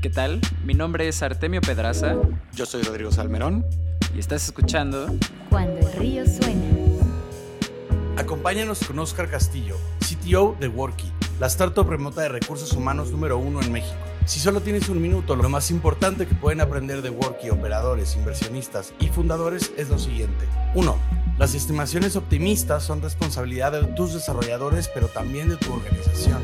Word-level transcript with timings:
¿Qué 0.00 0.08
tal? 0.08 0.40
Mi 0.64 0.72
nombre 0.72 1.08
es 1.08 1.22
Artemio 1.22 1.60
Pedraza. 1.60 2.16
Yo 2.54 2.64
soy 2.64 2.80
Rodrigo 2.80 3.12
Salmerón. 3.12 3.66
Y 4.16 4.18
estás 4.18 4.46
escuchando 4.46 5.14
Cuando 5.50 5.78
el 5.86 5.92
río 5.92 6.24
suena. 6.24 6.64
Acompáñanos 8.16 8.80
con 8.82 8.98
Oscar 8.98 9.28
Castillo, 9.28 9.76
CTO 9.98 10.56
de 10.58 10.68
Worky, 10.68 11.12
la 11.38 11.48
startup 11.48 11.86
remota 11.86 12.22
de 12.22 12.30
recursos 12.30 12.72
humanos 12.72 13.10
número 13.10 13.36
uno 13.36 13.60
en 13.60 13.72
México. 13.72 13.94
Si 14.24 14.40
solo 14.40 14.62
tienes 14.62 14.88
un 14.88 15.02
minuto, 15.02 15.36
lo 15.36 15.46
más 15.50 15.70
importante 15.70 16.26
que 16.26 16.34
pueden 16.34 16.62
aprender 16.62 17.02
de 17.02 17.10
Worky 17.10 17.50
operadores, 17.50 18.16
inversionistas 18.16 18.94
y 19.00 19.08
fundadores 19.08 19.70
es 19.76 19.90
lo 19.90 19.98
siguiente. 19.98 20.46
1. 20.76 20.96
Las 21.36 21.54
estimaciones 21.54 22.16
optimistas 22.16 22.84
son 22.84 23.02
responsabilidad 23.02 23.72
de 23.72 23.84
tus 23.88 24.14
desarrolladores, 24.14 24.88
pero 24.94 25.08
también 25.08 25.50
de 25.50 25.56
tu 25.56 25.74
organización. 25.74 26.40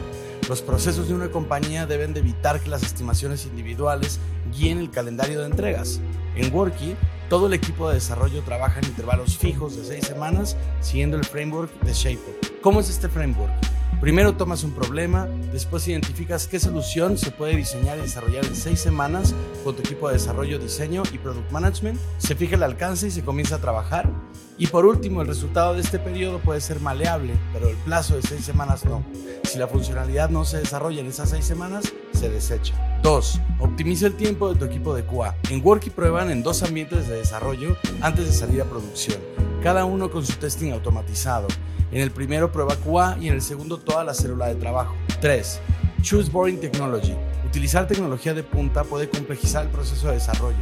Los 0.48 0.62
procesos 0.62 1.08
de 1.08 1.14
una 1.14 1.28
compañía 1.28 1.86
deben 1.86 2.14
de 2.14 2.20
evitar 2.20 2.60
que 2.60 2.70
las 2.70 2.84
estimaciones 2.84 3.46
individuales 3.46 4.20
guíen 4.56 4.78
el 4.78 4.92
calendario 4.92 5.40
de 5.40 5.46
entregas. 5.46 6.00
En 6.36 6.54
Worky, 6.54 6.94
todo 7.28 7.48
el 7.48 7.54
equipo 7.54 7.88
de 7.88 7.94
desarrollo 7.94 8.42
trabaja 8.42 8.78
en 8.78 8.86
intervalos 8.86 9.36
fijos 9.36 9.76
de 9.76 9.84
seis 9.84 10.06
semanas 10.06 10.56
siguiendo 10.80 11.16
el 11.16 11.24
framework 11.24 11.72
de 11.80 11.92
ShapeUp. 11.92 12.60
¿Cómo 12.60 12.78
es 12.78 12.88
este 12.88 13.08
framework? 13.08 13.75
Primero 14.00 14.36
tomas 14.36 14.62
un 14.62 14.72
problema, 14.72 15.26
después 15.52 15.88
identificas 15.88 16.46
qué 16.46 16.60
solución 16.60 17.16
se 17.16 17.30
puede 17.30 17.56
diseñar 17.56 17.98
y 17.98 18.02
desarrollar 18.02 18.44
en 18.44 18.54
seis 18.54 18.78
semanas 18.78 19.34
con 19.64 19.74
tu 19.74 19.80
equipo 19.80 20.08
de 20.08 20.14
desarrollo, 20.14 20.58
diseño 20.58 21.02
y 21.12 21.18
product 21.18 21.50
management, 21.50 21.98
se 22.18 22.34
fija 22.34 22.56
el 22.56 22.62
alcance 22.62 23.06
y 23.08 23.10
se 23.10 23.24
comienza 23.24 23.56
a 23.56 23.58
trabajar. 23.58 24.10
Y 24.58 24.66
por 24.66 24.84
último, 24.84 25.22
el 25.22 25.28
resultado 25.28 25.74
de 25.74 25.80
este 25.80 25.98
periodo 25.98 26.38
puede 26.40 26.60
ser 26.60 26.80
maleable, 26.80 27.34
pero 27.52 27.68
el 27.68 27.76
plazo 27.76 28.16
de 28.16 28.22
seis 28.22 28.44
semanas 28.44 28.84
no. 28.84 29.02
Si 29.44 29.58
la 29.58 29.66
funcionalidad 29.66 30.28
no 30.28 30.44
se 30.44 30.58
desarrolla 30.58 31.00
en 31.00 31.06
esas 31.06 31.30
seis 31.30 31.44
semanas, 31.44 31.92
se 32.12 32.28
desecha. 32.28 32.74
2. 33.02 33.40
Optimiza 33.60 34.06
el 34.06 34.14
tiempo 34.14 34.52
de 34.52 34.58
tu 34.58 34.64
equipo 34.66 34.94
de 34.94 35.04
QA. 35.04 35.34
En 35.50 35.64
Worky 35.64 35.90
prueban 35.90 36.30
en 36.30 36.42
dos 36.42 36.62
ambientes 36.62 37.08
de 37.08 37.16
desarrollo 37.16 37.76
antes 38.00 38.26
de 38.26 38.32
salir 38.32 38.60
a 38.60 38.64
producción, 38.64 39.18
cada 39.62 39.84
uno 39.84 40.10
con 40.10 40.24
su 40.24 40.38
testing 40.38 40.72
automatizado. 40.72 41.48
En 41.90 42.00
el 42.00 42.10
primero 42.10 42.52
prueba 42.52 42.76
QA 42.76 43.16
y 43.20 43.28
en 43.28 43.34
el 43.34 43.42
segundo 43.42 43.78
toda 43.78 44.04
la 44.04 44.14
célula 44.14 44.48
de 44.48 44.56
trabajo. 44.56 44.94
3. 45.20 45.60
Choose 46.02 46.30
Boring 46.30 46.60
Technology. 46.60 47.14
Utilizar 47.46 47.86
tecnología 47.86 48.34
de 48.34 48.42
punta 48.42 48.84
puede 48.84 49.08
complejizar 49.08 49.64
el 49.64 49.70
proceso 49.70 50.08
de 50.08 50.14
desarrollo. 50.14 50.58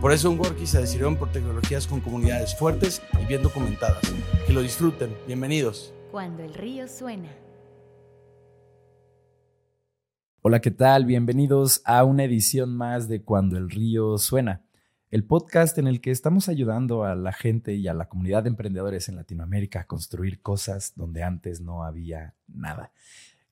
Por 0.00 0.12
eso 0.12 0.30
en 0.30 0.38
Worky 0.38 0.66
se 0.66 0.80
decidieron 0.80 1.16
por 1.16 1.32
tecnologías 1.32 1.86
con 1.86 2.00
comunidades 2.00 2.56
fuertes 2.56 3.02
y 3.20 3.24
bien 3.24 3.42
documentadas. 3.42 4.02
Que 4.46 4.52
lo 4.52 4.60
disfruten. 4.60 5.16
Bienvenidos. 5.26 5.92
Cuando 6.12 6.42
el 6.42 6.54
río 6.54 6.86
suena. 6.86 7.30
Hola, 10.42 10.60
¿qué 10.60 10.70
tal? 10.70 11.06
Bienvenidos 11.06 11.80
a 11.84 12.04
una 12.04 12.24
edición 12.24 12.76
más 12.76 13.08
de 13.08 13.22
Cuando 13.22 13.56
el 13.56 13.68
río 13.68 14.16
suena, 14.18 14.62
el 15.10 15.24
podcast 15.24 15.78
en 15.78 15.86
el 15.86 16.00
que 16.00 16.10
estamos 16.10 16.48
ayudando 16.48 17.04
a 17.04 17.14
la 17.14 17.32
gente 17.32 17.74
y 17.74 17.86
a 17.86 17.94
la 17.94 18.08
comunidad 18.08 18.42
de 18.42 18.48
emprendedores 18.48 19.08
en 19.08 19.16
Latinoamérica 19.16 19.80
a 19.80 19.86
construir 19.86 20.40
cosas 20.42 20.94
donde 20.96 21.22
antes 21.22 21.60
no 21.60 21.84
había 21.84 22.34
nada. 22.48 22.92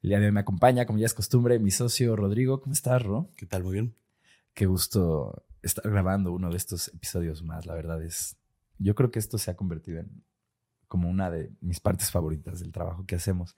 El 0.02 0.10
día 0.10 0.20
de 0.20 0.26
hoy 0.26 0.32
me 0.32 0.40
acompaña, 0.40 0.84
como 0.84 0.98
ya 0.98 1.06
es 1.06 1.14
costumbre, 1.14 1.58
mi 1.58 1.70
socio 1.70 2.16
Rodrigo. 2.16 2.60
¿Cómo 2.60 2.72
estás, 2.72 3.02
Ro? 3.02 3.30
¿Qué 3.36 3.46
tal? 3.46 3.62
Muy 3.62 3.72
bien. 3.72 3.94
Qué 4.52 4.66
gusto 4.66 5.44
estar 5.62 5.90
grabando 5.90 6.32
uno 6.32 6.50
de 6.50 6.56
estos 6.56 6.88
episodios 6.88 7.42
más. 7.42 7.66
La 7.66 7.74
verdad 7.74 8.02
es, 8.02 8.36
yo 8.78 8.94
creo 8.94 9.10
que 9.10 9.18
esto 9.18 9.38
se 9.38 9.50
ha 9.50 9.56
convertido 9.56 10.00
en 10.00 10.24
como 10.88 11.08
una 11.08 11.30
de 11.30 11.50
mis 11.60 11.80
partes 11.80 12.10
favoritas 12.10 12.60
del 12.60 12.70
trabajo 12.70 13.06
que 13.06 13.16
hacemos. 13.16 13.56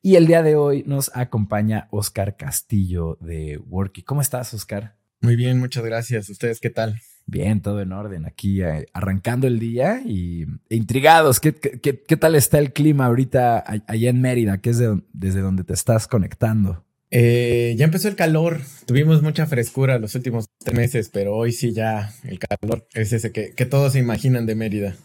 Y 0.00 0.16
el 0.16 0.26
día 0.26 0.42
de 0.42 0.56
hoy 0.56 0.82
nos 0.84 1.14
acompaña 1.14 1.88
Oscar 1.90 2.36
Castillo 2.36 3.18
de 3.20 3.58
Worky. 3.58 4.02
¿Cómo 4.02 4.20
estás, 4.20 4.52
Oscar? 4.54 4.96
Muy 5.20 5.36
bien, 5.36 5.60
muchas 5.60 5.84
gracias. 5.84 6.28
¿Ustedes 6.28 6.58
qué 6.58 6.70
tal? 6.70 7.00
Bien, 7.26 7.60
todo 7.60 7.80
en 7.80 7.92
orden. 7.92 8.26
Aquí 8.26 8.62
eh, 8.62 8.86
arrancando 8.92 9.46
el 9.46 9.58
día 9.58 10.02
y 10.04 10.42
e 10.68 10.76
intrigados. 10.76 11.40
¿Qué, 11.40 11.54
qué, 11.54 12.02
qué, 12.02 12.16
tal 12.16 12.34
está 12.34 12.58
el 12.58 12.72
clima 12.72 13.06
ahorita 13.06 13.64
allá 13.86 14.10
en 14.10 14.20
Mérida, 14.20 14.58
que 14.58 14.70
es 14.70 14.78
de, 14.78 15.02
desde 15.12 15.40
donde 15.40 15.64
te 15.64 15.72
estás 15.72 16.08
conectando? 16.08 16.84
Eh, 17.10 17.74
ya 17.76 17.84
empezó 17.84 18.08
el 18.08 18.16
calor. 18.16 18.60
Tuvimos 18.86 19.22
mucha 19.22 19.46
frescura 19.46 19.98
los 19.98 20.14
últimos 20.14 20.46
tres 20.58 20.76
meses, 20.76 21.10
pero 21.12 21.36
hoy 21.36 21.52
sí 21.52 21.72
ya 21.72 22.12
el 22.24 22.38
calor 22.38 22.86
es 22.94 23.12
ese 23.12 23.32
que, 23.32 23.52
que 23.52 23.66
todos 23.66 23.92
se 23.92 23.98
imaginan 23.98 24.46
de 24.46 24.54
Mérida. 24.54 24.96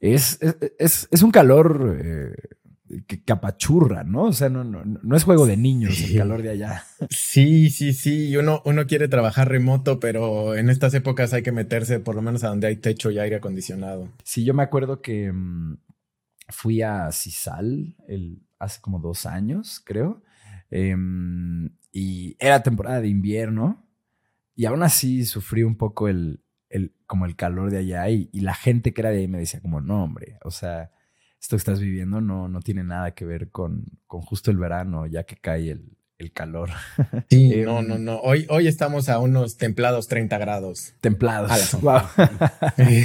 Es, 0.00 0.38
es, 0.78 1.08
es 1.10 1.22
un 1.22 1.30
calor 1.30 1.98
eh, 2.02 2.34
que 3.06 3.22
capachurra, 3.22 4.04
¿no? 4.04 4.24
O 4.24 4.32
sea, 4.32 4.48
no, 4.48 4.64
no, 4.64 4.82
no 4.84 5.16
es 5.16 5.24
juego 5.24 5.46
de 5.46 5.56
niños 5.56 5.94
sí. 5.94 6.12
el 6.12 6.18
calor 6.18 6.42
de 6.42 6.50
allá. 6.50 6.84
Sí, 7.10 7.70
sí, 7.70 7.92
sí. 7.92 8.36
Uno, 8.36 8.62
uno 8.64 8.86
quiere 8.86 9.08
trabajar 9.08 9.48
remoto, 9.48 10.00
pero 10.00 10.54
en 10.56 10.68
estas 10.68 10.92
épocas 10.94 11.32
hay 11.32 11.42
que 11.42 11.52
meterse 11.52 12.00
por 12.00 12.14
lo 12.14 12.22
menos 12.22 12.44
a 12.44 12.48
donde 12.48 12.66
hay 12.66 12.76
techo 12.76 13.10
y 13.10 13.18
aire 13.18 13.36
acondicionado. 13.36 14.08
Sí, 14.24 14.44
yo 14.44 14.54
me 14.54 14.62
acuerdo 14.62 15.00
que 15.00 15.32
mmm, 15.32 15.78
fui 16.48 16.82
a 16.82 17.10
Cisal 17.12 17.94
el, 18.08 18.42
hace 18.58 18.80
como 18.80 18.98
dos 18.98 19.26
años, 19.26 19.80
creo. 19.84 20.22
Eh, 20.70 20.96
y 21.92 22.36
era 22.38 22.62
temporada 22.62 23.00
de 23.00 23.08
invierno. 23.08 23.86
Y 24.54 24.66
aún 24.66 24.82
así 24.82 25.24
sufrí 25.24 25.62
un 25.62 25.76
poco 25.76 26.08
el, 26.08 26.42
el, 26.68 26.94
como 27.06 27.24
el 27.24 27.36
calor 27.36 27.70
de 27.70 27.78
allá. 27.78 28.10
Y, 28.10 28.28
y 28.32 28.40
la 28.40 28.54
gente 28.54 28.92
que 28.92 29.00
era 29.00 29.10
de 29.10 29.18
ahí 29.18 29.28
me 29.28 29.38
decía 29.38 29.60
como, 29.60 29.80
no, 29.80 30.04
hombre, 30.04 30.38
o 30.44 30.50
sea 30.50 30.90
esto 31.40 31.56
que 31.56 31.60
estás 31.60 31.80
viviendo 31.80 32.20
no, 32.20 32.48
no 32.48 32.60
tiene 32.60 32.84
nada 32.84 33.12
que 33.12 33.24
ver 33.24 33.50
con, 33.50 33.84
con 34.06 34.20
justo 34.20 34.50
el 34.50 34.58
verano, 34.58 35.06
ya 35.06 35.24
que 35.24 35.36
cae 35.36 35.70
el, 35.70 35.96
el 36.18 36.32
calor. 36.32 36.70
Sí, 37.30 37.52
eh, 37.54 37.64
no, 37.64 37.82
no, 37.82 37.98
no. 37.98 38.18
Hoy, 38.18 38.46
hoy 38.50 38.66
estamos 38.66 39.08
a 39.08 39.18
unos 39.18 39.56
templados 39.56 40.08
30 40.08 40.36
grados. 40.38 40.94
Templados. 41.00 41.80
Wow. 41.80 42.00
sí, 42.76 43.04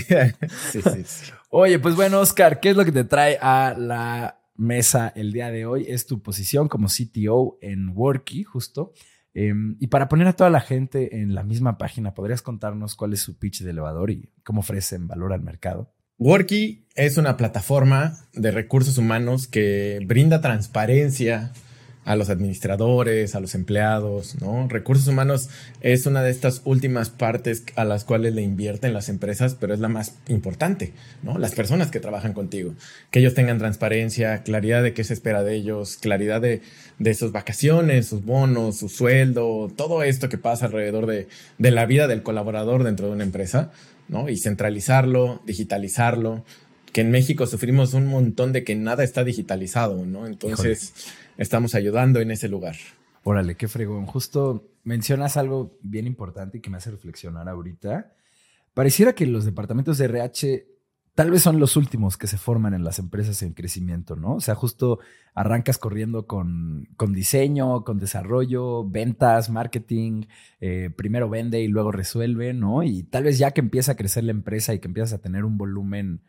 sí, 0.72 0.82
sí. 0.82 1.32
Oye, 1.50 1.80
pues 1.80 1.96
bueno, 1.96 2.20
Oscar, 2.20 2.60
¿qué 2.60 2.72
es 2.72 2.76
lo 2.76 2.84
que 2.84 2.92
te 2.92 3.04
trae 3.04 3.38
a 3.42 3.76
la 3.78 4.42
mesa 4.56 5.14
el 5.16 5.32
día 5.32 5.52
de 5.52 5.66
hoy? 5.66 5.86
Es 5.88 6.06
tu 6.06 6.22
posición 6.22 6.68
como 6.68 6.88
CTO 6.88 7.58
en 7.62 7.90
Worky, 7.90 8.44
justo. 8.44 8.94
Eh, 9.34 9.54
y 9.80 9.88
para 9.88 10.10
poner 10.10 10.28
a 10.28 10.34
toda 10.34 10.50
la 10.50 10.62
gente 10.62 11.22
en 11.22 11.36
la 11.36 11.44
misma 11.44 11.78
página, 11.78 12.14
¿podrías 12.14 12.42
contarnos 12.42 12.96
cuál 12.96 13.14
es 13.14 13.22
su 13.22 13.38
pitch 13.38 13.62
de 13.62 13.72
elevador 13.72 14.10
y 14.10 14.30
cómo 14.44 14.62
ofrecen 14.62 15.08
valor 15.08 15.32
al 15.32 15.42
mercado? 15.42 15.95
Worky 16.18 16.86
es 16.96 17.18
una 17.18 17.36
plataforma 17.36 18.26
de 18.32 18.52
recursos 18.52 18.98
humanos 18.98 19.48
que 19.48 20.00
brinda 20.06 20.40
transparencia 20.40 21.52
a 22.06 22.16
los 22.16 22.30
administradores, 22.30 23.36
a 23.36 23.42
los 23.42 23.54
empleados, 23.54 24.40
¿no? 24.40 24.68
Recursos 24.70 25.08
humanos 25.10 25.50
es 25.82 26.06
una 26.06 26.24
de 26.24 26.32
estas 26.32 26.62
últimas 26.64 27.10
partes 27.10 27.64
a 27.76 27.84
las 27.84 28.06
cuales 28.06 28.34
le 28.34 28.44
invierten 28.44 28.94
las 28.94 29.10
empresas, 29.10 29.58
pero 29.60 29.74
es 29.74 29.82
la 29.82 29.90
más 29.90 30.14
importante, 30.30 30.94
¿no? 31.22 31.38
Las 31.38 31.54
personas 31.54 31.92
que 31.92 32.00
trabajan 32.00 32.32
contigo, 32.32 32.76
que 33.12 33.20
ellos 33.20 33.34
tengan 33.34 33.58
transparencia, 33.58 34.44
claridad 34.44 34.84
de 34.84 34.94
qué 34.94 35.04
se 35.04 35.16
espera 35.16 35.44
de 35.44 35.56
ellos, 35.56 35.98
claridad 35.98 36.40
de, 36.40 36.62
de 36.98 37.14
sus 37.14 37.34
vacaciones, 37.34 38.08
sus 38.08 38.24
bonos, 38.24 38.78
su 38.78 38.88
sueldo, 38.88 39.70
todo 39.76 40.02
esto 40.04 40.30
que 40.30 40.38
pasa 40.38 40.68
alrededor 40.68 41.08
de, 41.08 41.28
de 41.58 41.72
la 41.72 41.86
vida 41.86 42.08
del 42.08 42.24
colaborador 42.24 42.84
dentro 42.84 43.08
de 43.08 43.14
una 43.14 43.24
empresa, 43.26 43.72
¿no? 44.08 44.30
Y 44.30 44.38
centralizarlo, 44.38 45.42
digitalizarlo, 45.46 46.44
que 46.92 47.02
en 47.02 47.12
México 47.12 47.48
sufrimos 47.48 47.94
un 47.94 48.08
montón 48.08 48.54
de 48.54 48.64
que 48.64 48.76
nada 48.76 49.04
está 49.04 49.24
digitalizado, 49.24 50.06
¿no? 50.06 50.28
Entonces 50.28 50.94
Híjole. 50.96 51.16
estamos 51.38 51.76
ayudando 51.76 52.20
en 52.22 52.32
ese 52.32 52.48
lugar. 52.48 52.76
Órale, 53.24 53.56
qué 53.56 53.68
fregón. 53.68 54.06
Justo 54.06 54.70
mencionas 54.84 55.36
algo 55.36 55.78
bien 55.82 56.08
importante 56.08 56.60
y 56.60 56.62
que 56.62 56.70
me 56.70 56.78
hace 56.78 56.92
reflexionar 56.92 57.50
ahorita. 57.50 58.14
Pareciera 58.74 59.14
que 59.14 59.26
los 59.26 59.46
departamentos 59.46 59.98
de 59.98 60.06
RH 60.06 60.66
tal 61.16 61.32
vez 61.32 61.42
son 61.42 61.60
los 61.60 61.78
últimos 61.78 62.18
que 62.18 62.28
se 62.28 62.38
forman 62.38 62.74
en 62.74 62.84
las 62.84 63.00
empresas 63.00 63.42
en 63.42 63.54
crecimiento, 63.54 64.18
¿no? 64.18 64.36
O 64.36 64.42
sea, 64.42 64.54
justo 64.54 65.00
arrancas 65.34 65.78
corriendo 65.78 66.28
con, 66.28 66.90
con 66.98 67.14
diseño, 67.14 67.86
con 67.86 68.00
desarrollo, 68.00 68.88
ventas, 68.88 69.50
marketing, 69.50 70.26
eh, 70.60 70.90
primero 70.96 71.30
vende 71.30 71.62
y 71.62 71.70
luego 71.70 71.94
resuelve, 71.94 72.54
¿no? 72.54 72.84
Y 72.84 73.04
tal 73.04 73.24
vez 73.24 73.38
ya 73.38 73.52
que 73.52 73.62
empieza 73.62 73.94
a 73.94 73.96
crecer 73.96 74.26
la 74.26 74.32
empresa 74.32 74.74
y 74.74 74.80
que 74.80 74.90
empiezas 74.90 75.14
a 75.14 75.22
tener 75.22 75.46
un 75.46 75.58
volumen 75.58 76.22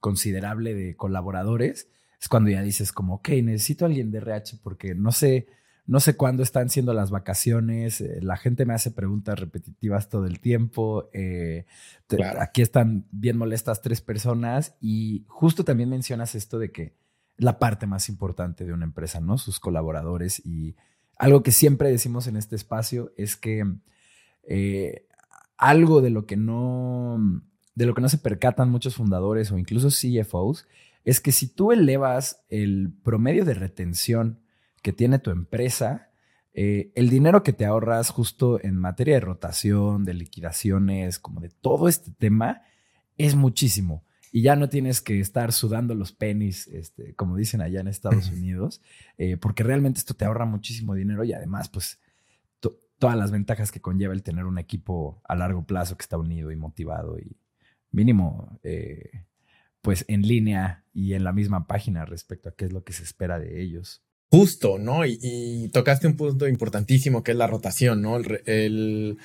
considerable 0.00 0.74
de 0.74 0.96
colaboradores, 0.96 1.88
es 2.20 2.28
cuando 2.28 2.50
ya 2.50 2.62
dices 2.62 2.92
como, 2.92 3.14
ok, 3.14 3.28
necesito 3.44 3.84
a 3.84 3.88
alguien 3.88 4.10
de 4.10 4.18
RH 4.18 4.58
porque 4.62 4.96
no 4.96 5.12
sé, 5.12 5.46
no 5.86 6.00
sé 6.00 6.16
cuándo 6.16 6.42
están 6.42 6.70
siendo 6.70 6.94
las 6.94 7.10
vacaciones, 7.10 8.00
eh, 8.00 8.20
la 8.22 8.36
gente 8.36 8.64
me 8.64 8.74
hace 8.74 8.90
preguntas 8.90 9.38
repetitivas 9.38 10.08
todo 10.08 10.26
el 10.26 10.40
tiempo, 10.40 11.08
eh, 11.12 11.66
te, 12.06 12.16
claro. 12.16 12.40
aquí 12.40 12.62
están 12.62 13.06
bien 13.10 13.36
molestas 13.36 13.82
tres 13.82 14.00
personas 14.00 14.76
y 14.80 15.24
justo 15.28 15.64
también 15.64 15.90
mencionas 15.90 16.34
esto 16.34 16.58
de 16.58 16.70
que 16.70 16.94
la 17.36 17.58
parte 17.58 17.86
más 17.86 18.08
importante 18.08 18.64
de 18.64 18.72
una 18.72 18.84
empresa, 18.84 19.20
¿no? 19.20 19.38
Sus 19.38 19.58
colaboradores 19.58 20.44
y 20.44 20.76
algo 21.16 21.42
que 21.42 21.50
siempre 21.50 21.90
decimos 21.90 22.26
en 22.26 22.36
este 22.36 22.56
espacio 22.56 23.12
es 23.16 23.36
que 23.36 23.64
eh, 24.44 25.06
algo 25.56 26.00
de 26.00 26.10
lo 26.10 26.26
que 26.26 26.36
no 26.36 27.42
de 27.74 27.86
lo 27.86 27.94
que 27.94 28.02
no 28.02 28.08
se 28.08 28.18
percatan 28.18 28.70
muchos 28.70 28.96
fundadores 28.96 29.50
o 29.50 29.58
incluso 29.58 29.88
CFOs 29.88 30.66
es 31.04 31.20
que 31.20 31.32
si 31.32 31.48
tú 31.48 31.72
elevas 31.72 32.44
el 32.48 32.92
promedio 33.02 33.44
de 33.44 33.54
retención 33.54 34.40
que 34.82 34.92
tiene 34.92 35.18
tu 35.18 35.30
empresa, 35.30 36.10
eh, 36.54 36.92
el 36.94 37.08
dinero 37.08 37.42
que 37.42 37.52
te 37.52 37.64
ahorras 37.64 38.10
justo 38.10 38.62
en 38.62 38.76
materia 38.76 39.14
de 39.14 39.20
rotación, 39.20 40.04
de 40.04 40.14
liquidaciones, 40.14 41.18
como 41.18 41.40
de 41.40 41.48
todo 41.48 41.88
este 41.88 42.10
tema, 42.10 42.62
es 43.16 43.34
muchísimo. 43.34 44.04
Y 44.30 44.42
ya 44.42 44.56
no 44.56 44.68
tienes 44.68 45.00
que 45.00 45.20
estar 45.20 45.52
sudando 45.52 45.94
los 45.94 46.12
pennies, 46.12 46.66
este, 46.68 47.14
como 47.14 47.36
dicen 47.36 47.60
allá 47.60 47.80
en 47.80 47.88
Estados 47.88 48.28
Unidos, 48.32 48.82
eh, 49.18 49.36
porque 49.36 49.62
realmente 49.62 49.98
esto 49.98 50.14
te 50.14 50.24
ahorra 50.24 50.44
muchísimo 50.44 50.94
dinero 50.94 51.24
y 51.24 51.32
además, 51.32 51.68
pues, 51.68 51.98
todas 52.98 53.16
las 53.16 53.32
ventajas 53.32 53.72
que 53.72 53.80
conlleva 53.80 54.14
el 54.14 54.22
tener 54.22 54.44
un 54.44 54.58
equipo 54.58 55.20
a 55.24 55.34
largo 55.34 55.66
plazo 55.66 55.96
que 55.96 56.02
está 56.02 56.16
unido 56.16 56.52
y 56.52 56.56
motivado 56.56 57.18
y 57.18 57.36
mínimo, 57.90 58.60
eh, 58.62 59.24
pues, 59.80 60.04
en 60.06 60.22
línea 60.22 60.84
y 60.94 61.14
en 61.14 61.24
la 61.24 61.32
misma 61.32 61.66
página 61.66 62.04
respecto 62.04 62.48
a 62.48 62.54
qué 62.54 62.66
es 62.66 62.72
lo 62.72 62.84
que 62.84 62.92
se 62.92 63.02
espera 63.02 63.40
de 63.40 63.60
ellos. 63.60 64.04
Justo, 64.32 64.78
¿no? 64.78 65.04
Y, 65.04 65.68
tocaste 65.74 66.06
un 66.06 66.16
punto 66.16 66.48
importantísimo 66.48 67.22
que 67.22 67.32
es 67.32 67.36
la 67.36 67.46
rotación, 67.46 68.00
¿no? 68.00 68.16
El, 68.16 69.18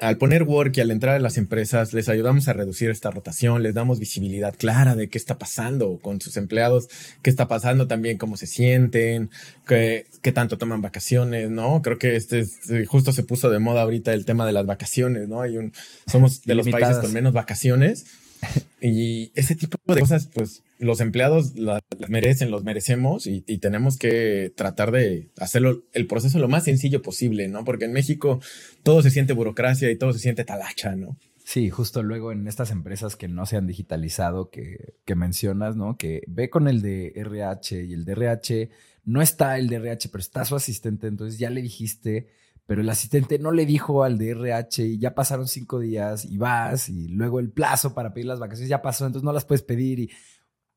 al, 0.00 0.16
poner 0.18 0.42
work 0.42 0.76
y 0.76 0.80
al 0.80 0.90
entrar 0.90 1.14
a 1.14 1.20
las 1.20 1.38
empresas, 1.38 1.92
les 1.92 2.08
ayudamos 2.08 2.48
a 2.48 2.54
reducir 2.54 2.90
esta 2.90 3.12
rotación, 3.12 3.62
les 3.62 3.72
damos 3.72 4.00
visibilidad 4.00 4.52
clara 4.58 4.96
de 4.96 5.08
qué 5.08 5.16
está 5.16 5.38
pasando 5.38 6.00
con 6.02 6.20
sus 6.20 6.36
empleados, 6.36 6.88
qué 7.22 7.30
está 7.30 7.46
pasando 7.46 7.86
también, 7.86 8.18
cómo 8.18 8.36
se 8.36 8.48
sienten, 8.48 9.30
qué, 9.64 10.06
qué 10.22 10.32
tanto 10.32 10.58
toman 10.58 10.82
vacaciones, 10.82 11.50
¿no? 11.50 11.82
Creo 11.82 11.98
que 11.98 12.16
este, 12.16 12.44
justo 12.86 13.12
se 13.12 13.22
puso 13.22 13.48
de 13.48 13.60
moda 13.60 13.82
ahorita 13.82 14.12
el 14.12 14.24
tema 14.24 14.44
de 14.44 14.52
las 14.52 14.66
vacaciones, 14.66 15.28
¿no? 15.28 15.40
Hay 15.40 15.56
un, 15.56 15.72
somos 16.10 16.42
de 16.42 16.56
los 16.56 16.68
países 16.68 16.98
con 16.98 17.12
menos 17.12 17.32
vacaciones 17.32 18.06
y 18.80 19.32
ese 19.34 19.54
tipo 19.54 19.76
de 19.92 20.00
cosas, 20.00 20.28
pues 20.32 20.62
los 20.78 21.00
empleados 21.00 21.56
las, 21.56 21.82
merecen, 22.08 22.50
los 22.50 22.64
merecemos 22.64 23.26
y, 23.26 23.40
tenemos 23.58 23.98
que 23.98 24.52
tratar 24.56 24.90
de 24.90 25.28
hacerlo 25.38 25.82
el 25.92 26.06
proceso 26.06 26.38
lo 26.38 26.48
más 26.48 26.64
sencillo 26.64 27.02
posible, 27.02 27.48
¿no? 27.48 27.64
Porque 27.64 27.84
en 27.84 27.92
México 27.92 28.40
todo 28.82 29.02
se 29.02 29.10
siente 29.10 29.34
burocracia 29.34 29.90
y 29.90 29.96
todo 29.96 30.12
se 30.12 30.20
siente 30.20 30.44
talacha, 30.44 30.96
¿no? 30.96 31.18
Sí, 31.44 31.68
justo 31.68 32.02
luego 32.02 32.32
en 32.32 32.46
estas 32.46 32.70
empresas 32.70 33.16
que 33.16 33.28
no 33.28 33.44
se 33.44 33.56
han 33.56 33.66
digitalizado, 33.66 34.50
que, 34.50 34.94
que 35.04 35.14
mencionas, 35.16 35.76
¿no? 35.76 35.96
Que 35.96 36.22
ve 36.26 36.48
con 36.48 36.68
el 36.68 36.80
de 36.80 37.12
RH 37.16 37.84
y 37.84 37.92
el 37.92 38.04
de 38.04 38.12
RH, 38.12 38.70
no 39.04 39.20
está 39.20 39.58
el 39.58 39.68
de 39.68 39.76
RH, 39.76 40.08
pero 40.10 40.20
está 40.20 40.44
su 40.44 40.54
asistente, 40.54 41.08
entonces 41.08 41.38
ya 41.38 41.50
le 41.50 41.60
dijiste 41.60 42.28
pero 42.70 42.82
el 42.82 42.88
asistente 42.88 43.40
no 43.40 43.50
le 43.50 43.66
dijo 43.66 44.04
al 44.04 44.16
de 44.16 44.30
RH 44.30 44.84
y 44.84 44.98
ya 45.00 45.12
pasaron 45.12 45.48
cinco 45.48 45.80
días 45.80 46.24
y 46.24 46.38
vas 46.38 46.88
y 46.88 47.08
luego 47.08 47.40
el 47.40 47.50
plazo 47.50 47.94
para 47.94 48.14
pedir 48.14 48.28
las 48.28 48.38
vacaciones 48.38 48.68
ya 48.68 48.80
pasó, 48.80 49.06
entonces 49.06 49.24
no 49.24 49.32
las 49.32 49.44
puedes 49.44 49.64
pedir 49.64 49.98
y 49.98 50.10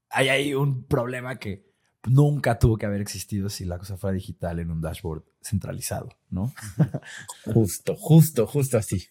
hay 0.10 0.30
ahí 0.30 0.56
un 0.56 0.88
problema 0.88 1.38
que 1.38 1.72
nunca 2.06 2.58
tuvo 2.58 2.78
que 2.78 2.88
haber 2.88 3.00
existido 3.00 3.48
si 3.48 3.66
la 3.66 3.78
cosa 3.78 3.96
fuera 3.96 4.16
digital 4.16 4.58
en 4.58 4.72
un 4.72 4.82
dashboard 4.82 5.24
centralizado, 5.40 6.10
¿no? 6.32 6.52
justo, 7.54 7.96
justo, 7.96 8.48
justo 8.48 8.80
así. 8.80 9.10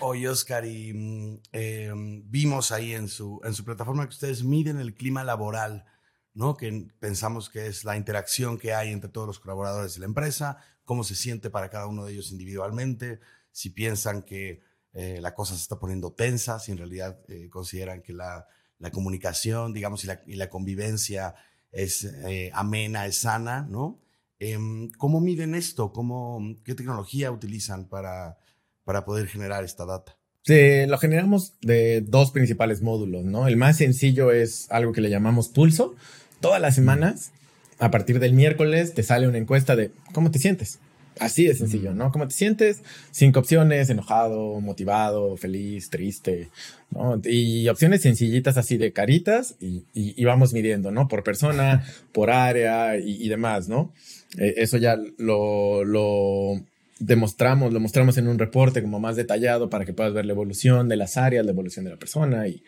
Oye, 0.00 0.26
Oscar, 0.26 0.64
y 0.64 0.94
mm, 0.94 1.40
em, 1.52 2.22
vimos 2.30 2.72
ahí 2.72 2.94
en 2.94 3.08
su, 3.08 3.38
en 3.44 3.52
su 3.52 3.66
plataforma 3.66 4.04
que 4.04 4.14
ustedes 4.14 4.44
miden 4.44 4.80
el 4.80 4.94
clima 4.94 5.24
laboral, 5.24 5.84
¿no? 6.32 6.56
Que 6.56 6.88
pensamos 6.98 7.50
que 7.50 7.66
es 7.66 7.84
la 7.84 7.98
interacción 7.98 8.56
que 8.56 8.72
hay 8.72 8.92
entre 8.92 9.10
todos 9.10 9.26
los 9.26 9.40
colaboradores 9.40 9.92
de 9.92 10.00
la 10.00 10.06
empresa, 10.06 10.56
cómo 10.84 11.04
se 11.04 11.14
siente 11.14 11.50
para 11.50 11.70
cada 11.70 11.86
uno 11.86 12.04
de 12.04 12.12
ellos 12.12 12.32
individualmente, 12.32 13.20
si 13.52 13.70
piensan 13.70 14.22
que 14.22 14.60
eh, 14.92 15.18
la 15.20 15.34
cosa 15.34 15.54
se 15.54 15.62
está 15.62 15.78
poniendo 15.78 16.12
tensa, 16.12 16.58
si 16.60 16.72
en 16.72 16.78
realidad 16.78 17.18
eh, 17.28 17.48
consideran 17.50 18.02
que 18.02 18.12
la, 18.12 18.46
la, 18.78 18.90
comunicación, 18.90 19.72
digamos, 19.72 20.04
y 20.04 20.06
la, 20.06 20.22
y 20.26 20.36
la 20.36 20.48
convivencia 20.48 21.34
es 21.72 22.04
eh, 22.04 22.50
amena, 22.54 23.06
es 23.06 23.18
sana, 23.18 23.66
¿no? 23.68 24.00
Em, 24.38 24.90
¿Cómo 24.92 25.20
miden 25.20 25.54
esto? 25.54 25.92
¿Cómo, 25.92 26.40
¿Qué 26.64 26.74
tecnología 26.74 27.32
utilizan 27.32 27.88
para, 27.88 28.38
para 28.84 29.04
poder 29.04 29.26
generar 29.26 29.64
esta 29.64 29.84
data? 29.84 30.16
Sí, 30.42 30.86
lo 30.86 30.98
generamos 30.98 31.54
de 31.62 32.02
dos 32.02 32.30
principales 32.30 32.82
módulos, 32.82 33.24
¿no? 33.24 33.48
El 33.48 33.56
más 33.56 33.78
sencillo 33.78 34.30
es 34.30 34.70
algo 34.70 34.92
que 34.92 35.00
le 35.00 35.08
llamamos 35.10 35.48
pulso. 35.48 35.94
Todas 36.40 36.60
las 36.60 36.74
semanas 36.74 37.32
a 37.78 37.90
partir 37.90 38.18
del 38.20 38.32
miércoles 38.32 38.94
te 38.94 39.02
sale 39.02 39.28
una 39.28 39.38
encuesta 39.38 39.76
de 39.76 39.90
cómo 40.12 40.30
te 40.30 40.38
sientes. 40.38 40.78
Así 41.20 41.44
de 41.44 41.54
sencillo, 41.54 41.94
¿no? 41.94 42.10
¿Cómo 42.10 42.26
te 42.26 42.34
sientes? 42.34 42.82
Cinco 43.12 43.38
opciones, 43.38 43.88
enojado, 43.88 44.60
motivado, 44.60 45.36
feliz, 45.36 45.88
triste, 45.88 46.48
¿no? 46.90 47.20
Y 47.22 47.68
opciones 47.68 48.02
sencillitas 48.02 48.56
así 48.56 48.78
de 48.78 48.92
caritas 48.92 49.54
y, 49.60 50.24
vamos 50.24 50.52
midiendo, 50.52 50.90
¿no? 50.90 51.06
Por 51.06 51.22
persona, 51.22 51.84
por 52.12 52.30
área 52.30 52.96
y, 52.98 53.28
demás, 53.28 53.68
¿no? 53.68 53.92
Eh, 54.38 54.54
eso 54.56 54.76
ya 54.76 54.96
lo, 55.18 55.84
lo 55.84 56.60
demostramos, 56.98 57.72
lo 57.72 57.78
mostramos 57.78 58.18
en 58.18 58.26
un 58.26 58.38
reporte 58.38 58.82
como 58.82 58.98
más 58.98 59.14
detallado 59.14 59.70
para 59.70 59.84
que 59.84 59.92
puedas 59.92 60.14
ver 60.14 60.26
la 60.26 60.32
evolución 60.32 60.88
de 60.88 60.96
las 60.96 61.16
áreas, 61.16 61.44
la 61.44 61.52
evolución 61.52 61.84
de 61.84 61.92
la 61.92 61.96
persona 61.96 62.48
y, 62.48 62.60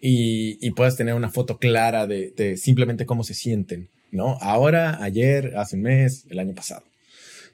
y, 0.00 0.70
puedas 0.72 0.96
tener 0.96 1.14
una 1.14 1.30
foto 1.30 1.56
clara 1.58 2.06
de, 2.06 2.30
de 2.36 2.58
simplemente 2.58 3.06
cómo 3.06 3.24
se 3.24 3.32
sienten. 3.32 3.88
¿No? 4.10 4.38
Ahora, 4.40 5.02
ayer, 5.02 5.54
hace 5.56 5.76
un 5.76 5.82
mes, 5.82 6.26
el 6.30 6.38
año 6.38 6.54
pasado. 6.54 6.84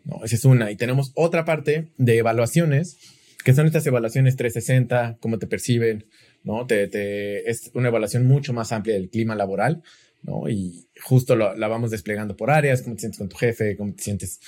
¿no? 0.04 0.24
Esa 0.24 0.36
es 0.36 0.44
una. 0.44 0.70
Y 0.70 0.76
tenemos 0.76 1.12
otra 1.14 1.44
parte 1.44 1.88
de 1.96 2.18
evaluaciones, 2.18 2.98
que 3.44 3.54
son 3.54 3.66
estas 3.66 3.86
evaluaciones 3.86 4.36
360, 4.36 5.18
cómo 5.20 5.38
te 5.38 5.46
perciben, 5.46 6.06
¿no? 6.44 6.66
Te, 6.66 7.48
es 7.50 7.70
una 7.74 7.88
evaluación 7.88 8.26
mucho 8.26 8.52
más 8.52 8.72
amplia 8.72 8.94
del 8.94 9.08
clima 9.10 9.34
laboral, 9.34 9.82
¿no? 10.22 10.48
Y 10.48 10.88
justo 11.02 11.34
la 11.34 11.68
vamos 11.68 11.90
desplegando 11.90 12.36
por 12.36 12.50
áreas, 12.50 12.82
cómo 12.82 12.94
te 12.94 13.00
sientes 13.00 13.18
con 13.18 13.28
tu 13.28 13.36
jefe, 13.36 13.76
cómo 13.76 13.94
te 13.94 14.02
sientes 14.02 14.40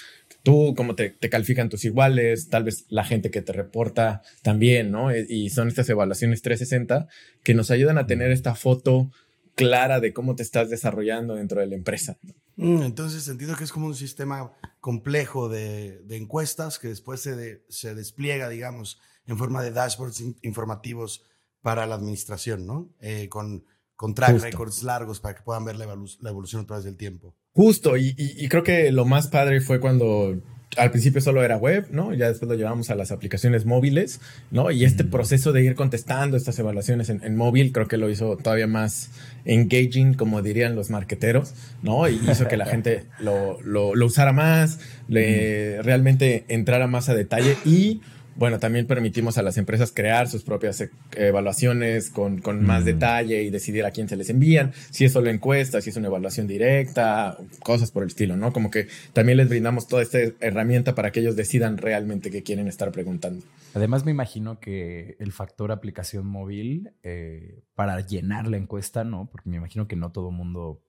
tú, 0.45 0.75
cómo 0.77 0.95
te, 0.95 1.11
te, 1.11 1.31
califican 1.31 1.69
tus 1.69 1.85
iguales, 1.85 2.49
tal 2.49 2.65
vez 2.65 2.85
la 2.89 3.03
gente 3.03 3.31
que 3.31 3.43
te 3.43 3.53
reporta 3.53 4.23
también, 4.43 4.91
¿no? 4.93 5.15
Y 5.17 5.51
son 5.51 5.69
estas 5.69 5.89
evaluaciones 5.89 6.43
360 6.43 7.09
que 7.43 7.55
nos 7.55 7.71
ayudan 7.71 7.99
a 7.99 8.07
tener 8.07 8.31
esta 8.31 8.55
foto 8.55 9.11
clara 9.55 10.01
de 10.01 10.13
cómo 10.13 10.37
te 10.37 10.43
estás 10.43 10.71
desarrollando 10.71 11.35
dentro 11.35 11.61
de 11.61 11.67
la 11.67 11.75
empresa. 11.75 12.19
Mm, 12.57 12.83
entonces, 12.83 13.27
entiendo 13.29 13.57
que 13.57 13.65
es 13.65 13.73
como 13.73 13.87
un 13.87 13.95
sistema 13.95 14.53
complejo 14.81 15.49
de, 15.49 16.05
encuestas 16.11 16.79
que 16.79 16.89
después 16.89 17.21
se, 17.21 17.65
se, 17.69 17.95
despliega, 17.95 18.49
digamos, 18.49 19.01
en 19.27 19.39
forma 19.39 19.63
de 19.63 19.71
dashboards 19.71 20.23
informativos 20.43 21.25
para 21.63 21.87
la 21.87 21.95
administración, 21.95 22.67
¿no? 22.67 22.95
Eh, 23.01 23.29
con, 23.29 23.65
con 23.97 24.15
track 24.15 24.41
records 24.41 24.83
largos 24.83 25.21
para 25.21 25.35
que 25.35 25.43
puedan 25.43 25.65
ver 25.65 25.77
la, 25.77 25.87
evolución 26.29 26.63
a 26.63 26.67
través 26.67 26.85
del 26.85 26.97
tiempo. 26.97 27.35
Justo, 27.53 27.97
y, 27.97 28.15
y, 28.17 28.49
creo 28.49 28.65
que 28.65 28.91
lo 28.91 29.05
más 29.05 29.29
padre 29.29 29.61
fue 29.61 29.79
cuando 29.79 30.43
al 30.77 30.91
principio 30.91 31.21
solo 31.21 31.45
era 31.45 31.57
web, 31.57 31.87
¿no? 31.91 32.15
Ya 32.15 32.29
después 32.29 32.49
lo 32.49 32.57
llevamos 32.57 32.91
a 32.91 32.95
las 32.95 33.13
aplicaciones 33.13 33.65
móviles, 33.65 34.21
¿no? 34.51 34.71
Y 34.71 34.85
este 34.85 35.05
proceso 35.05 35.53
de 35.53 35.63
ir 35.65 35.75
contestando 35.75 36.37
estas 36.37 36.59
evaluaciones 36.59 37.11
en, 37.11 37.37
móvil 37.37 37.73
creo 37.73 37.87
que 37.87 37.97
lo 37.97 38.11
hizo 38.11 38.37
todavía 38.37 38.67
más 38.67 39.11
engaging, 39.45 40.15
como 40.15 40.43
dirían 40.43 40.75
los 40.75 40.91
marqueteros, 40.91 41.55
¿no? 41.83 42.09
Y 42.09 42.21
hizo 42.31 42.49
que 42.49 42.57
la 42.57 42.67
gente 42.67 43.05
lo, 43.21 43.61
lo, 43.63 43.95
lo 43.95 44.07
usara 44.07 44.33
más, 44.33 44.81
le, 45.09 45.81
realmente 45.83 46.45
entrara 46.49 46.87
más 46.87 47.09
a 47.09 47.15
detalle 47.15 47.57
y 47.65 48.01
bueno, 48.37 48.59
también 48.59 48.87
permitimos 48.87 49.39
a 49.39 49.43
las 49.43 49.57
empresas 49.59 49.93
crear 49.93 50.29
sus 50.29 50.43
propias 50.43 50.81
eh, 50.81 50.91
evaluaciones 51.17 52.11
con, 52.11 52.41
más 52.65 52.83
mm. 52.83 52.87
detalle 52.87 53.43
y 53.43 53.51
decidir 53.51 53.85
a 53.85 53.91
quién 53.91 54.09
se 54.09 54.17
les 54.17 54.31
envían, 54.31 54.73
si 54.91 55.05
es 55.05 55.13
solo 55.13 55.31
encuesta, 55.31 55.81
si 55.81 55.91
es 55.91 55.97
una 55.97 56.09
evaluación 56.09 56.47
directa, 56.47 57.37
cosas 57.63 57.91
por 57.91 58.03
el 58.03 58.09
estilo, 58.09 58.37
¿no? 58.37 58.53
Como 58.53 58.71
que 58.71 58.89
también 59.13 59.39
les 59.39 59.49
brindamos 59.49 59.87
toda 59.89 60.03
esta 60.03 60.19
herramienta 60.41 60.95
para 60.95 61.13
que 61.13 61.21
ellos 61.21 61.37
decidan 61.37 61.79
realmente 61.79 62.31
qué 62.31 62.43
quieren 62.43 62.69
estar 62.69 62.91
preguntando. 62.93 63.45
Además, 63.75 64.05
me 64.05 64.11
imagino 64.11 64.61
que 64.61 65.17
el 65.19 65.33
factor 65.33 65.73
aplicación 65.73 66.27
móvil 66.27 66.93
eh, 67.03 67.63
para 67.75 68.01
llenar 68.01 68.47
la 68.47 68.57
encuesta, 68.57 69.05
¿no? 69.05 69.29
Porque 69.31 69.51
me 69.51 69.57
imagino 69.57 69.89
que 69.89 69.97
no 69.97 70.13
todo 70.13 70.31
mundo 70.31 70.83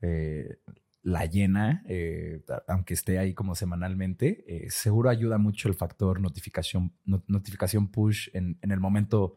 eh, 0.00 0.58
la 1.04 1.26
llena, 1.26 1.84
eh, 1.86 2.42
aunque 2.66 2.94
esté 2.94 3.18
ahí 3.18 3.34
como 3.34 3.54
semanalmente, 3.54 4.42
eh, 4.48 4.70
seguro 4.70 5.10
ayuda 5.10 5.36
mucho 5.36 5.68
el 5.68 5.74
factor 5.74 6.18
notificación, 6.18 6.94
notificación 7.04 7.88
push 7.88 8.30
en, 8.32 8.58
en, 8.62 8.70
el 8.70 8.80
momento 8.80 9.36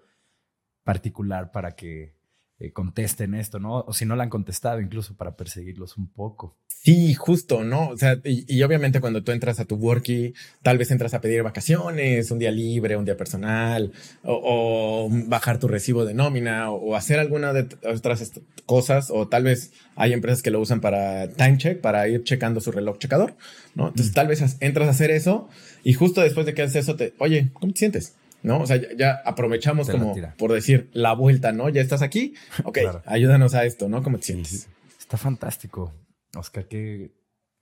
particular 0.85 1.51
para 1.51 1.75
que 1.75 2.16
eh, 2.59 2.71
contesten 2.71 3.35
esto, 3.35 3.59
¿no? 3.59 3.81
O 3.81 3.93
si 3.93 4.05
no 4.05 4.15
la 4.15 4.23
han 4.23 4.29
contestado, 4.29 4.81
incluso 4.81 5.15
para 5.15 5.35
perseguirlos 5.35 5.95
un 5.95 6.07
poco. 6.07 6.57
Sí, 6.67 7.13
justo, 7.13 7.63
¿no? 7.63 7.89
O 7.89 7.97
sea, 7.97 8.19
y, 8.23 8.63
obviamente 8.63 8.99
cuando 8.99 9.23
tú 9.23 9.31
entras 9.31 9.59
a 9.59 9.65
tu 9.65 9.75
worky, 9.75 10.33
tal 10.63 10.79
vez 10.79 10.89
entras 10.89 11.13
a 11.13 11.21
pedir 11.21 11.43
vacaciones, 11.43 12.31
un 12.31 12.39
día 12.39 12.49
libre, 12.49 12.97
un 12.97 13.05
día 13.05 13.15
personal, 13.15 13.91
o, 14.23 15.07
bajar 15.27 15.59
tu 15.59 15.67
recibo 15.67 16.03
de 16.03 16.15
nómina, 16.15 16.71
o, 16.71 16.95
hacer 16.95 17.19
alguna 17.19 17.53
de 17.53 17.67
otras 17.85 18.31
cosas, 18.65 19.11
o 19.11 19.27
tal 19.27 19.43
vez 19.43 19.73
hay 19.95 20.13
empresas 20.13 20.41
que 20.41 20.49
lo 20.49 20.59
usan 20.59 20.81
para 20.81 21.29
time 21.29 21.57
check, 21.57 21.79
para 21.79 22.07
ir 22.07 22.23
checando 22.23 22.59
su 22.59 22.71
reloj 22.71 22.97
checador, 22.97 23.35
¿no? 23.75 23.89
Entonces 23.89 24.13
tal 24.13 24.27
vez 24.27 24.57
entras 24.61 24.87
a 24.87 24.91
hacer 24.91 25.11
eso, 25.11 25.47
y 25.83 25.93
justo 25.93 26.21
después 26.21 26.47
de 26.47 26.55
que 26.55 26.63
haces 26.63 26.77
eso, 26.77 26.95
te, 26.95 27.13
oye, 27.19 27.51
¿cómo 27.53 27.73
te 27.73 27.79
sientes? 27.79 28.15
¿No? 28.43 28.61
O 28.61 28.67
sea, 28.67 28.79
ya, 28.95 29.21
aprovechamos 29.25 29.89
como, 29.89 30.15
por 30.37 30.51
decir, 30.53 30.89
la 30.93 31.13
vuelta, 31.13 31.51
¿no? 31.51 31.69
Ya 31.69 31.81
estás 31.81 32.01
aquí, 32.01 32.33
ok, 32.63 32.79
ayúdanos 33.05 33.53
a 33.53 33.65
esto, 33.65 33.89
¿no? 33.89 34.03
¿Cómo 34.03 34.17
te 34.17 34.25
sientes? 34.25 34.69
Está 34.99 35.17
fantástico, 35.17 35.93
Oscar, 36.35 36.67
qué, 36.67 37.11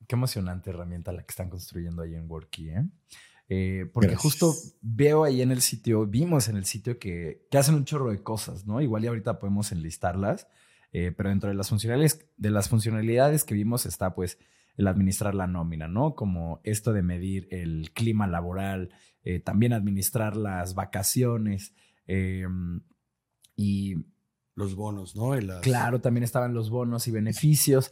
qué 0.07 0.15
emocionante 0.15 0.69
herramienta 0.69 1.11
la 1.11 1.23
que 1.23 1.31
están 1.31 1.49
construyendo 1.49 2.01
ahí 2.01 2.15
en 2.15 2.29
Worky, 2.29 2.69
¿eh? 2.69 2.83
Eh, 3.47 3.85
porque 3.93 4.15
justo 4.15 4.55
veo 4.81 5.23
ahí 5.23 5.43
en 5.43 5.51
el 5.51 5.61
sitio, 5.61 6.07
vimos 6.07 6.47
en 6.47 6.57
el 6.57 6.65
sitio 6.65 6.97
que, 6.97 7.45
que, 7.51 7.57
hacen 7.59 7.75
un 7.75 7.85
chorro 7.85 8.09
de 8.09 8.23
cosas, 8.23 8.65
¿no? 8.65 8.81
Igual 8.81 9.03
y 9.03 9.07
ahorita 9.07 9.37
podemos 9.37 9.71
enlistarlas, 9.71 10.47
eh, 10.91 11.11
pero 11.15 11.29
dentro 11.29 11.49
de 11.49 11.55
las, 11.55 11.69
funcionalidades, 11.69 12.25
de 12.37 12.49
las 12.49 12.69
funcionalidades 12.69 13.43
que 13.43 13.53
vimos 13.53 13.85
está 13.85 14.15
pues 14.15 14.39
el 14.77 14.87
administrar 14.87 15.35
la 15.35 15.47
nómina, 15.47 15.87
¿no? 15.87 16.15
Como 16.15 16.59
esto 16.63 16.93
de 16.93 17.03
medir 17.03 17.47
el 17.51 17.91
clima 17.93 18.27
laboral, 18.27 18.91
eh, 19.23 19.39
también 19.39 19.73
administrar 19.73 20.35
las 20.35 20.75
vacaciones 20.75 21.73
em, 22.07 22.81
y... 23.55 23.95
Los 24.57 24.73
bonos, 24.75 25.17
¿no? 25.17 25.31
Claro, 25.61 25.99
también 25.99 26.23
estaban 26.23 26.53
los 26.53 26.69
bonos 26.69 27.07
y 27.09 27.11
beneficios. 27.11 27.91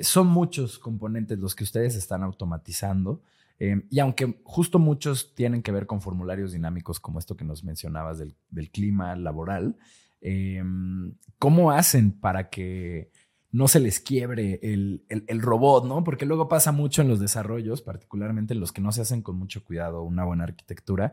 son 0.00 0.28
muchos 0.28 0.78
componentes 0.78 1.38
los 1.38 1.54
que 1.54 1.64
ustedes 1.64 1.94
están 1.94 2.22
automatizando. 2.22 3.22
Em, 3.60 3.86
y 3.90 3.98
aunque 3.98 4.40
justo 4.42 4.78
muchos 4.78 5.34
tienen 5.34 5.62
que 5.62 5.70
ver 5.70 5.86
con 5.86 6.00
formularios 6.00 6.52
dinámicos 6.52 6.98
como 6.98 7.18
esto 7.18 7.36
que 7.36 7.44
nos 7.44 7.62
mencionabas 7.62 8.18
del, 8.18 8.70
clima 8.70 9.14
laboral, 9.16 9.76
em, 10.22 11.14
¿cómo 11.38 11.70
hacen 11.70 12.10
para 12.10 12.48
que 12.48 13.10
no 13.52 13.68
se 13.68 13.80
les 13.80 14.00
quiebre 14.00 14.60
el, 14.62 15.02
robot, 15.40 15.86
¿no? 15.86 16.04
Porque 16.04 16.26
luego 16.26 16.48
pasa 16.48 16.72
mucho 16.72 17.02
en 17.02 17.08
los 17.08 17.18
desarrollos, 17.18 17.82
particularmente 17.82 18.54
en 18.54 18.60
los 18.60 18.72
que 18.72 18.80
no 18.80 18.92
se 18.92 19.02
hacen 19.02 19.22
con 19.22 19.36
mucho 19.36 19.64
cuidado 19.64 20.02
una 20.02 20.24
buena 20.24 20.44
arquitectura, 20.44 21.12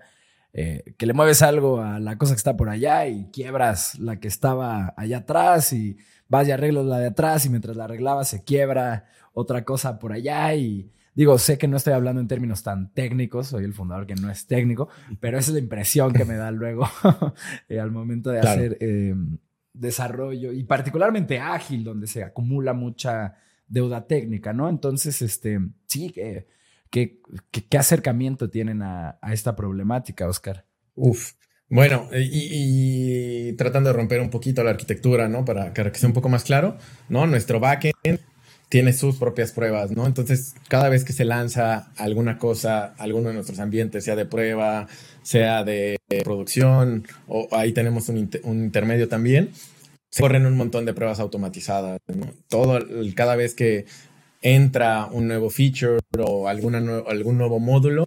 eh, 0.54 0.96
que 0.98 1.06
le 1.06 1.14
mueves 1.14 1.42
algo 1.42 1.82
a 1.82 2.00
la 2.00 2.18
cosa 2.18 2.34
que 2.34 2.38
está 2.38 2.56
por 2.56 2.70
allá 2.70 3.08
y 3.08 3.30
quiebras 3.32 4.00
la 4.00 4.20
que 4.20 4.28
estaba 4.28 4.94
allá 4.98 5.18
atrás 5.20 5.74
y 5.74 5.98
vas 6.30 6.48
y 6.48 6.52
arreglas 6.52 6.86
la 6.86 7.00
de 7.00 7.08
atrás 7.08 7.46
y 7.46 7.50
mientras 7.50 7.76
la 7.76 7.86
arreglabas 7.86 8.30
se 8.30 8.44
quiebra 8.44 9.06
otra 9.34 9.66
cosa 9.66 10.00
por 10.00 10.14
allá 10.14 10.54
y 10.56 10.92
Digo, 11.18 11.40
sé 11.40 11.58
que 11.58 11.68
no 11.68 11.78
estoy 11.78 11.94
hablando 11.94 12.22
en 12.22 12.28
términos 12.28 12.62
tan 12.62 12.94
técnicos, 12.94 13.48
soy 13.48 13.64
el 13.64 13.74
fundador 13.74 14.06
que 14.06 14.14
no 14.14 14.30
es 14.30 14.46
técnico, 14.46 14.88
pero 15.20 15.40
esa 15.40 15.50
es 15.50 15.56
la 15.56 15.60
impresión 15.62 16.14
que 16.14 16.26
me 16.26 16.36
da 16.36 16.52
luego 16.52 16.88
eh, 17.70 17.80
al 17.80 17.90
momento 17.90 18.30
de 18.30 18.40
hacer 18.40 18.78
eh, 18.82 19.16
desarrollo 19.80 20.52
y 20.52 20.64
particularmente 20.64 21.40
ágil, 21.40 21.84
donde 21.84 22.08
se 22.08 22.24
acumula 22.24 22.74
mucha 22.74 23.36
deuda 23.68 24.08
técnica, 24.08 24.54
¿no? 24.54 24.70
Entonces, 24.70 25.22
este, 25.22 25.60
sí, 25.88 26.12
¿qué, 26.12 26.48
qué, 26.90 27.78
acercamiento 27.78 28.50
tienen 28.50 28.82
a, 28.82 29.20
esta 29.32 29.56
problemática, 29.56 30.28
Oscar? 30.28 30.66
Uf, 30.96 31.34
bueno, 31.70 32.08
y, 32.14 33.54
tratando 33.54 33.90
de 33.90 33.96
romper 33.96 34.22
un 34.22 34.30
poquito 34.30 34.64
la 34.64 34.72
arquitectura, 34.72 35.28
¿no? 35.28 35.44
Para 35.44 35.74
que 35.74 36.00
sea 36.00 36.08
un 36.08 36.14
poco 36.14 36.30
más 36.30 36.44
claro, 36.44 36.78
¿no? 37.10 37.28
Nuestro 37.28 37.60
backend 37.60 37.94
tiene 38.70 38.94
sus 38.94 39.18
propias 39.18 39.52
pruebas, 39.52 39.92
¿no? 39.92 40.06
Entonces, 40.06 40.56
cada 40.68 40.90
vez 40.90 41.04
que 41.04 41.14
se 41.14 41.26
lanza 41.26 41.92
alguna 41.98 42.38
cosa, 42.38 42.94
alguno 42.98 43.30
de 43.30 43.36
nuestros 43.36 43.60
ambientes, 43.60 44.04
sea 44.06 44.16
de 44.16 44.26
prueba, 44.26 44.88
sea 45.24 45.64
de 45.64 45.97
producción, 46.24 47.06
o 47.28 47.48
ahí 47.52 47.74
tenemos 47.74 48.10
un, 48.10 48.30
intermedio 48.44 49.08
también, 49.08 49.52
se 50.10 50.22
corren 50.22 50.46
un 50.46 50.56
montón 50.56 50.86
de 50.86 50.94
pruebas 50.94 51.20
automatizadas, 51.20 52.00
¿no? 52.08 52.28
Todo, 52.48 52.80
cada 53.16 53.36
vez 53.36 53.54
que 53.54 53.86
entra 54.42 55.08
un 55.12 55.28
nuevo 55.28 55.50
feature 55.50 56.00
o 56.18 56.48
alguna, 56.48 56.80
algún 57.08 57.38
nuevo 57.38 57.60
módulo, 57.60 58.06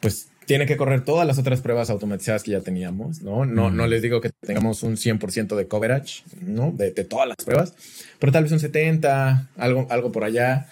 pues 0.00 0.28
tiene 0.46 0.66
que 0.66 0.76
correr 0.76 1.04
todas 1.04 1.26
las 1.26 1.38
otras 1.38 1.60
pruebas 1.60 1.90
automatizadas 1.90 2.42
que 2.42 2.52
ya 2.52 2.60
teníamos, 2.60 3.22
¿no? 3.22 3.44
No, 3.44 3.70
no 3.70 3.86
les 3.86 4.02
digo 4.02 4.20
que 4.20 4.30
tengamos 4.40 4.82
un 4.82 4.96
100% 4.96 5.56
de 5.56 5.66
coverage, 5.66 6.22
¿no? 6.40 6.70
De, 6.72 6.92
todas 6.92 7.28
las 7.28 7.36
pruebas, 7.38 7.74
pero 8.18 8.32
tal 8.32 8.44
vez 8.44 8.52
un 8.52 8.60
70, 8.60 9.50
algo, 9.56 9.86
algo 9.90 10.12
por 10.12 10.24
allá. 10.24 10.68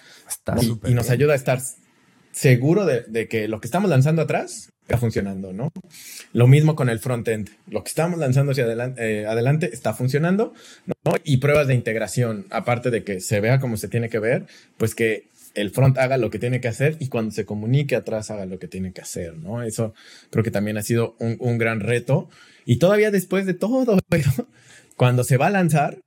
y, 0.85 0.93
nos 0.93 1.09
ayuda 1.09 1.33
a 1.33 1.35
estar 1.35 1.59
seguro 2.33 2.85
de, 2.85 3.27
que 3.27 3.47
lo 3.47 3.61
que 3.61 3.67
estamos 3.67 3.89
lanzando 3.89 4.21
atrás 4.21 4.69
está 4.81 4.97
funcionando, 4.97 5.53
¿no? 5.53 5.71
Lo 6.33 6.47
mismo 6.47 6.75
con 6.75 6.89
el 6.89 6.99
frontend. 6.99 7.49
Lo 7.69 7.83
que 7.83 7.89
estamos 7.89 8.19
lanzando 8.19 8.51
hacia 8.51 8.65
adelante, 8.65 9.21
eh, 9.21 9.25
adelante 9.25 9.69
está 9.71 9.93
funcionando, 9.93 10.53
¿no? 10.85 11.13
Y 11.23 11.37
pruebas 11.37 11.67
de 11.67 11.75
integración, 11.75 12.45
aparte 12.49 12.89
de 12.91 13.03
que 13.03 13.21
se 13.21 13.39
vea 13.39 13.59
como 13.59 13.77
se 13.77 13.87
tiene 13.87 14.09
que 14.09 14.19
ver, 14.19 14.45
pues 14.77 14.93
que 14.93 15.27
el 15.53 15.69
front 15.69 15.97
haga 15.99 16.17
lo 16.17 16.29
que 16.29 16.39
tiene 16.39 16.59
que 16.59 16.67
hacer 16.67 16.97
y 16.99 17.07
cuando 17.07 17.31
se 17.31 17.45
comunique 17.45 17.95
atrás 17.95 18.31
haga 18.31 18.45
lo 18.45 18.59
que 18.59 18.67
tiene 18.67 18.91
que 18.91 19.01
hacer, 19.01 19.37
¿no? 19.37 19.61
Eso 19.61 19.93
creo 20.31 20.43
que 20.43 20.51
también 20.51 20.77
ha 20.77 20.81
sido 20.81 21.15
un, 21.19 21.57
gran 21.57 21.79
reto. 21.79 22.29
Y 22.65 22.77
todavía 22.77 23.11
después 23.11 23.45
de 23.45 23.53
todo, 23.53 23.99
cuando 24.97 25.23
se 25.23 25.37
va 25.37 25.47
a 25.47 25.51
lanzar, 25.51 25.99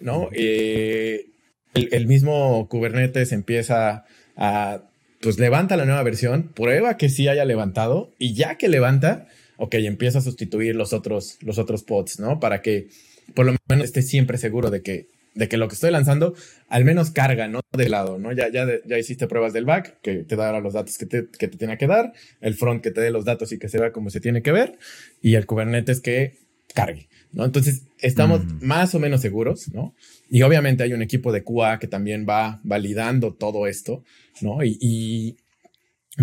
¿no? 0.00 0.28
Eh, 0.32 1.26
el, 1.74 2.06
mismo 2.06 2.68
Kubernetes 2.68 3.32
empieza 3.32 4.04
a, 4.36 4.82
pues 5.22 5.38
levanta 5.38 5.76
la 5.76 5.84
nueva 5.84 6.02
versión, 6.02 6.50
prueba 6.54 6.96
que 6.96 7.08
sí 7.08 7.28
haya 7.28 7.44
levantado 7.44 8.12
y 8.18 8.34
ya 8.34 8.56
que 8.58 8.68
levanta, 8.68 9.28
ok, 9.56 9.74
empieza 9.74 10.18
a 10.18 10.22
sustituir 10.22 10.74
los 10.74 10.92
otros, 10.92 11.38
los 11.40 11.58
otros 11.58 11.84
pods, 11.84 12.18
¿no? 12.18 12.40
Para 12.40 12.60
que 12.60 12.88
por 13.34 13.46
lo 13.46 13.54
menos 13.68 13.84
esté 13.84 14.02
siempre 14.02 14.36
seguro 14.36 14.70
de 14.70 14.82
que 14.82 15.06
de 15.34 15.48
que 15.48 15.56
lo 15.56 15.66
que 15.66 15.74
estoy 15.74 15.90
lanzando 15.90 16.34
al 16.68 16.84
menos 16.84 17.10
carga, 17.10 17.48
¿no? 17.48 17.60
De 17.72 17.88
lado, 17.88 18.18
¿no? 18.18 18.32
Ya, 18.32 18.50
ya, 18.50 18.66
ya 18.84 18.98
hiciste 18.98 19.26
pruebas 19.26 19.54
del 19.54 19.64
back, 19.64 19.98
que 20.02 20.24
te 20.24 20.36
dará 20.36 20.60
los 20.60 20.74
datos 20.74 20.98
que 20.98 21.06
te, 21.06 21.26
que 21.26 21.48
te 21.48 21.56
tiene 21.56 21.78
que 21.78 21.86
dar, 21.86 22.12
el 22.40 22.54
front 22.54 22.82
que 22.82 22.90
te 22.90 23.00
dé 23.00 23.10
los 23.10 23.24
datos 23.24 23.50
y 23.52 23.58
que 23.58 23.68
se 23.68 23.78
vea 23.78 23.92
como 23.92 24.10
se 24.10 24.20
tiene 24.20 24.42
que 24.42 24.52
ver, 24.52 24.78
y 25.22 25.36
el 25.36 25.46
Kubernetes 25.46 26.00
que 26.00 26.36
cargue, 26.74 27.08
¿no? 27.32 27.44
Entonces, 27.44 27.84
estamos 27.98 28.44
mm. 28.44 28.66
más 28.66 28.94
o 28.94 28.98
menos 28.98 29.20
seguros, 29.20 29.72
¿no? 29.72 29.94
Y 30.34 30.42
obviamente 30.42 30.82
hay 30.82 30.94
un 30.94 31.02
equipo 31.02 31.30
de 31.30 31.44
QA 31.44 31.78
que 31.78 31.86
también 31.86 32.26
va 32.28 32.60
validando 32.64 33.34
todo 33.34 33.66
esto, 33.66 34.02
¿no? 34.40 34.64
y 34.64 35.36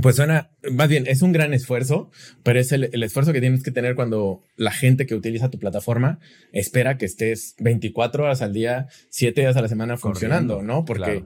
pues 0.02 0.18
suena, 0.18 0.52
más 0.72 0.88
bien, 0.88 1.08
es 1.08 1.24
un 1.24 1.32
gran 1.32 1.52
esfuerzo, 1.52 2.12
pero 2.44 2.60
es 2.60 2.72
el, 2.72 3.04
esfuerzo 3.04 3.34
que 3.34 3.42
tienes 3.42 3.64
que 3.64 3.72
tener 3.72 3.96
cuando 3.96 4.44
la 4.56 4.72
gente 4.72 5.08
que 5.08 5.16
utiliza 5.16 5.50
tu 5.50 5.58
plataforma 5.58 6.20
espera 6.52 6.98
que 7.00 7.06
estés 7.06 7.56
24 7.58 8.24
horas 8.24 8.44
al 8.44 8.54
día, 8.54 8.88
7 9.10 9.42
días 9.42 9.58
a 9.58 9.64
la 9.64 9.68
semana 9.68 9.98
funcionando, 9.98 10.62
¿no? 10.62 10.86
Porque 10.86 11.24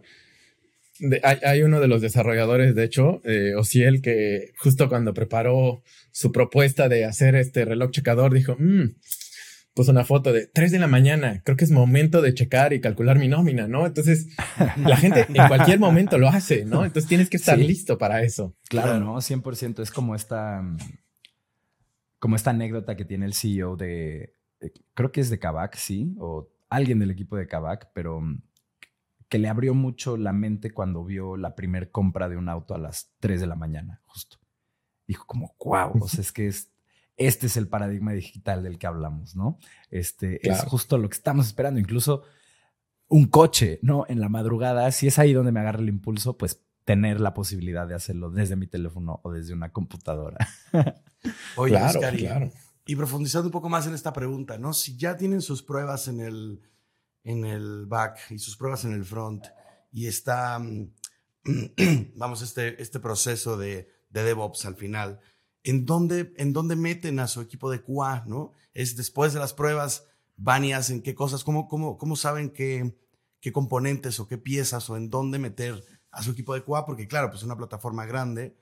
hay, 1.24 1.62
uno 1.64 1.82
de 1.82 1.90
los 1.90 2.02
desarrolladores, 2.02 2.74
de 2.74 2.86
hecho, 2.86 3.22
eh, 3.26 3.54
Ociel, 3.56 4.02
que 4.02 4.54
justo 4.58 4.88
cuando 4.88 5.14
preparó 5.14 5.84
su 6.12 6.32
propuesta 6.32 6.88
de 6.88 7.04
hacer 7.04 7.36
este 7.36 7.66
reloj 7.66 7.92
checador, 7.92 8.34
dijo, 8.34 8.56
mmm, 8.58 8.96
puso 9.74 9.92
una 9.92 10.04
foto 10.04 10.32
de 10.32 10.48
3 10.48 10.72
de 10.72 10.80
la 10.80 10.88
mañana, 10.88 11.42
creo 11.44 11.58
que 11.58 11.66
es 11.66 11.72
momento 11.72 12.22
de 12.22 12.34
checar 12.34 12.74
y 12.74 12.82
calcular 12.82 13.18
mi 13.18 13.28
nómina, 13.28 13.68
¿no? 13.68 13.86
Entonces, 13.86 14.28
la 14.78 14.98
gente 14.98 15.26
en 15.28 15.48
cualquier 15.48 15.80
momento 15.80 16.18
lo 16.18 16.28
hace, 16.28 16.66
¿no? 16.66 16.86
Entonces 16.86 17.10
tienes 17.10 17.30
que 17.30 17.38
estar 17.38 17.58
listo 17.58 17.98
para 17.98 18.22
eso. 18.22 18.56
Claro, 18.70 19.00
¿no? 19.00 19.16
100% 19.16 19.82
es 19.82 19.92
como 19.92 20.16
esta, 20.16 20.64
como 22.20 22.36
esta 22.36 22.52
anécdota 22.52 22.96
que 22.96 23.06
tiene 23.06 23.26
el 23.26 23.34
CEO 23.34 23.76
de, 23.76 24.36
creo 24.94 25.12
que 25.12 25.22
es 25.22 25.30
de 25.30 25.40
Kavak, 25.40 25.76
sí, 25.76 26.14
o 26.20 26.50
alguien 26.70 27.00
del 27.00 27.12
equipo 27.12 27.36
de 27.36 27.48
Kavak, 27.48 27.92
pero 27.94 28.22
que 29.28 29.40
le 29.40 29.48
abrió 29.48 29.74
mucho 29.74 30.18
la 30.18 30.34
mente 30.34 30.72
cuando 30.72 31.04
vio 31.04 31.38
la 31.38 31.56
primer 31.56 31.90
compra 31.90 32.30
de 32.30 32.38
un 32.38 32.50
auto 32.50 32.76
a 32.76 32.78
las 32.78 33.12
3 33.20 33.42
de 33.42 33.48
la 33.48 33.56
mañana, 33.56 34.02
justo. 34.06 34.38
Dijo 35.08 35.26
como, 35.26 35.56
wow, 35.60 35.92
o 36.00 36.08
sea, 36.08 36.22
es 36.22 36.32
que 36.32 36.48
es 36.48 36.73
este 37.18 37.48
es 37.48 37.58
el 37.58 37.68
paradigma 37.68 38.14
digital 38.14 38.64
del 38.64 38.78
que 38.78 38.88
hablamos, 38.88 39.36
¿no? 39.36 39.60
Este 39.90 40.48
es 40.50 40.62
justo 40.64 40.98
lo 40.98 41.10
que 41.10 41.16
estamos 41.16 41.48
esperando. 41.48 41.80
Incluso 41.80 42.24
un 43.08 43.28
coche, 43.28 43.80
¿no? 43.82 44.06
En 44.08 44.20
la 44.20 44.30
madrugada, 44.30 44.92
si 44.92 45.08
es 45.08 45.20
ahí 45.20 45.34
donde 45.34 45.52
me 45.52 45.60
agarra 45.60 45.80
el 45.80 45.90
impulso, 45.90 46.38
pues 46.38 46.62
tener 46.86 47.22
la 47.22 47.34
posibilidad 47.34 47.88
de 47.88 47.96
hacerlo 47.96 48.30
desde 48.30 48.56
mi 48.56 48.68
teléfono 48.68 49.22
o 49.24 49.32
desde 49.32 49.54
una 49.54 49.72
computadora. 49.72 50.38
Oye, 51.56 51.76
claro, 51.76 52.00
claro. 52.18 52.52
Y 52.86 52.96
profundizando 52.96 53.48
un 53.48 53.54
poco 53.54 53.70
más 53.70 53.88
en 53.88 53.94
esta 53.94 54.12
pregunta, 54.12 54.58
¿no? 54.58 54.74
Si 54.74 54.98
ya 54.98 55.16
tienen 55.16 55.42
sus 55.42 55.64
pruebas 55.64 56.08
en 56.08 56.20
el, 56.20 56.62
en 57.24 57.46
el 57.46 57.86
back 57.86 58.20
y 58.32 58.40
sus 58.40 58.58
pruebas 58.58 58.84
en 58.84 58.94
el 58.94 59.06
front 59.06 59.46
y 59.92 60.08
está, 60.08 60.60
mm, 60.60 60.92
vamos, 62.16 62.42
este, 62.42 62.82
este 62.82 63.00
proceso 63.00 63.58
de, 63.58 63.90
de 64.10 64.24
DevOps 64.24 64.66
al 64.66 64.76
final, 64.76 65.22
en 65.64 65.86
dónde, 65.86 66.34
en 66.38 66.54
dónde 66.54 66.76
meten 66.76 67.20
a 67.20 67.28
su 67.28 67.42
equipo 67.42 67.72
de 67.72 67.82
QA, 67.82 68.26
¿no? 68.28 68.52
Es 68.74 68.96
después 68.96 69.34
de 69.34 69.40
las 69.40 69.54
pruebas, 69.54 70.06
van 70.36 70.66
y 70.66 70.74
hacen 70.74 71.02
qué 71.02 71.16
cosas, 71.16 71.44
cómo, 71.44 71.68
cómo, 71.68 71.98
cómo 71.98 72.16
saben 72.16 72.50
qué, 72.50 72.96
qué 73.40 73.52
componentes 73.52 74.20
o 74.20 74.28
qué 74.28 74.38
piezas 74.38 74.90
o 74.90 74.98
en 74.98 75.10
dónde 75.10 75.40
meter 75.40 75.84
a 76.12 76.22
su 76.22 76.32
equipo 76.32 76.54
de 76.54 76.64
QA, 76.64 76.86
porque 76.86 77.08
claro, 77.08 77.30
pues 77.30 77.40
es 77.40 77.46
una 77.46 77.58
plataforma 77.58 78.06
grande, 78.06 78.56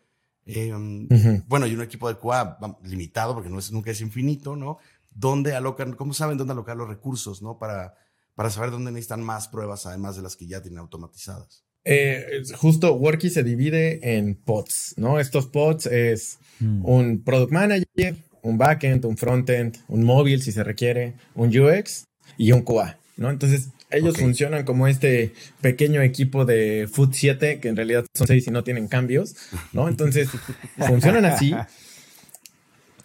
em, 0.45 1.07
bueno, 1.47 1.67
y 1.67 1.73
un 1.73 1.81
equipo 1.81 2.07
de 2.07 2.17
QA 2.17 2.57
limitado, 2.83 3.33
porque 3.33 3.49
no 3.49 3.59
es, 3.59 3.71
nunca 3.71 3.91
es 3.91 4.01
infinito, 4.01 4.55
¿no? 4.55 4.77
¿Dónde 5.13 5.55
alocan, 5.55 5.93
cómo 5.93 6.13
saben 6.13 6.37
dónde 6.37 6.53
alocar 6.53 6.77
los 6.77 6.87
recursos, 6.87 7.41
¿no? 7.41 7.57
Para, 7.57 7.95
para 8.35 8.49
saber 8.49 8.71
dónde 8.71 8.91
necesitan 8.91 9.23
más 9.23 9.47
pruebas, 9.47 9.85
además 9.85 10.15
de 10.15 10.21
las 10.21 10.35
que 10.35 10.47
ya 10.47 10.61
tienen 10.61 10.79
automatizadas. 10.79 11.65
Eh, 11.83 12.43
justo 12.55 12.93
Worky 12.93 13.29
se 13.29 13.43
divide 13.43 14.17
en 14.17 14.35
pods, 14.35 14.93
¿no? 14.97 15.19
Estos 15.19 15.47
pods 15.47 15.87
es 15.87 16.37
mm. 16.59 16.85
un 16.85 17.23
product 17.23 17.51
manager, 17.51 18.15
un 18.43 18.57
backend, 18.57 19.05
un 19.05 19.17
frontend, 19.17 19.77
un 19.87 20.03
móvil 20.03 20.41
si 20.41 20.51
se 20.51 20.63
requiere, 20.63 21.15
un 21.35 21.57
UX 21.57 22.05
y 22.37 22.51
un 22.51 22.61
QA, 22.61 22.97
¿no? 23.17 23.29
Entonces, 23.29 23.69
Ellos 23.89 24.17
funcionan 24.17 24.63
como 24.63 24.87
este 24.87 25.33
pequeño 25.59 26.01
equipo 26.01 26.45
de 26.45 26.87
Foot 26.89 27.13
7, 27.13 27.59
que 27.59 27.67
en 27.67 27.75
realidad 27.75 28.05
son 28.13 28.25
6 28.25 28.47
y 28.47 28.51
no 28.51 28.63
tienen 28.63 28.87
cambios, 28.87 29.35
¿no? 29.73 29.89
Entonces, 29.89 30.29
funcionan 30.77 31.25
así. 31.25 31.53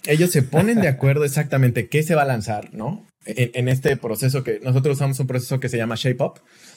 Ellos 0.07 0.31
se 0.31 0.43
ponen 0.43 0.81
de 0.81 0.87
acuerdo 0.87 1.25
exactamente 1.25 1.89
qué 1.89 2.05
se 2.05 2.15
va 2.15 2.23
a 2.23 2.27
lanzar, 2.27 2.73
¿no? 2.73 3.05
En, 3.27 3.51
en 3.55 3.69
este 3.69 3.97
proceso 3.97 4.43
que 4.45 4.61
nosotros 4.63 4.97
usamos 4.97 5.19
un 5.21 5.27
proceso 5.27 5.59
que 5.61 5.69
se 5.69 5.77
llama 5.77 5.97
Shape 5.97 6.23
Up 6.23 6.35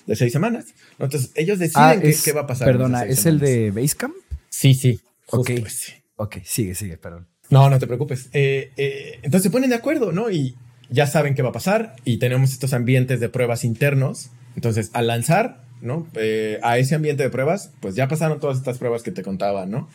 de 0.08 0.15
seis 0.15 0.32
semanas. 0.34 0.65
Entonces, 1.00 1.32
ellos 1.36 1.60
deciden 1.60 1.84
Ah, 1.84 1.96
qué, 2.01 2.10
es- 2.10 2.24
qué 2.24 2.32
va 2.34 2.41
a 2.41 2.48
pasar. 2.48 2.68
Perdona, 2.68 3.03
¿es 3.06 3.25
el 3.25 3.39
de 3.39 3.72
Basecamp? 3.72 4.15
Sí, 4.50 4.74
sí. 4.74 5.00
Justo 5.27 5.53
Ok. 5.53 5.60
ese. 5.65 6.03
Ok, 6.15 6.38
sigue, 6.44 6.74
sigue, 6.75 6.98
perdón. 6.98 7.27
No, 7.50 7.70
no 7.70 7.79
te 7.79 7.88
preocupes. 7.88 8.29
Eh, 8.34 8.72
eh, 8.77 9.20
entonces 9.22 9.44
se 9.44 9.50
ponen 9.51 9.70
de 9.70 9.75
acuerdo, 9.75 10.12
¿no? 10.12 10.29
Y 10.32 10.56
ya 10.89 11.06
saben 11.08 11.36
qué 11.36 11.41
va 11.44 11.50
a 11.50 11.53
pasar 11.53 11.96
y 12.03 12.18
tenemos 12.18 12.51
estos 12.51 12.74
ambientes 12.74 13.20
de 13.20 13.29
pruebas 13.29 13.63
internos. 13.63 14.29
Entonces, 14.56 14.89
al 14.94 15.08
lanzar, 15.08 15.63
¿no? 15.82 16.08
Eh, 16.15 16.60
a 16.63 16.77
ese 16.79 16.96
ambiente 16.96 17.24
de 17.24 17.29
pruebas, 17.29 17.72
pues 17.79 17.96
ya 17.96 18.08
pasaron 18.08 18.39
todas 18.39 18.58
estas 18.58 18.77
pruebas 18.79 19.03
que 19.03 19.12
te 19.12 19.22
contaba, 19.24 19.65
¿no? 19.65 19.88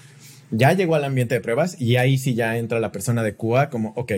Ya 0.57 0.73
llegó 0.73 0.95
al 0.95 1.05
ambiente 1.05 1.35
de 1.35 1.41
pruebas 1.41 1.81
y 1.81 1.97
ahí 1.97 2.19
sí 2.19 2.35
ya 2.35 2.57
entra 2.59 2.81
la 2.81 2.93
persona 2.93 3.23
de 3.23 3.35
QA 3.35 3.71
como, 3.71 3.93
ok, 3.97 4.13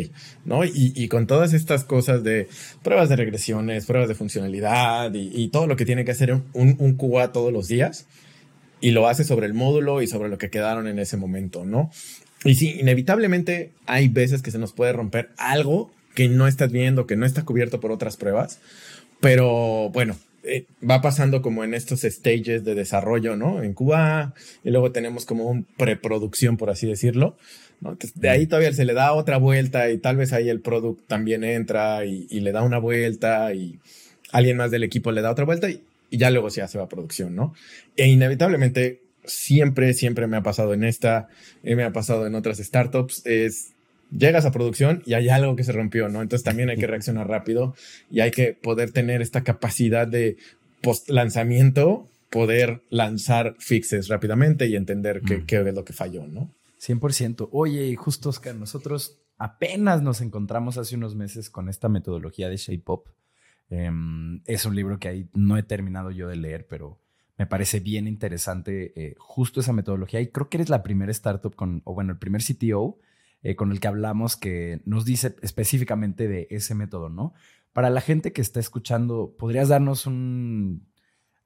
¿no? 0.44 0.64
Y, 0.64 0.92
y 0.94 1.08
con 1.08 1.26
todas 1.26 1.52
estas 1.52 1.84
cosas 1.84 2.22
de 2.22 2.48
pruebas 2.82 3.08
de 3.08 3.16
regresiones, 3.16 3.86
pruebas 3.86 4.08
de 4.08 4.14
funcionalidad 4.14 5.14
y, 5.14 5.30
y 5.34 5.48
todo 5.48 5.66
lo 5.66 5.76
que 5.76 5.84
tiene 5.86 6.04
que 6.04 6.12
hacer 6.12 6.32
un, 6.32 6.44
un 6.52 6.96
QA 6.96 7.32
todos 7.32 7.52
los 7.52 7.68
días 7.68 8.06
y 8.80 8.90
lo 8.90 9.08
hace 9.08 9.24
sobre 9.24 9.46
el 9.46 9.54
módulo 9.54 10.02
y 10.02 10.06
sobre 10.06 10.28
lo 10.28 10.38
que 10.38 10.50
quedaron 10.50 10.86
en 10.86 10.98
ese 10.98 11.16
momento, 11.16 11.64
¿no? 11.64 11.90
Y 12.44 12.54
sí, 12.54 12.76
inevitablemente 12.78 13.72
hay 13.86 14.08
veces 14.08 14.42
que 14.42 14.50
se 14.50 14.58
nos 14.58 14.72
puede 14.72 14.92
romper 14.92 15.30
algo 15.38 15.90
que 16.14 16.28
no 16.28 16.46
estás 16.46 16.70
viendo, 16.70 17.06
que 17.06 17.16
no 17.16 17.26
está 17.26 17.44
cubierto 17.44 17.80
por 17.80 17.90
otras 17.92 18.16
pruebas, 18.16 18.60
pero 19.20 19.90
bueno, 19.90 20.16
eh, 20.46 20.66
va 20.88 21.00
pasando 21.00 21.42
como 21.42 21.64
en 21.64 21.74
estos 21.74 22.00
stages 22.02 22.64
de 22.64 22.74
desarrollo, 22.74 23.36
¿no? 23.36 23.62
En 23.62 23.72
Cuba, 23.74 24.34
y 24.64 24.70
luego 24.70 24.92
tenemos 24.92 25.26
como 25.26 25.44
un 25.44 25.64
preproducción, 25.64 26.56
por 26.56 26.70
así 26.70 26.86
decirlo. 26.86 27.36
¿no? 27.80 27.90
Entonces, 27.90 28.18
de 28.18 28.30
ahí 28.30 28.46
todavía 28.46 28.72
se 28.72 28.84
le 28.84 28.94
da 28.94 29.12
otra 29.12 29.36
vuelta 29.36 29.90
y 29.90 29.98
tal 29.98 30.16
vez 30.16 30.32
ahí 30.32 30.48
el 30.48 30.60
product 30.60 31.06
también 31.06 31.44
entra 31.44 32.04
y, 32.06 32.26
y 32.30 32.40
le 32.40 32.52
da 32.52 32.62
una 32.62 32.78
vuelta 32.78 33.52
y 33.52 33.78
alguien 34.32 34.56
más 34.56 34.70
del 34.70 34.84
equipo 34.84 35.12
le 35.12 35.20
da 35.20 35.30
otra 35.30 35.44
vuelta 35.44 35.68
y, 35.68 35.82
y 36.10 36.18
ya 36.18 36.30
luego 36.30 36.50
se 36.50 36.62
hace 36.62 36.78
a 36.78 36.88
producción, 36.88 37.34
¿no? 37.34 37.54
E 37.96 38.08
inevitablemente, 38.08 39.02
siempre, 39.24 39.92
siempre 39.94 40.26
me 40.26 40.36
ha 40.36 40.42
pasado 40.42 40.74
en 40.74 40.84
esta, 40.84 41.28
eh, 41.62 41.76
me 41.76 41.84
ha 41.84 41.92
pasado 41.92 42.26
en 42.26 42.34
otras 42.34 42.58
startups, 42.58 43.24
es 43.26 43.72
llegas 44.10 44.44
a 44.46 44.52
producción 44.52 45.02
y 45.06 45.14
hay 45.14 45.28
algo 45.28 45.56
que 45.56 45.64
se 45.64 45.72
rompió, 45.72 46.08
¿no? 46.08 46.22
Entonces 46.22 46.44
también 46.44 46.70
hay 46.70 46.76
que 46.76 46.86
reaccionar 46.86 47.28
rápido 47.28 47.74
y 48.10 48.20
hay 48.20 48.30
que 48.30 48.52
poder 48.54 48.92
tener 48.92 49.22
esta 49.22 49.42
capacidad 49.42 50.06
de 50.06 50.36
post 50.82 51.08
lanzamiento, 51.10 52.08
poder 52.30 52.82
lanzar 52.90 53.56
fixes 53.58 54.08
rápidamente 54.08 54.66
y 54.66 54.76
entender 54.76 55.22
qué, 55.26 55.38
Mm. 55.38 55.46
qué 55.46 55.60
es 55.60 55.74
lo 55.74 55.84
que 55.84 55.92
falló, 55.92 56.26
¿no? 56.26 56.50
100%. 56.78 57.48
Oye, 57.52 57.86
y 57.86 57.96
justo, 57.96 58.28
Oscar, 58.28 58.54
nosotros 58.54 59.18
apenas 59.38 60.02
nos 60.02 60.20
encontramos 60.20 60.78
hace 60.78 60.96
unos 60.96 61.14
meses 61.14 61.50
con 61.50 61.68
esta 61.68 61.88
metodología 61.88 62.48
de 62.48 62.56
Shape 62.56 62.84
Up. 62.86 63.04
Em, 63.70 64.42
es 64.46 64.64
un 64.64 64.76
libro 64.76 64.98
que 64.98 65.08
ahí 65.08 65.28
no 65.34 65.56
he 65.56 65.62
terminado 65.62 66.10
yo 66.10 66.28
de 66.28 66.36
leer, 66.36 66.66
pero 66.68 67.00
me 67.38 67.46
parece 67.46 67.80
bien 67.80 68.06
interesante 68.06 68.92
eh, 68.94 69.14
justo 69.18 69.60
esa 69.60 69.72
metodología. 69.72 70.20
Y 70.20 70.28
creo 70.28 70.48
que 70.48 70.58
eres 70.58 70.68
la 70.68 70.82
primera 70.82 71.10
startup 71.12 71.54
con, 71.54 71.82
o 71.84 71.94
bueno, 71.94 72.12
el 72.12 72.18
primer 72.18 72.42
CTO 72.42 72.98
eh, 73.42 73.56
con 73.56 73.72
el 73.72 73.80
que 73.80 73.88
hablamos 73.88 74.36
que 74.36 74.80
nos 74.84 75.04
dice 75.04 75.36
específicamente 75.42 76.28
de 76.28 76.46
ese 76.50 76.74
método, 76.74 77.08
¿no? 77.08 77.34
Para 77.72 77.90
la 77.90 78.00
gente 78.00 78.32
que 78.32 78.40
está 78.40 78.60
escuchando, 78.60 79.34
¿podrías 79.38 79.68
darnos 79.68 80.06
un, 80.06 80.88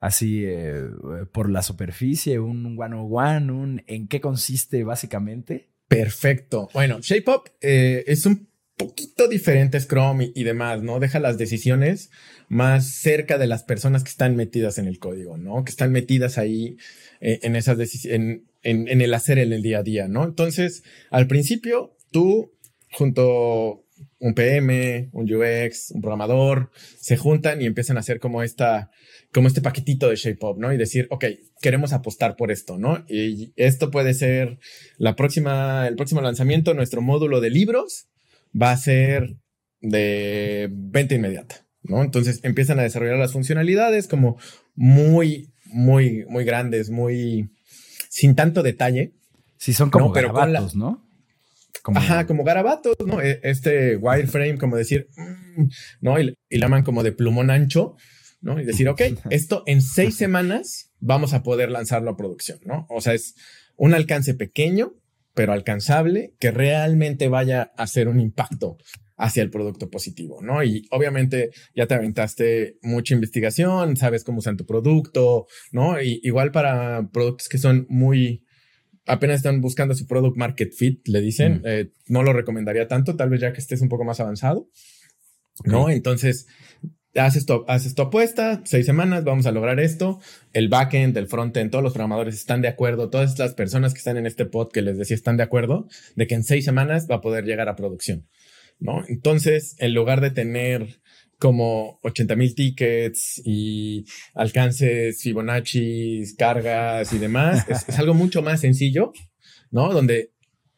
así, 0.01 0.45
eh, 0.45 0.89
por 1.33 1.51
la 1.51 1.63
superficie, 1.63 2.39
un 2.39 2.77
one-on-one, 2.79 3.53
un 3.53 3.83
en 3.87 4.09
qué 4.09 4.21
consiste 4.21 4.85
básicamente? 4.85 5.69
Perfecto. 5.89 6.69
Bueno, 6.73 7.01
ShapeUp 7.01 7.49
eh, 7.61 8.05
es 8.07 8.25
un 8.25 8.49
poquito 8.77 9.29
diferente 9.29 9.79
Scrum 9.79 10.23
y, 10.35 10.45
demás, 10.45 10.83
¿no? 10.83 11.01
Deja 11.01 11.19
las 11.19 11.37
decisiones 11.37 12.11
más 12.49 12.87
cerca 12.87 13.37
de 13.37 13.47
las 13.47 13.63
personas 13.63 14.03
que 14.03 14.11
están 14.11 14.37
metidas 14.37 14.79
en 14.79 14.87
el 14.87 14.99
código, 14.99 15.37
¿no? 15.37 15.65
Que 15.65 15.71
están 15.71 15.93
metidas 15.93 16.39
ahí 16.39 16.79
eh, 17.21 17.41
en 17.43 17.57
esas 17.57 17.77
decisiones, 17.77 18.41
en, 18.63 18.89
en 18.89 19.01
el 19.01 19.15
hacer 19.15 19.39
en 19.39 19.53
el 19.53 19.63
día 19.63 19.79
a 19.79 19.83
día, 19.83 20.09
¿no? 20.09 20.25
Entonces, 20.25 20.83
al 21.11 21.27
principio, 21.27 21.97
tú 22.11 22.53
junto 22.93 23.85
un 24.19 24.35
PM, 24.35 25.09
un 25.13 25.33
UX, 25.33 25.91
un 25.93 26.03
programador, 26.03 26.71
se 26.99 27.17
juntan 27.17 27.61
y 27.63 27.67
empiezan 27.67 27.97
a 27.97 28.01
hacer 28.01 28.21
como 28.21 28.43
esta, 28.43 28.91
como 29.33 29.49
este 29.49 29.63
paquetito 29.63 30.09
de 30.09 30.17
ShapeUp, 30.17 30.59
¿no? 30.59 30.73
Y 30.73 30.77
decir, 30.77 31.07
ok, 31.11 31.25
queremos 31.61 31.93
apostar 31.93 32.37
por 32.37 32.51
esto, 32.51 32.79
¿no? 32.79 33.05
Y 33.09 33.53
esto 33.57 33.91
puede 33.91 34.15
ser 34.15 34.59
la 34.99 35.17
próxima, 35.17 35.89
el 35.89 35.97
próximo 35.97 36.21
lanzamiento, 36.21 36.75
nuestro 36.75 37.01
módulo 37.01 37.41
de 37.41 37.51
libros 37.51 38.09
va 38.61 38.73
a 38.73 38.77
ser 38.77 39.37
de 39.81 40.69
venta 40.71 41.15
inmediata, 41.15 41.67
¿no? 41.83 42.03
Entonces 42.03 42.41
empiezan 42.43 42.79
a 42.79 42.83
desarrollar 42.83 43.19
las 43.19 43.33
funcionalidades 43.33 44.07
como 44.07 44.39
muy, 44.75 45.53
muy, 45.65 46.27
muy 46.29 46.45
grandes, 46.45 46.91
muy 46.91 47.51
sin 48.11 48.35
tanto 48.35 48.63
detalle. 48.63 49.15
Sí, 49.57 49.73
son 49.73 49.89
como 49.91 50.09
No, 50.09 50.13
pero 50.13 50.29
con 50.33 50.37
la- 50.41 50.47
garabatos, 50.47 50.75
¿no? 50.75 51.07
Como- 51.83 51.99
Ajá, 51.99 52.27
como 52.27 52.45
garabatos, 52.45 52.97
¿no? 53.07 53.23
E- 53.23 53.41
Este 53.43 53.97
wireframe, 53.97 54.59
como 54.59 54.77
decir, 54.77 55.09
mm, 55.17 55.65
¿no? 56.01 56.21
Y, 56.21 56.35
y 56.51 56.59
la 56.59 56.67
llaman 56.67 56.83
como 56.83 57.03
de 57.03 57.13
plumón 57.13 57.51
ancho, 57.51 57.97
¿no? 58.43 58.61
Y 58.61 58.65
decir, 58.65 58.89
ok, 58.89 59.01
esto 59.31 59.63
en 59.67 59.81
seis 59.81 60.17
semanas 60.17 60.91
vamos 60.99 61.33
a 61.33 61.43
poder 61.43 61.71
lanzarlo 61.71 62.11
a 62.11 62.17
producción, 62.17 62.59
¿no? 62.65 62.87
O 62.91 63.01
sea, 63.01 63.15
es 63.15 63.35
un 63.77 63.95
alcance 63.95 64.35
pequeño, 64.35 64.95
pero 65.35 65.53
alcanzable, 65.53 66.35
que 66.41 66.51
realmente 66.51 67.29
vaya 67.29 67.73
a 67.77 67.85
hacer 67.85 68.09
un 68.09 68.19
impacto 68.21 68.77
hacia 69.23 69.43
el 69.43 69.51
producto 69.51 69.91
positivo, 69.91 70.41
¿no? 70.43 70.65
Y 70.65 70.87
obviamente 70.91 71.51
ya 71.77 71.87
te 71.87 71.95
aventaste 71.95 72.79
mucha 72.83 73.13
investigación, 73.15 73.97
sabes 73.97 74.25
cómo 74.25 74.39
usan 74.39 74.57
tu 74.57 74.65
producto, 74.65 75.47
¿no? 75.73 76.01
Y 76.01 76.21
igual 76.23 76.51
para 76.53 77.09
productos 77.13 77.49
que 77.51 77.59
son 77.59 77.87
muy, 77.91 78.45
apenas 79.07 79.37
están 79.37 79.61
buscando 79.61 79.95
su 79.95 80.07
product 80.07 80.39
market 80.39 80.73
fit, 80.73 81.07
le 81.07 81.21
dicen, 81.21 81.59
Mm. 81.59 81.63
eh, 81.67 81.91
no 82.07 82.23
lo 82.23 82.33
recomendaría 82.33 82.89
tanto, 82.89 83.15
tal 83.15 83.29
vez 83.29 83.41
ya 83.43 83.53
que 83.53 83.61
estés 83.61 83.83
un 83.83 83.91
poco 83.91 84.05
más 84.05 84.21
avanzado, 84.21 84.69
¿no? 85.65 85.91
Entonces, 85.91 86.47
haces 87.15 87.45
tu, 87.45 87.65
haces 87.69 87.95
tu 87.95 88.03
apuesta, 88.03 88.63
seis 88.65 88.87
semanas, 88.87 89.25
vamos 89.25 89.45
a 89.45 89.53
lograr 89.53 89.81
esto, 89.81 90.21
el 90.53 90.69
backend, 90.69 91.17
el 91.19 91.27
frontend, 91.27 91.71
todos 91.71 91.85
los 91.85 91.93
programadores 91.93 92.37
están 92.37 92.63
de 92.63 92.69
acuerdo, 92.69 93.11
todas 93.11 93.39
las 93.39 93.53
personas 93.55 93.93
que 93.93 93.99
están 93.99 94.17
en 94.17 94.27
este 94.27 94.47
pod 94.47 94.71
que 94.73 94.81
les 94.81 94.97
decía 94.97 95.17
están 95.17 95.37
de 95.37 95.43
acuerdo 95.43 95.89
de 96.17 96.27
que 96.27 96.37
en 96.37 96.45
seis 96.45 96.65
semanas 96.65 97.07
va 97.11 97.17
a 97.17 97.21
poder 97.21 97.45
llegar 97.45 97.69
a 97.69 97.77
producción, 97.77 98.29
¿no? 98.81 99.05
Entonces, 99.09 99.77
en 99.79 99.95
lugar 99.95 100.21
de 100.21 100.31
tener 100.31 101.01
como 101.39 101.99
80 102.03 102.37
mil 102.37 102.55
tickets 102.55 103.41
y 103.45 104.05
alcances 104.35 105.23
Fibonacci, 105.23 106.25
cargas 106.37 107.13
y 107.13 107.19
demás, 107.19 107.67
es, 107.69 107.99
algo 107.99 108.15
mucho 108.15 108.43
más 108.43 108.61
sencillo, 108.61 109.13
¿no? 109.71 109.93
Donde 109.93 110.33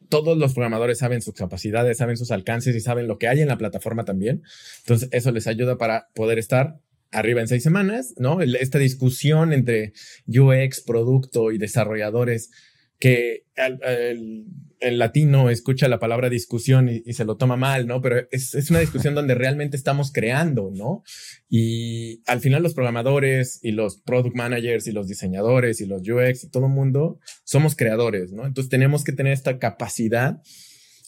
todos 0.09 0.37
los 0.37 0.53
programadores 0.53 0.99
saben 0.99 1.21
sus 1.21 1.33
capacidades, 1.33 1.97
saben 1.97 2.17
sus 2.17 2.31
alcances 2.31 2.75
y 2.75 2.79
saben 2.79 3.07
lo 3.07 3.17
que 3.17 3.27
hay 3.27 3.41
en 3.41 3.47
la 3.47 3.57
plataforma 3.57 4.05
también. 4.05 4.43
Entonces, 4.79 5.09
eso 5.11 5.31
les 5.31 5.47
ayuda 5.47 5.77
para 5.77 6.09
poder 6.13 6.37
estar 6.39 6.79
arriba 7.11 7.41
en 7.41 7.47
seis 7.47 7.63
semanas, 7.63 8.13
¿no? 8.17 8.41
El- 8.41 8.55
Esta 8.55 8.79
discusión 8.79 9.53
entre 9.53 9.93
UX, 10.27 10.81
producto 10.81 11.51
y 11.51 11.57
desarrolladores 11.57 12.51
que 12.99 13.43
al- 13.57 13.79
al- 13.83 14.45
el 14.83 14.99
latino 14.99 15.49
escucha 15.49 15.87
la 15.87 15.99
palabra 15.99 16.29
discusión 16.29 16.89
y, 16.89 17.13
se 17.13 17.23
lo 17.23 17.37
toma 17.37 17.55
mal, 17.55 17.87
¿no? 17.87 18.01
Pero 18.01 18.27
es, 18.31 18.53
es 18.53 18.69
una 18.69 18.79
discusión 18.79 19.15
donde 19.15 19.33
realmente 19.33 19.77
estamos 19.77 20.11
creando, 20.11 20.71
¿no? 20.75 21.03
Y 21.49 22.21
al 22.27 22.41
final 22.41 22.61
los 22.61 22.73
programadores 22.73 23.59
y 23.63 23.71
los 23.71 24.01
product 24.01 24.35
managers 24.35 24.85
y 24.87 24.91
los 24.91 25.07
diseñadores 25.07 25.79
y 25.79 25.85
los 25.85 26.01
UX 26.01 26.43
y 26.43 26.49
todo 26.49 26.65
el 26.65 26.73
mundo 26.73 27.19
somos 27.45 27.75
creadores, 27.75 28.33
¿no? 28.33 28.45
Entonces 28.45 28.69
tenemos 28.69 29.03
que 29.03 29.13
tener 29.13 29.31
esta 29.31 29.57
capacidad 29.57 30.41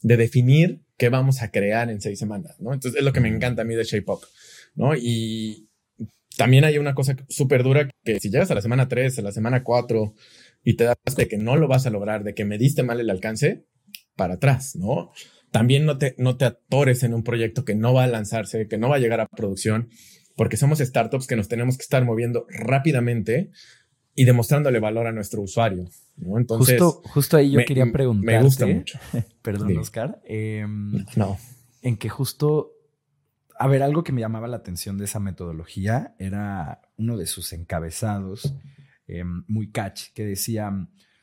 de 0.01 0.17
definir 0.17 0.81
qué 0.97 1.09
vamos 1.09 1.41
a 1.41 1.51
crear 1.51 1.89
en 1.89 1.99
seis 1.99 2.17
semanas, 2.17 2.55
¿no? 2.59 2.73
Entonces 2.73 2.99
es 2.99 3.05
lo 3.05 3.11
que 3.11 3.19
me 3.19 3.27
encanta 3.27 3.63
a 3.63 3.65
mí 3.65 3.75
de 3.75 3.83
Shape 3.83 4.09
Up, 4.09 4.21
¿no? 4.73 4.95
Y 4.95 5.67
también 6.37 6.63
hay 6.63 6.77
una 6.77 6.93
cosa 6.93 7.15
súper 7.29 7.63
dura 7.63 7.89
que 8.03 8.19
si 8.19 8.29
llegas 8.29 8.51
a 8.51 8.55
la 8.55 8.61
semana 8.61 8.87
3, 8.87 9.19
a 9.19 9.21
la 9.21 9.31
semana 9.31 9.63
4 9.63 10.13
y 10.65 10.75
te 10.75 10.83
das 10.83 10.97
de 11.15 11.27
que 11.29 11.37
no 11.37 11.55
lo 11.55 11.69
vas 11.69 11.85
a 11.85 11.89
lograr, 11.89 12.25
de 12.25 12.33
que 12.33 12.43
me 12.43 12.57
diste 12.57 12.83
mal 12.83 12.99
el 12.99 13.09
alcance, 13.09 13.65
para 14.17 14.33
atrás, 14.33 14.75
¿no? 14.75 15.11
También 15.51 15.85
no 15.85 15.97
te, 15.97 16.15
no 16.17 16.35
te 16.35 16.43
atores 16.45 17.03
en 17.03 17.13
un 17.13 17.23
proyecto 17.23 17.63
que 17.63 17.75
no 17.75 17.93
va 17.93 18.03
a 18.03 18.07
lanzarse, 18.07 18.67
que 18.67 18.77
no 18.77 18.89
va 18.89 18.97
a 18.97 18.99
llegar 18.99 19.21
a 19.21 19.27
producción, 19.27 19.87
porque 20.35 20.57
somos 20.57 20.79
startups 20.79 21.27
que 21.27 21.37
nos 21.37 21.47
tenemos 21.47 21.77
que 21.77 21.83
estar 21.83 22.03
moviendo 22.03 22.45
rápidamente 22.49 23.51
y 24.15 24.25
demostrándole 24.25 24.79
valor 24.79 25.07
a 25.07 25.11
nuestro 25.11 25.41
usuario, 25.41 25.85
¿no? 26.17 26.37
Entonces, 26.37 26.81
justo, 26.81 27.07
justo 27.09 27.37
ahí 27.37 27.51
yo 27.51 27.57
me- 27.59 27.65
quería 27.65 27.89
preguntar. 27.91 28.25
me 28.25 28.41
gusta 28.41 28.65
mucho. 28.65 28.97
Perdón, 29.41 29.69
Sí. 29.69 29.77
Oscar. 29.77 30.19
em, 30.25 31.05
No. 31.15 31.37
en 31.81 31.97
que 31.97 32.09
justo 32.09 32.71
a 33.57 33.67
ver, 33.67 33.83
algo 33.83 34.03
que 34.03 34.11
me 34.11 34.19
llamaba 34.19 34.49
la 34.49 34.57
atención 34.57 34.97
de 34.97 35.05
esa 35.05 35.21
metodología 35.21 36.13
era 36.19 36.81
uno 36.97 37.15
de 37.15 37.25
sus 37.25 37.53
encabezados, 37.53 38.53
eh, 39.07 39.23
muy 39.47 39.71
catch, 39.71 40.13
que 40.13 40.25
decía, 40.25 40.71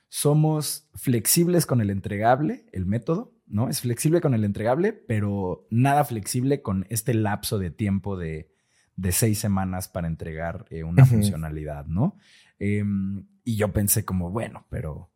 somos 0.08 0.88
flexibles 0.94 1.66
con 1.66 1.80
el 1.80 1.90
entregable, 1.90 2.66
el 2.72 2.86
método, 2.86 3.34
¿no? 3.46 3.68
Es 3.68 3.80
flexible 3.80 4.20
con 4.20 4.34
el 4.34 4.44
entregable, 4.44 4.92
pero 4.92 5.66
nada 5.70 6.04
flexible 6.04 6.62
con 6.62 6.86
este 6.90 7.14
lapso 7.14 7.58
de 7.58 7.70
tiempo 7.70 8.16
de, 8.16 8.52
de 8.96 9.12
seis 9.12 9.38
semanas 9.38 9.88
para 9.88 10.06
entregar 10.06 10.66
eh, 10.70 10.84
una 10.84 11.04
funcionalidad, 11.04 11.86
¿no? 11.86 12.16
Em, 12.58 13.26
y 13.44 13.56
yo 13.56 13.72
pensé 13.72 14.04
como, 14.04 14.30
bueno, 14.30 14.66
pero, 14.70 15.12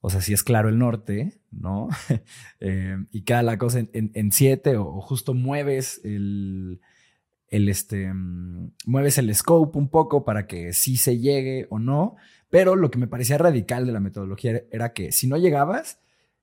o 0.00 0.10
sea, 0.10 0.20
si 0.20 0.32
es 0.32 0.42
claro 0.42 0.68
el 0.68 0.78
norte, 0.78 1.40
¿no? 1.50 1.88
Em, 2.60 3.06
y 3.10 3.22
cada 3.22 3.42
la 3.42 3.58
cosa 3.58 3.86
en, 3.92 4.32
siete 4.32 4.76
o, 4.76 5.00
justo 5.00 5.34
mueves 5.34 6.00
el, 6.04 6.80
el, 7.52 7.68
este, 7.68 8.12
mm, 8.12 8.72
mueves 8.86 9.18
el 9.18 9.32
scope 9.34 9.78
un 9.78 9.88
poco 9.88 10.24
para 10.24 10.46
que 10.46 10.72
sí 10.72 10.96
se 10.96 11.18
llegue 11.18 11.66
o 11.70 11.78
no, 11.78 12.16
pero 12.50 12.74
lo 12.74 12.90
que 12.90 12.98
me 12.98 13.06
parecía 13.06 13.38
radical 13.38 13.86
de 13.86 13.92
la 13.92 14.00
metodología 14.00 14.62
era 14.70 14.92
que 14.92 15.12
si 15.12 15.26
no 15.28 15.36
llegabas, 15.36 16.00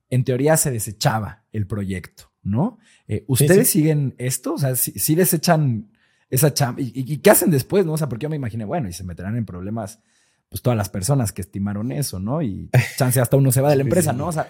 en 0.09 0.23
teoría 0.23 0.55
se 0.55 0.71
desechaba 0.71 1.43
el 1.51 1.67
proyecto, 1.67 2.31
¿no? 2.43 2.77
Eh, 3.07 3.25
¿Ustedes 3.27 3.69
siguen 3.69 4.15
esto? 4.17 4.53
O 4.53 4.57
sea, 4.57 4.75
si, 4.75 5.15
desechan 5.15 5.91
esa 6.29 6.53
chamba. 6.53 6.81
¿Y, 6.81 7.17
qué 7.17 7.29
hacen 7.29 7.51
después, 7.51 7.85
no? 7.85 7.93
O 7.93 7.97
sea, 7.97 8.07
porque 8.07 8.23
yo 8.23 8.29
me 8.29 8.35
imaginé, 8.35 8.65
bueno, 8.65 8.87
y 8.87 8.93
se 8.93 9.03
meterán 9.03 9.35
en 9.35 9.45
problemas, 9.45 9.99
pues 10.49 10.63
todas 10.63 10.75
las 10.75 10.89
personas 10.89 11.31
que 11.31 11.41
estimaron 11.41 11.91
eso, 11.91 12.19
¿no? 12.19 12.41
Y 12.41 12.69
chance 12.97 13.21
hasta 13.21 13.37
uno 13.37 13.51
se 13.51 13.61
va 13.61 13.69
de 13.69 13.75
la 13.75 13.83
empresa, 13.83 14.13
¿no? 14.13 14.27
O 14.27 14.31
sea, 14.31 14.47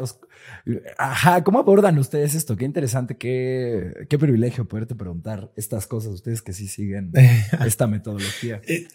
ajá, 0.97 1.43
¿cómo 1.43 1.59
abordan 1.59 1.97
ustedes 1.97 2.35
esto? 2.35 2.55
Qué 2.55 2.65
interesante, 2.65 3.17
qué, 3.17 4.07
qué 4.09 4.17
privilegio 4.17 4.65
poderte 4.65 4.95
preguntar 4.95 5.51
estas 5.55 5.87
cosas, 5.87 6.13
ustedes 6.13 6.41
que 6.41 6.53
sí 6.53 6.67
siguen 6.67 7.11
esta 7.65 7.87
metodología. 7.87 8.61
Eh, 8.65 8.87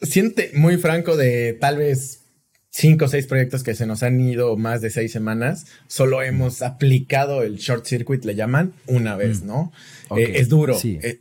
siente 0.00 0.50
muy 0.54 0.78
franco 0.78 1.16
de 1.16 1.52
tal 1.60 1.76
vez 1.76 2.22
cinco 2.70 3.06
o 3.06 3.08
seis 3.08 3.26
proyectos 3.26 3.62
que 3.62 3.74
se 3.74 3.86
nos 3.86 4.02
han 4.02 4.20
ido 4.20 4.56
más 4.56 4.82
de 4.82 4.90
seis 4.90 5.12
semanas, 5.12 5.66
solo 5.86 6.22
hemos 6.22 6.60
aplicado 6.62 7.42
el 7.42 7.56
short 7.56 7.86
circuit, 7.86 8.24
le 8.24 8.34
llaman, 8.34 8.74
una 8.86 9.16
vez, 9.16 9.42
mm. 9.42 9.46
¿no? 9.46 9.72
Eh, 10.16 10.32
es 10.36 10.48
duro. 10.48 10.78
Eh, 10.82 11.20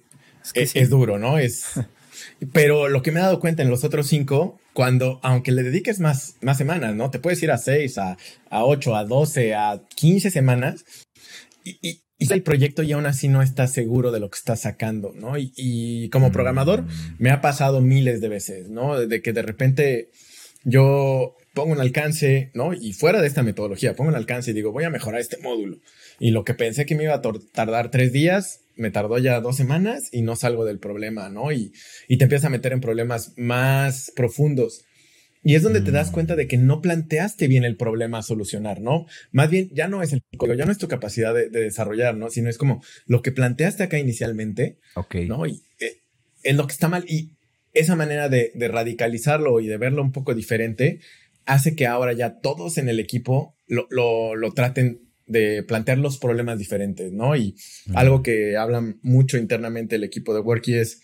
es, 0.53 0.89
duro, 0.89 1.17
¿no? 1.17 1.37
Es. 1.37 1.65
Pero 2.53 2.89
lo 2.89 3.01
que 3.01 3.11
me 3.11 3.19
he 3.19 3.23
dado 3.23 3.39
cuenta 3.39 3.63
en 3.63 3.69
los 3.69 3.83
otros 3.83 4.07
cinco, 4.07 4.59
cuando, 4.75 5.21
aunque 5.23 5.53
le 5.53 5.63
dediques 5.63 6.01
más, 6.01 6.35
más 6.41 6.57
semanas, 6.57 6.93
¿no? 6.95 7.09
Te 7.09 7.19
puedes 7.19 7.41
ir 7.41 7.49
a 7.49 7.57
seis, 7.57 7.97
a, 7.97 8.17
a 8.49 8.65
ocho, 8.65 8.97
a 8.97 9.05
doce, 9.05 9.55
a 9.55 9.81
quince 9.95 10.29
semanas, 10.29 10.83
y, 11.63 11.79
y, 11.81 12.01
el 12.19 12.43
proyecto 12.43 12.83
y 12.83 12.91
aún 12.91 13.05
así 13.05 13.29
no 13.29 13.41
estás 13.41 13.71
seguro 13.71 14.11
de 14.11 14.19
lo 14.19 14.29
que 14.29 14.37
estás 14.37 14.61
sacando, 14.61 15.13
¿no? 15.15 15.37
Y, 15.37 15.53
y 15.55 16.09
como 16.09 16.31
programador 16.31 16.81
mm. 16.81 17.15
me 17.19 17.31
ha 17.31 17.39
pasado 17.39 17.79
miles 17.79 18.19
de 18.19 18.27
veces, 18.27 18.67
¿no? 18.67 18.99
De 18.99 19.21
que 19.21 19.31
de 19.31 19.43
repente 19.43 20.09
yo 20.65 21.37
pongo 21.53 21.71
un 21.71 21.79
alcance, 21.79 22.51
¿no? 22.53 22.73
Y 22.73 22.91
fuera 22.91 23.21
de 23.21 23.27
esta 23.27 23.43
metodología, 23.43 23.95
pongo 23.95 24.09
un 24.09 24.17
alcance 24.17 24.51
y 24.51 24.53
digo, 24.53 24.73
voy 24.73 24.83
a 24.83 24.89
mejorar 24.89 25.21
este 25.21 25.37
módulo. 25.37 25.77
Y 26.19 26.31
lo 26.31 26.43
que 26.43 26.53
pensé 26.53 26.85
que 26.85 26.95
me 26.95 27.03
iba 27.03 27.15
a 27.15 27.21
tardar 27.21 27.91
tres 27.91 28.11
días, 28.13 28.61
me 28.75 28.91
tardó 28.91 29.17
ya 29.17 29.39
dos 29.41 29.55
semanas 29.55 30.09
y 30.11 30.21
no 30.21 30.35
salgo 30.35 30.65
del 30.65 30.79
problema, 30.79 31.29
¿no? 31.29 31.51
Y, 31.51 31.73
y 32.07 32.17
te 32.17 32.25
empiezas 32.25 32.45
a 32.45 32.49
meter 32.49 32.73
en 32.73 32.81
problemas 32.81 33.33
más 33.37 34.11
profundos. 34.15 34.85
Y 35.43 35.53
es 35.53 35.61
donde 35.61 35.81
te 35.81 35.91
das 35.91 36.09
mm. 36.09 36.13
cuenta 36.13 36.35
de 36.35 36.47
que 36.47 36.57
no 36.57 36.81
planteaste 36.81 37.47
bien 37.47 37.65
el 37.65 37.77
problema 37.77 38.17
a 38.17 38.23
solucionar, 38.23 38.81
¿no? 38.81 39.05
Más 39.31 39.51
bien, 39.51 39.69
ya 39.73 39.87
no 39.87 40.01
es 40.01 40.11
el 40.11 40.23
código, 40.37 40.57
ya 40.57 40.65
no 40.65 40.71
es 40.71 40.79
tu 40.79 40.87
capacidad 40.87 41.35
de, 41.35 41.49
desarrollar, 41.49 42.17
¿no? 42.17 42.31
Sino 42.31 42.49
es 42.49 42.57
como 42.57 42.83
lo 43.05 43.21
que 43.21 43.31
planteaste 43.31 43.83
acá 43.83 43.99
inicialmente, 43.99 44.79
Ok. 44.95 45.15
¿no? 45.27 45.45
Y 45.45 45.61
eh, 45.79 46.01
es 46.41 46.55
lo 46.55 46.65
que 46.65 46.73
está 46.73 46.87
mal. 46.87 47.05
Y 47.07 47.35
esa 47.73 47.95
manera 47.95 48.27
de, 48.27 48.53
de 48.55 48.67
radicalizarlo 48.69 49.59
y 49.59 49.67
de 49.67 49.77
verlo 49.77 50.01
un 50.01 50.11
poco 50.11 50.33
diferente, 50.33 50.99
hace 51.45 51.75
que 51.75 51.85
ahora 51.85 52.13
ya 52.13 52.39
todos 52.39 52.79
en 52.79 52.89
el 52.89 52.99
equipo 52.99 53.55
lo, 53.67 53.85
lo, 53.91 54.35
lo 54.35 54.51
traten 54.53 55.04
de 55.25 55.63
plantear 55.63 55.97
los 55.97 56.17
problemas 56.17 56.59
diferentes, 56.59 57.11
¿no? 57.11 57.35
Y 57.35 57.55
algo 57.93 58.21
que 58.21 58.57
hablan 58.57 58.99
mucho 59.01 59.37
internamente 59.37 59.95
el 59.95 60.03
equipo 60.03 60.33
de 60.33 60.41
Worky 60.41 60.75
es, 60.75 61.01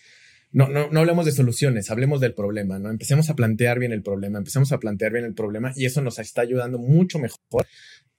no, 0.52 0.68
no, 0.68 0.88
no 0.90 1.00
hablemos 1.00 1.24
de 1.24 1.32
soluciones, 1.32 1.90
hablemos 1.90 2.20
del 2.20 2.34
problema, 2.34 2.78
¿no? 2.78 2.90
Empecemos 2.90 3.30
a 3.30 3.34
plantear 3.34 3.78
bien 3.78 3.92
el 3.92 4.02
problema, 4.02 4.38
empecemos 4.38 4.70
a 4.72 4.78
plantear 4.78 5.12
bien 5.12 5.24
el 5.24 5.34
problema 5.34 5.72
y 5.74 5.86
eso 5.86 6.02
nos 6.02 6.18
está 6.18 6.42
ayudando 6.42 6.78
mucho 6.78 7.18
mejor 7.18 7.66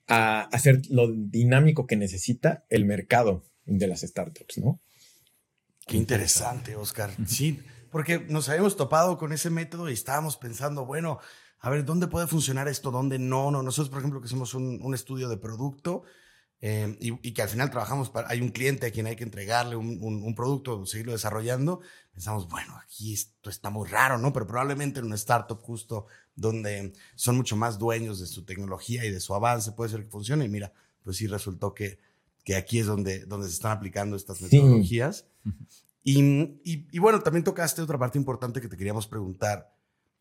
a 0.07 0.41
hacer 0.41 0.81
lo 0.89 1.11
dinámico 1.11 1.87
que 1.87 1.95
necesita 1.95 2.65
el 2.69 2.85
mercado 2.85 3.45
de 3.65 3.87
las 3.87 4.01
startups, 4.01 4.57
¿no? 4.57 4.81
Qué 5.85 5.97
interesante, 5.97 6.75
Oscar. 6.75 7.11
Sí, 7.25 7.59
porque 7.91 8.19
nos 8.19 8.49
habíamos 8.49 8.77
topado 8.77 9.17
con 9.17 9.33
ese 9.33 9.49
método 9.49 9.89
y 9.89 9.93
estábamos 9.93 10.37
pensando, 10.37 10.85
bueno, 10.85 11.19
a 11.63 11.69
ver, 11.69 11.85
¿dónde 11.85 12.07
puede 12.07 12.27
funcionar 12.27 12.67
esto? 12.67 12.91
¿Dónde 12.91 13.17
no? 13.17 13.49
no? 13.49 13.63
Nosotros, 13.63 13.89
por 13.89 13.99
ejemplo, 13.99 14.19
que 14.19 14.27
somos 14.27 14.53
un, 14.53 14.93
estudio 14.93 15.29
de 15.29 15.37
producto 15.37 16.03
eh, 16.59 16.97
y, 16.99 17.31
que 17.31 17.41
al 17.41 17.47
final 17.47 17.71
trabajamos 17.71 18.09
para, 18.09 18.27
hay 18.29 18.41
un 18.41 18.49
cliente 18.49 18.87
a 18.87 18.91
quien 18.91 19.07
hay 19.07 19.15
que 19.15 19.23
entregarle 19.23 19.77
un, 19.77 20.35
producto, 20.35 20.85
seguirlo 20.85 21.13
desarrollando, 21.13 21.79
pensamos, 22.11 22.49
bueno, 22.49 22.75
aquí 22.83 23.13
esto 23.13 23.49
está 23.49 23.69
muy 23.69 23.87
raro, 23.87 24.17
¿no? 24.17 24.33
Pero 24.33 24.45
probablemente 24.45 24.99
en 24.99 25.05
una 25.05 25.15
startup 25.15 25.61
justo 25.61 26.07
donde 26.35 26.91
son 27.15 27.37
mucho 27.37 27.55
más 27.55 27.79
dueños 27.79 28.19
de 28.19 28.25
su 28.25 28.43
tecnología 28.43 29.05
y 29.05 29.09
de 29.09 29.21
su 29.21 29.33
avance, 29.33 29.71
puede 29.71 29.91
ser 29.91 30.03
que 30.03 30.09
funcione. 30.09 30.43
Y 30.43 30.49
mira, 30.49 30.73
pues 31.01 31.15
sí 31.15 31.27
resultó 31.27 31.73
que, 31.73 31.97
que 32.43 32.57
aquí 32.57 32.79
es 32.79 32.87
donde, 32.87 33.25
donde 33.25 33.47
se 33.47 33.53
están 33.53 33.71
aplicando 33.71 34.17
estas 34.17 34.41
metodologías. 34.41 35.27
Y, 36.03 36.59
y, 36.65 36.99
bueno, 36.99 37.21
también 37.21 37.45
tocaste 37.45 37.81
otra 37.81 37.97
parte 37.97 38.17
importante 38.17 38.59
que 38.59 38.67
te 38.67 38.75
queríamos 38.75 39.07
preguntar 39.07 39.72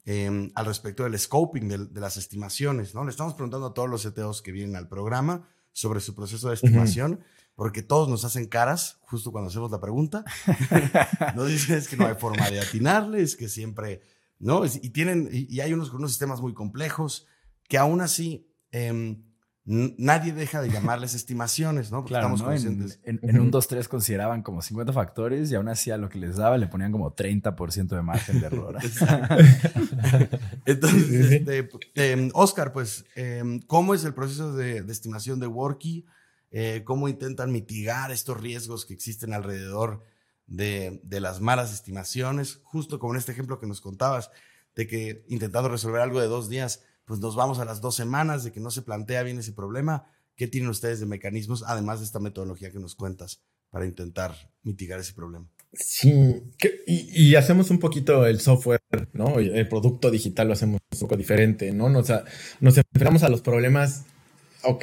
Em, 0.05 0.51
al 0.57 0.67
respecto 0.67 1.05
del 1.05 1.17
scoping, 1.17 1.69
de, 1.69 2.01
las 2.01 2.17
estimaciones, 2.17 2.93
¿no? 2.93 3.05
Le 3.05 3.11
estamos 3.11 3.35
preguntando 3.35 3.69
a 3.69 3.75
todos 3.75 3.89
los 3.89 4.05
CTOs 4.05 4.43
que 4.43 4.51
vienen 4.51 4.75
al 4.75 4.89
programa 4.89 5.49
sobre 5.71 6.01
su 6.01 6.17
proceso 6.17 6.49
de 6.49 6.55
estimación, 6.55 7.21
porque 7.55 7.85
todos 7.85 8.09
nos 8.09 8.25
hacen 8.25 8.47
caras 8.47 8.99
justo 9.03 9.31
cuando 9.31 9.49
hacemos 9.49 9.71
la 9.71 9.81
pregunta. 9.81 10.25
nos 11.37 11.49
dicen 11.49 11.79
es 11.79 11.87
que 11.87 11.97
no 11.97 12.07
hay 12.07 12.17
forma 12.17 12.51
de 12.51 12.61
atinarles, 12.61 13.37
que 13.37 13.49
siempre, 13.49 14.03
¿no? 14.41 14.65
Y 14.67 14.91
tienen, 14.91 15.29
y, 15.31 15.61
hay 15.61 15.73
unos 15.73 15.93
unos 15.93 16.11
sistemas 16.11 16.41
muy 16.41 16.53
complejos 16.53 17.29
que 17.69 17.79
aún 17.79 18.01
así 18.01 18.51
em, 18.73 19.23
nadie 19.65 20.33
deja 20.33 20.61
de 20.61 20.71
llamarles 20.71 21.15
estimaciones, 21.15 21.93
¿no? 21.93 21.99
Porque 21.99 22.15
claro, 22.15 22.35
estamos 22.35 22.99
En, 23.05 23.41
un 23.41 23.53
2-3 23.53 23.87
consideraban 23.87 24.43
como 24.43 24.61
50 24.61 24.93
factores 24.93 25.53
y 25.53 25.55
aún 25.55 25.69
así 25.69 25.93
a 25.93 25.97
lo 25.97 26.09
que 26.09 26.19
les 26.19 26.37
daba 26.37 26.59
le 26.59 26.67
ponían 26.67 26.91
como 26.91 27.15
30% 27.15 27.89
de 27.89 28.03
margen 28.03 28.41
de 28.41 28.47
error. 28.47 28.77
Entonces, 30.67 31.31
este, 31.31 31.69
em, 31.95 32.31
Oscar, 32.35 32.73
pues, 32.73 33.05
em, 33.15 33.61
¿cómo 33.61 33.95
es 33.95 34.05
el 34.05 34.15
proceso 34.15 34.53
de, 34.53 34.79
estimación 34.79 35.39
de 35.39 35.47
Worky? 35.47 36.07
Eh, 36.51 36.83
¿Cómo 36.85 37.09
intentan 37.09 37.53
mitigar 37.53 38.11
estos 38.11 38.41
riesgos 38.41 38.85
que 38.85 38.95
existen 38.95 39.33
alrededor 39.33 40.03
de, 40.49 41.01
de 41.05 41.21
las 41.21 41.41
malas 41.41 41.73
estimaciones? 41.73 42.61
Justo 42.65 42.99
como 42.99 43.15
en 43.15 43.19
este 43.19 43.31
ejemplo 43.31 43.61
que 43.61 43.69
nos 43.69 43.81
contabas, 43.81 44.31
de 44.75 44.89
que 44.89 45.25
intentando 45.29 45.69
resolver 45.69 46.01
algo 46.01 46.21
de 46.21 46.27
dos 46.27 46.49
días, 46.49 46.83
pues 47.05 47.21
nos 47.21 47.37
vamos 47.37 47.59
a 47.59 47.65
las 47.65 47.81
dos 47.81 47.95
semanas 47.95 48.45
de 48.45 48.53
que 48.53 48.61
no 48.61 48.71
se 48.71 48.83
plantea 48.83 49.23
bien 49.23 49.39
ese 49.39 49.53
problema. 49.53 50.07
¿Qué 50.37 50.47
tienen 50.47 50.71
ustedes 50.71 51.01
de 51.01 51.07
mecanismos, 51.07 51.65
además 51.67 52.01
de 52.01 52.07
esta 52.07 52.21
metodología 52.21 52.71
que 52.71 52.79
nos 52.79 52.95
cuentas, 52.95 53.43
para 53.71 53.87
intentar 53.87 54.35
mitigar 54.63 55.01
ese 55.01 55.13
problema? 55.13 55.49
Sí, 55.75 56.43
y, 56.87 57.35
hacemos 57.35 57.71
un 57.71 57.79
poquito 57.79 58.27
el 58.27 58.41
software, 58.41 58.83
¿no? 59.15 59.39
El 59.39 59.67
producto 59.69 60.11
digital 60.11 60.49
lo 60.49 60.53
hacemos 60.53 60.81
un 60.93 61.01
poco 61.01 61.17
diferente, 61.17 61.73
¿no? 61.73 61.89
Nos, 61.89 62.13
nos 62.61 62.77
enfrentamos 62.77 63.23
a 63.23 63.31
los 63.31 63.41
problemas, 63.41 64.05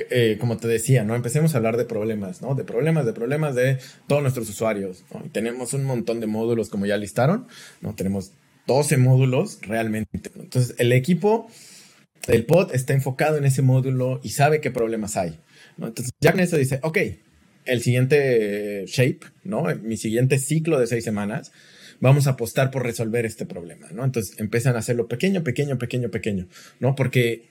eh, 0.09 0.37
como 0.39 0.57
te 0.57 0.67
decía, 0.67 1.03
¿no? 1.03 1.15
Empecemos 1.15 1.53
a 1.53 1.57
hablar 1.57 1.77
de 1.77 1.85
problemas, 1.85 2.41
¿no? 2.41 2.55
De 2.55 2.63
problemas, 2.63 3.05
de 3.05 3.13
problemas 3.13 3.53
de 3.53 3.77
todos 4.07 4.23
nuestros 4.23 4.49
usuarios, 4.49 5.03
¿no? 5.13 5.21
tenemos 5.31 5.73
un 5.73 5.83
montón 5.83 6.19
de 6.19 6.25
módulos, 6.25 6.69
como 6.69 6.87
ya 6.87 6.97
listaron, 6.97 7.47
¿no? 7.81 7.93
Tenemos 7.93 8.31
12 8.65 8.97
módulos 8.97 9.59
realmente. 9.61 10.31
Entonces, 10.35 10.73
el 10.79 10.91
equipo 10.91 11.49
el 12.29 12.45
pod 12.45 12.73
está 12.73 12.93
enfocado 12.93 13.37
en 13.37 13.45
ese 13.45 13.61
módulo 13.61 14.19
y 14.23 14.29
sabe 14.29 14.61
qué 14.61 14.71
problemas 14.71 15.17
hay. 15.17 15.39
Entonces, 15.77 16.11
ya 16.19 16.31
con 16.31 16.41
dice, 16.41 16.79
ok, 16.83 16.97
el 17.65 17.81
siguiente 17.81 18.85
shape, 18.87 19.19
¿no? 19.43 19.63
Mi 19.81 19.97
siguiente 19.97 20.39
ciclo 20.39 20.79
de 20.79 20.87
seis 20.87 21.03
semanas, 21.03 21.51
vamos 21.99 22.27
a 22.27 22.31
apostar 22.31 22.71
por 22.71 22.83
resolver 22.83 23.25
este 23.25 23.45
problema, 23.45 23.87
¿no? 23.91 24.03
Entonces 24.03 24.39
empiezan 24.39 24.75
a 24.75 24.79
hacerlo 24.79 25.07
pequeño, 25.07 25.43
pequeño, 25.43 25.77
pequeño, 25.77 26.09
pequeño, 26.09 26.47
¿no? 26.79 26.95
Porque 26.95 27.49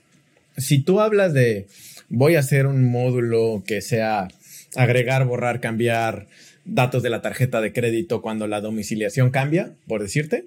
si 0.57 0.81
tú 0.81 0.99
hablas 0.99 1.33
de 1.33 1.67
voy 2.09 2.35
a 2.35 2.39
hacer 2.39 2.65
un 2.65 2.83
módulo 2.89 3.63
que 3.65 3.81
sea 3.81 4.27
agregar, 4.75 5.25
borrar, 5.25 5.61
cambiar 5.61 6.27
datos 6.65 7.01
de 7.03 7.09
la 7.09 7.21
tarjeta 7.21 7.61
de 7.61 7.73
crédito 7.73 8.21
cuando 8.21 8.47
la 8.47 8.61
domiciliación 8.61 9.31
cambia, 9.31 9.73
por 9.87 10.01
decirte, 10.01 10.45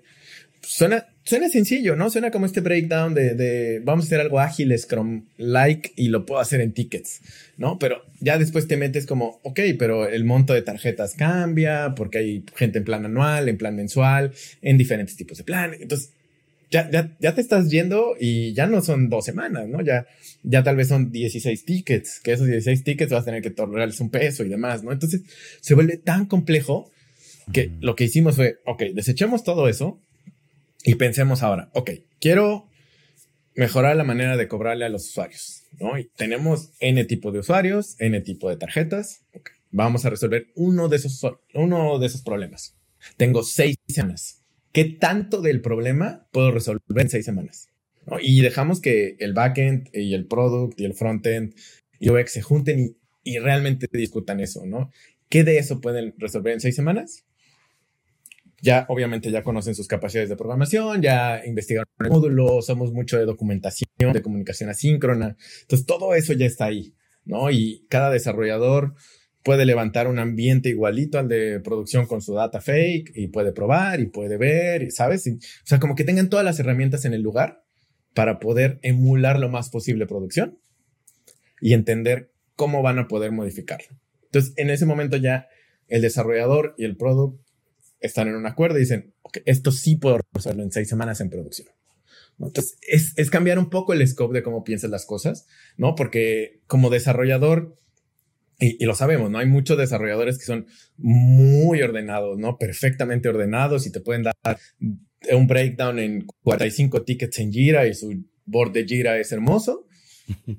suena 0.60 1.06
suena 1.24 1.48
sencillo, 1.48 1.96
¿no? 1.96 2.10
Suena 2.10 2.30
como 2.30 2.46
este 2.46 2.60
breakdown 2.60 3.14
de, 3.14 3.34
de 3.34 3.80
vamos 3.80 4.04
a 4.04 4.06
hacer 4.06 4.20
algo 4.20 4.40
ágil, 4.40 4.76
Scrum 4.76 5.26
like 5.36 5.92
y 5.96 6.08
lo 6.08 6.26
puedo 6.26 6.40
hacer 6.40 6.60
en 6.60 6.72
tickets, 6.72 7.20
¿no? 7.56 7.78
Pero 7.78 8.02
ya 8.20 8.38
después 8.38 8.66
te 8.66 8.76
metes 8.76 9.06
como, 9.06 9.40
ok, 9.42 9.60
pero 9.78 10.08
el 10.08 10.24
monto 10.24 10.52
de 10.52 10.62
tarjetas 10.62 11.14
cambia 11.14 11.94
porque 11.96 12.18
hay 12.18 12.44
gente 12.56 12.78
en 12.78 12.84
plan 12.84 13.04
anual, 13.04 13.48
en 13.48 13.58
plan 13.58 13.76
mensual, 13.76 14.32
en 14.62 14.78
diferentes 14.78 15.16
tipos 15.16 15.38
de 15.38 15.44
plan. 15.44 15.74
Entonces, 15.78 16.10
ya, 16.70 16.90
ya, 16.90 17.14
ya 17.20 17.34
te 17.34 17.40
estás 17.40 17.70
yendo 17.70 18.16
y 18.18 18.54
ya 18.54 18.66
no 18.66 18.80
son 18.80 19.10
dos 19.10 19.24
semanas, 19.24 19.68
¿no? 19.68 19.82
Ya, 19.82 20.06
ya 20.42 20.62
tal 20.62 20.76
vez 20.76 20.88
son 20.88 21.12
16 21.12 21.64
tickets, 21.64 22.18
que 22.20 22.32
esos 22.32 22.46
16 22.46 22.82
tickets 22.82 23.12
vas 23.12 23.22
a 23.22 23.26
tener 23.26 23.42
que 23.42 23.50
tolerarles 23.50 24.00
un 24.00 24.10
peso 24.10 24.42
y 24.42 24.48
demás, 24.48 24.82
¿no? 24.82 24.90
Entonces, 24.90 25.20
se 25.60 25.74
vuelve 25.74 25.98
tan 25.98 26.26
complejo 26.26 26.90
que 27.52 27.70
lo 27.80 27.94
que 27.94 28.04
hicimos 28.04 28.36
fue, 28.36 28.56
ok, 28.64 28.84
desechemos 28.94 29.44
todo 29.44 29.68
eso 29.68 30.00
y 30.84 30.94
pensemos 30.96 31.42
ahora, 31.42 31.70
ok, 31.74 31.90
quiero 32.20 32.68
mejorar 33.54 33.96
la 33.96 34.04
manera 34.04 34.36
de 34.36 34.48
cobrarle 34.48 34.84
a 34.84 34.88
los 34.88 35.08
usuarios, 35.08 35.64
¿no? 35.78 35.98
Y 35.98 36.10
tenemos 36.16 36.72
N 36.80 37.04
tipo 37.04 37.32
de 37.32 37.40
usuarios, 37.40 37.96
N 37.98 38.20
tipo 38.20 38.48
de 38.48 38.56
tarjetas. 38.56 39.24
vamos 39.70 40.04
a 40.04 40.10
resolver 40.10 40.48
uno 40.54 40.88
de 40.88 40.96
esos, 40.96 41.20
uno 41.54 41.98
de 41.98 42.06
esos 42.06 42.22
problemas. 42.22 42.76
Tengo 43.16 43.42
seis 43.42 43.76
semanas. 43.88 44.42
¿Qué 44.72 44.84
tanto 44.84 45.42
del 45.42 45.60
problema 45.60 46.26
puedo 46.32 46.50
resolver 46.50 46.82
en 46.96 47.10
seis 47.10 47.24
semanas? 47.24 47.68
Y 48.20 48.40
dejamos 48.40 48.80
que 48.80 49.16
el 49.20 49.32
backend 49.32 49.88
y 49.92 50.14
el 50.14 50.26
product 50.26 50.80
y 50.80 50.84
el 50.84 50.94
frontend 50.94 51.54
y 52.00 52.10
UX 52.10 52.32
se 52.32 52.42
junten 52.42 52.80
y, 52.80 52.96
y 53.22 53.38
realmente 53.38 53.86
discutan 53.92 54.40
eso, 54.40 54.66
¿no? 54.66 54.90
¿Qué 55.28 55.44
de 55.44 55.58
eso 55.58 55.80
pueden 55.80 56.14
resolver 56.18 56.52
en 56.52 56.60
seis 56.60 56.74
semanas? 56.74 57.24
Ya 58.62 58.86
obviamente 58.88 59.30
ya 59.30 59.42
conocen 59.42 59.74
sus 59.74 59.88
capacidades 59.88 60.30
de 60.30 60.36
programación, 60.36 61.02
ya 61.02 61.42
investigaron 61.44 61.88
el 61.98 62.08
módulo, 62.08 62.62
somos 62.62 62.92
mucho 62.92 63.18
de 63.18 63.24
documentación, 63.24 63.90
de 63.98 64.22
comunicación 64.22 64.70
asíncrona. 64.70 65.36
Entonces 65.62 65.84
todo 65.84 66.14
eso 66.14 66.32
ya 66.32 66.46
está 66.46 66.66
ahí, 66.66 66.94
¿no? 67.24 67.50
Y 67.50 67.84
cada 67.90 68.08
desarrollador 68.10 68.94
puede 69.42 69.66
levantar 69.66 70.06
un 70.06 70.20
ambiente 70.20 70.68
igualito 70.68 71.18
al 71.18 71.26
de 71.26 71.58
producción 71.58 72.06
con 72.06 72.22
su 72.22 72.34
data 72.34 72.60
fake 72.60 73.10
y 73.16 73.26
puede 73.26 73.52
probar 73.52 73.98
y 73.98 74.06
puede 74.06 74.36
ver, 74.36 74.92
¿sabes? 74.92 75.26
o 75.26 75.38
sea, 75.64 75.80
como 75.80 75.96
que 75.96 76.04
tengan 76.04 76.30
todas 76.30 76.44
las 76.44 76.60
herramientas 76.60 77.04
en 77.04 77.14
el 77.14 77.20
lugar 77.22 77.64
para 78.14 78.38
poder 78.38 78.78
emular 78.82 79.40
lo 79.40 79.48
más 79.48 79.70
posible 79.70 80.06
producción 80.06 80.60
y 81.60 81.72
entender 81.72 82.30
cómo 82.54 82.80
van 82.80 83.00
a 83.00 83.08
poder 83.08 83.32
modificarlo. 83.32 83.98
Entonces, 84.26 84.54
en 84.56 84.70
ese 84.70 84.86
momento 84.86 85.16
ya 85.16 85.48
el 85.88 86.02
desarrollador 86.02 86.74
y 86.78 86.84
el 86.84 86.96
product 86.96 87.40
están 88.02 88.28
en 88.28 88.36
un 88.36 88.46
acuerdo 88.46 88.78
y 88.78 88.80
dicen, 88.80 89.14
esto 89.44 89.72
sí 89.72 89.96
puedo 89.96 90.18
resolverlo 90.32 90.62
en 90.62 90.72
seis 90.72 90.88
semanas 90.88 91.20
en 91.20 91.30
producción. 91.30 91.68
Entonces, 92.38 92.78
es, 93.16 93.30
cambiar 93.30 93.58
un 93.58 93.70
poco 93.70 93.92
el 93.92 94.06
scope 94.06 94.34
de 94.34 94.42
cómo 94.42 94.64
piensas 94.64 94.90
las 94.90 95.06
cosas, 95.06 95.46
¿no? 95.76 95.94
Porque 95.94 96.60
como 96.66 96.90
desarrollador, 96.90 97.76
y, 98.58 98.84
lo 98.84 98.94
sabemos, 98.94 99.30
¿no? 99.30 99.38
Hay 99.38 99.46
muchos 99.46 99.78
desarrolladores 99.78 100.38
que 100.38 100.44
son 100.44 100.66
muy 100.96 101.82
ordenados, 101.82 102.38
¿no? 102.38 102.58
Perfectamente 102.58 103.28
ordenados 103.28 103.86
y 103.86 103.92
te 103.92 104.00
pueden 104.00 104.22
dar 104.22 104.34
un 105.30 105.46
breakdown 105.46 105.98
en 105.98 106.26
45 106.42 107.02
tickets 107.02 107.38
en 107.38 107.52
Jira 107.52 107.86
y 107.86 107.94
su 107.94 108.24
board 108.44 108.72
de 108.72 108.84
Jira 108.84 109.18
es 109.18 109.30
hermoso, 109.32 109.86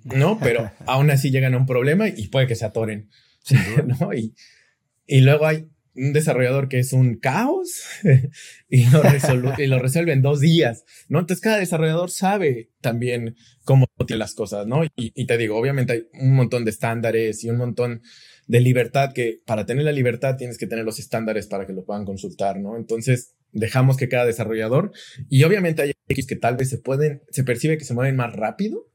¿no? 0.04 0.40
Pero 0.40 0.72
aún 0.86 1.12
así 1.12 1.32
llegan 1.32 1.54
a 1.54 1.58
un 1.58 1.66
problema 1.66 2.08
y 2.08 2.28
puede 2.28 2.48
que 2.48 2.56
se 2.56 2.66
atoren, 2.66 3.10
¿no? 4.00 4.14
Y, 4.14 4.34
y 5.06 5.22
luego 5.22 5.46
hay 5.46 5.68
un 5.96 6.14
desarrollador 6.14 6.70
que 6.70 6.80
es 6.80 6.94
un 6.94 7.16
caos 7.18 7.84
y, 8.70 8.86
lo 8.86 9.02
y 9.58 9.68
lo 9.68 9.80
resuelve 9.80 10.14
en 10.14 10.22
dos 10.22 10.40
días, 10.40 10.86
¿no? 11.08 11.20
Entonces 11.20 11.42
cada 11.42 11.60
desarrollador 11.60 12.10
sabe 12.10 12.72
también 12.82 13.36
cómo 13.64 13.88
tiene 14.08 14.20
las 14.20 14.34
cosas, 14.34 14.68
¿no? 14.68 14.84
Y, 14.96 15.26
te 15.26 15.38
digo, 15.38 15.58
obviamente 15.58 15.94
hay 15.94 16.04
un 16.14 16.36
montón 16.36 16.66
de 16.66 16.72
estándares 16.72 17.44
y 17.44 17.50
un 17.50 17.58
montón 17.58 18.02
de 18.48 18.60
libertad 18.60 19.14
que 19.14 19.42
para 19.46 19.66
tener 19.66 19.86
la 19.86 19.92
libertad 19.92 20.36
tienes 20.36 20.58
que 20.58 20.68
tener 20.68 20.84
los 20.84 21.00
estándares 21.00 21.48
para 21.48 21.66
que 21.66 21.74
lo 21.74 21.86
puedan 21.86 22.06
consultar, 22.06 22.60
¿no? 22.60 22.76
Entonces 22.76 23.36
dejamos 23.52 23.98
que 23.98 24.10
cada 24.10 24.26
desarrollador 24.26 24.92
y 25.30 25.44
obviamente 25.44 25.84
hay 25.84 25.94
X 26.10 26.26
que 26.26 26.36
tal 26.36 26.58
vez 26.58 26.70
se 26.70 26.80
pueden, 26.80 27.22
se 27.30 27.44
percibe 27.44 27.78
que 27.78 27.86
se 27.86 27.94
mueven 27.94 28.16
más 28.16 28.34
rápido, 28.34 28.90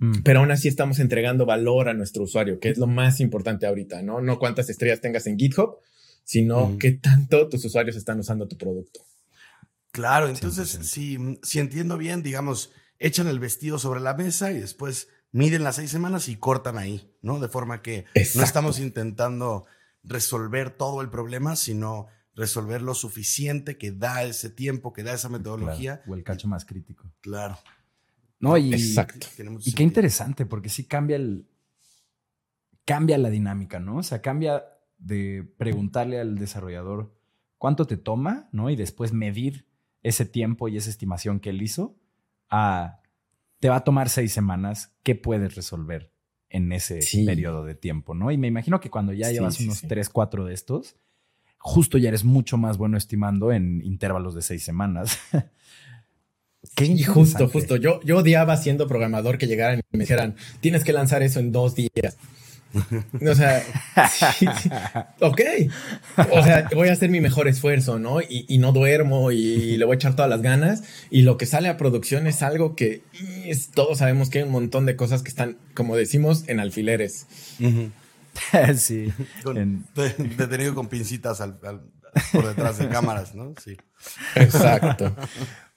Mm. 0.00 0.22
Pero 0.24 0.40
aún 0.40 0.50
así 0.50 0.66
estamos 0.66 0.98
entregando 0.98 1.46
valor 1.46 1.88
a 1.88 1.94
nuestro 1.94 2.24
usuario, 2.24 2.58
que 2.58 2.70
es 2.70 2.78
lo 2.78 2.86
más 2.86 3.20
importante 3.20 3.66
ahorita, 3.66 4.02
¿no? 4.02 4.20
No 4.20 4.38
cuántas 4.38 4.70
estrellas 4.70 5.00
tengas 5.00 5.26
en 5.26 5.38
GitHub, 5.38 5.76
sino 6.30 6.68
mm. 6.68 6.78
qué 6.78 6.92
tanto 6.92 7.48
tus 7.48 7.64
usuarios 7.64 7.96
están 7.96 8.20
usando 8.20 8.46
tu 8.46 8.56
producto. 8.56 9.00
Claro, 9.90 10.28
entonces, 10.28 10.68
si, 10.68 11.18
si 11.42 11.58
entiendo 11.58 11.98
bien, 11.98 12.22
digamos, 12.22 12.70
echan 13.00 13.26
el 13.26 13.40
vestido 13.40 13.80
sobre 13.80 13.98
la 13.98 14.14
mesa 14.14 14.52
y 14.52 14.60
después 14.60 15.08
miden 15.32 15.64
las 15.64 15.74
seis 15.74 15.90
semanas 15.90 16.28
y 16.28 16.36
cortan 16.36 16.78
ahí, 16.78 17.12
¿no? 17.20 17.40
De 17.40 17.48
forma 17.48 17.82
que 17.82 18.04
no 18.36 18.44
estamos 18.44 18.78
intentando 18.78 19.66
resolver 20.04 20.70
todo 20.70 21.00
el 21.00 21.10
problema, 21.10 21.56
sino 21.56 22.06
resolver 22.36 22.80
lo 22.80 22.94
suficiente 22.94 23.76
que 23.76 23.90
da 23.90 24.22
ese 24.22 24.50
tiempo, 24.50 24.92
que 24.92 25.02
da 25.02 25.14
esa 25.14 25.30
metodología. 25.30 26.00
o 26.06 26.14
el 26.14 26.22
cacho 26.22 26.46
más 26.46 26.64
crítico. 26.64 27.12
Claro. 27.22 27.58
No, 28.38 28.56
y, 28.56 28.72
Exacto. 28.72 29.26
y 29.64 29.72
qué 29.72 29.82
interesante, 29.82 30.46
porque 30.46 30.68
sí 30.68 30.84
cambia 30.84 31.16
el. 31.16 31.48
Cambia 32.84 33.18
la 33.18 33.30
dinámica, 33.30 33.80
¿no? 33.80 33.96
O 33.96 34.02
sea, 34.04 34.22
cambia 34.22 34.62
de 35.00 35.52
preguntarle 35.56 36.20
al 36.20 36.38
desarrollador 36.38 37.14
cuánto 37.58 37.86
te 37.86 37.96
toma, 37.96 38.48
¿no? 38.52 38.70
Y 38.70 38.76
después 38.76 39.12
medir 39.12 39.66
ese 40.02 40.24
tiempo 40.24 40.68
y 40.68 40.76
esa 40.76 40.90
estimación 40.90 41.40
que 41.40 41.50
él 41.50 41.62
hizo 41.62 41.96
a 42.48 43.00
te 43.58 43.68
va 43.68 43.76
a 43.76 43.84
tomar 43.84 44.08
seis 44.08 44.32
semanas, 44.32 44.94
¿qué 45.02 45.14
puedes 45.14 45.54
resolver 45.54 46.12
en 46.48 46.72
ese 46.72 47.00
periodo 47.26 47.64
de 47.64 47.74
tiempo, 47.74 48.14
¿no? 48.14 48.30
Y 48.30 48.38
me 48.38 48.48
imagino 48.48 48.80
que 48.80 48.90
cuando 48.90 49.12
ya 49.12 49.30
llevas 49.30 49.60
unos 49.60 49.82
tres, 49.82 50.08
cuatro 50.08 50.46
de 50.46 50.54
estos, 50.54 50.96
justo 51.58 51.98
ya 51.98 52.08
eres 52.08 52.24
mucho 52.24 52.56
más 52.56 52.78
bueno 52.78 52.96
estimando 52.96 53.52
en 53.52 53.82
intervalos 53.84 54.34
de 54.34 54.42
seis 54.42 54.64
semanas. 54.64 55.18
y 56.80 57.02
justo, 57.04 57.48
justo. 57.48 57.76
Yo, 57.76 58.00
yo 58.02 58.18
odiaba 58.18 58.56
siendo 58.56 58.88
programador 58.88 59.38
que 59.38 59.46
llegaran 59.46 59.78
y 59.78 59.96
me 59.96 60.04
dijeran, 60.04 60.34
tienes 60.60 60.82
que 60.82 60.92
lanzar 60.92 61.22
eso 61.22 61.38
en 61.38 61.52
dos 61.52 61.74
días. 61.74 62.18
O 62.72 63.34
sea, 63.34 63.62
ok. 65.20 65.40
O 66.30 66.42
sea, 66.42 66.68
voy 66.74 66.88
a 66.88 66.92
hacer 66.92 67.10
mi 67.10 67.20
mejor 67.20 67.48
esfuerzo, 67.48 67.98
¿no? 67.98 68.20
Y, 68.20 68.58
no 68.58 68.72
duermo 68.72 69.32
y 69.32 69.76
le 69.76 69.84
voy 69.84 69.94
a 69.94 69.96
echar 69.96 70.14
todas 70.14 70.30
las 70.30 70.42
ganas. 70.42 70.82
Y 71.10 71.22
lo 71.22 71.36
que 71.36 71.46
sale 71.46 71.68
a 71.68 71.76
producción 71.76 72.26
es 72.26 72.42
algo 72.42 72.76
que 72.76 73.02
todos 73.74 73.98
sabemos 73.98 74.30
que 74.30 74.38
hay 74.38 74.44
un 74.44 74.52
montón 74.52 74.86
de 74.86 74.96
cosas 74.96 75.22
que 75.22 75.28
están, 75.28 75.58
como 75.74 75.96
decimos, 75.96 76.44
en 76.46 76.60
alfileres. 76.60 77.26
sí. 78.76 79.12
detenido 80.36 80.74
con 80.74 80.88
pincitas 80.88 81.42
por 82.32 82.46
detrás 82.46 82.78
de 82.78 82.88
cámaras, 82.88 83.34
¿no? 83.34 83.54
Sí. 83.62 83.76
Exacto. 84.36 85.14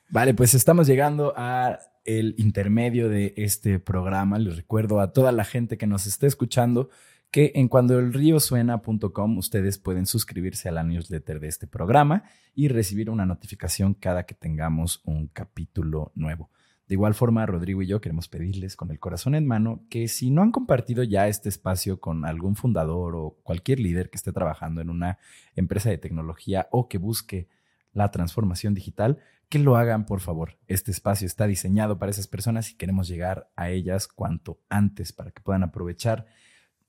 Vale, 0.10 0.34
pues 0.34 0.54
estamos 0.54 0.86
llegando 0.88 1.34
a 1.36 1.80
el 2.06 2.36
intermedio 2.38 3.10
de 3.10 3.34
este 3.38 3.80
programa. 3.80 4.40
Les 4.40 4.58
recuerdo 4.58 5.00
a 5.00 5.14
toda 5.14 5.32
la 5.32 5.46
gente 5.46 5.78
que 5.78 5.88
nos 5.88 6.06
esté 6.08 6.28
escuchando 6.28 6.90
que 7.32 7.52
en 7.56 7.68
cuandoelriosuena.com 7.68 9.38
ustedes 9.38 9.80
pueden 9.80 10.06
suscribirse 10.06 10.70
a 10.70 10.72
la 10.72 10.84
newsletter 10.84 11.40
de 11.40 11.48
este 11.48 11.66
programa 11.66 12.26
y 12.54 12.68
recibir 12.68 13.10
una 13.10 13.26
notificación 13.26 13.96
cada 13.96 14.26
que 14.26 14.36
tengamos 14.36 15.02
un 15.04 15.28
capítulo 15.28 16.12
nuevo. 16.14 16.52
De 16.88 16.96
igual 16.96 17.16
forma, 17.16 17.46
Rodrigo 17.46 17.82
y 17.82 17.88
yo 17.88 18.02
queremos 18.02 18.28
pedirles 18.28 18.76
con 18.76 18.92
el 18.92 19.00
corazón 19.00 19.34
en 19.34 19.48
mano 19.48 19.84
que 19.90 20.08
si 20.10 20.30
no 20.30 20.44
han 20.44 20.52
compartido 20.52 21.02
ya 21.02 21.28
este 21.28 21.50
espacio 21.50 22.00
con 22.00 22.26
algún 22.26 22.56
fundador 22.56 23.16
o 23.16 23.38
cualquier 23.42 23.80
líder 23.80 24.10
que 24.10 24.18
esté 24.18 24.32
trabajando 24.32 24.82
en 24.82 24.92
una 24.92 25.18
empresa 25.56 25.90
de 25.90 25.98
tecnología 25.98 26.68
o 26.72 26.88
que 26.88 27.00
busque 27.00 27.48
la 27.94 28.12
transformación 28.12 28.74
digital, 28.74 29.18
que 29.54 29.60
lo 29.60 29.76
hagan, 29.76 30.08
por 30.08 30.20
favor. 30.20 30.58
Este 30.66 30.90
espacio 30.90 31.28
está 31.28 31.46
diseñado 31.46 32.00
para 32.00 32.10
esas 32.10 32.26
personas 32.26 32.72
y 32.72 32.76
queremos 32.76 33.08
llegar 33.08 33.52
a 33.56 33.70
ellas 33.70 34.08
cuanto 34.08 34.60
antes 34.68 35.14
para 35.14 35.30
que 35.30 35.44
puedan 35.44 35.62
aprovechar 35.62 36.26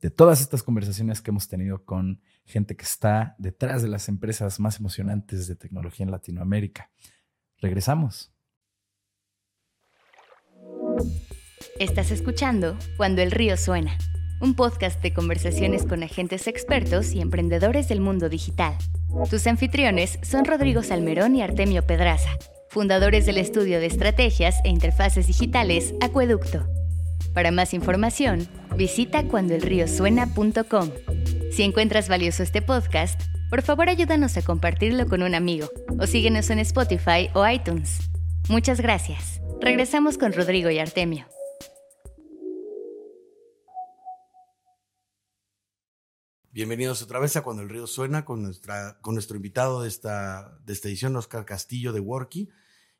de 0.00 0.08
todas 0.08 0.40
estas 0.40 0.62
conversaciones 0.62 1.20
que 1.20 1.30
hemos 1.30 1.46
tenido 1.46 1.84
con 1.84 2.22
gente 2.46 2.74
que 2.74 2.86
está 2.86 3.36
detrás 3.38 3.82
de 3.82 3.88
las 3.88 4.08
empresas 4.08 4.60
más 4.60 4.80
emocionantes 4.80 5.46
de 5.46 5.56
tecnología 5.56 6.04
en 6.04 6.10
Latinoamérica. 6.10 6.90
Regresamos. 7.58 8.32
Estás 11.78 12.12
escuchando 12.12 12.78
Cuando 12.96 13.20
el 13.20 13.30
río 13.30 13.58
suena, 13.58 13.98
un 14.40 14.54
podcast 14.54 15.02
de 15.02 15.12
conversaciones 15.12 15.84
con 15.84 16.02
agentes 16.02 16.46
expertos 16.46 17.12
y 17.12 17.20
emprendedores 17.20 17.88
del 17.88 18.00
mundo 18.00 18.30
digital. 18.30 18.74
Tus 19.28 19.46
anfitriones 19.46 20.18
son 20.22 20.46
Rodrigo 20.46 20.82
Salmerón 20.82 21.36
y 21.36 21.42
Artemio 21.42 21.86
Pedraza, 21.86 22.30
fundadores 22.74 23.24
del 23.24 23.38
estudio 23.38 23.78
de 23.78 23.86
estrategias 23.86 24.56
e 24.64 24.68
interfaces 24.68 25.28
digitales 25.28 25.94
Acueducto. 26.00 26.66
Para 27.32 27.52
más 27.52 27.72
información, 27.72 28.48
visita 28.76 29.28
cuandoelriosuena.com. 29.28 30.90
Si 31.52 31.62
encuentras 31.62 32.08
valioso 32.08 32.42
este 32.42 32.62
podcast, 32.62 33.22
por 33.48 33.62
favor 33.62 33.88
ayúdanos 33.88 34.36
a 34.36 34.42
compartirlo 34.42 35.06
con 35.06 35.22
un 35.22 35.36
amigo 35.36 35.70
o 36.00 36.08
síguenos 36.08 36.50
en 36.50 36.58
Spotify 36.58 37.30
o 37.32 37.48
iTunes. 37.48 38.00
Muchas 38.48 38.80
gracias. 38.80 39.40
Regresamos 39.60 40.18
con 40.18 40.32
Rodrigo 40.32 40.68
y 40.68 40.80
Artemio. 40.80 41.26
Bienvenidos 46.50 47.02
otra 47.02 47.20
vez 47.20 47.36
a 47.36 47.42
Cuando 47.42 47.62
el 47.62 47.68
Río 47.68 47.86
Suena 47.86 48.24
con, 48.24 48.42
nuestra, 48.42 48.98
con 49.00 49.14
nuestro 49.14 49.36
invitado 49.36 49.82
de 49.82 49.88
esta, 49.88 50.58
de 50.64 50.72
esta 50.72 50.88
edición, 50.88 51.14
Oscar 51.14 51.44
Castillo 51.44 51.92
de 51.92 52.00
Worky. 52.00 52.50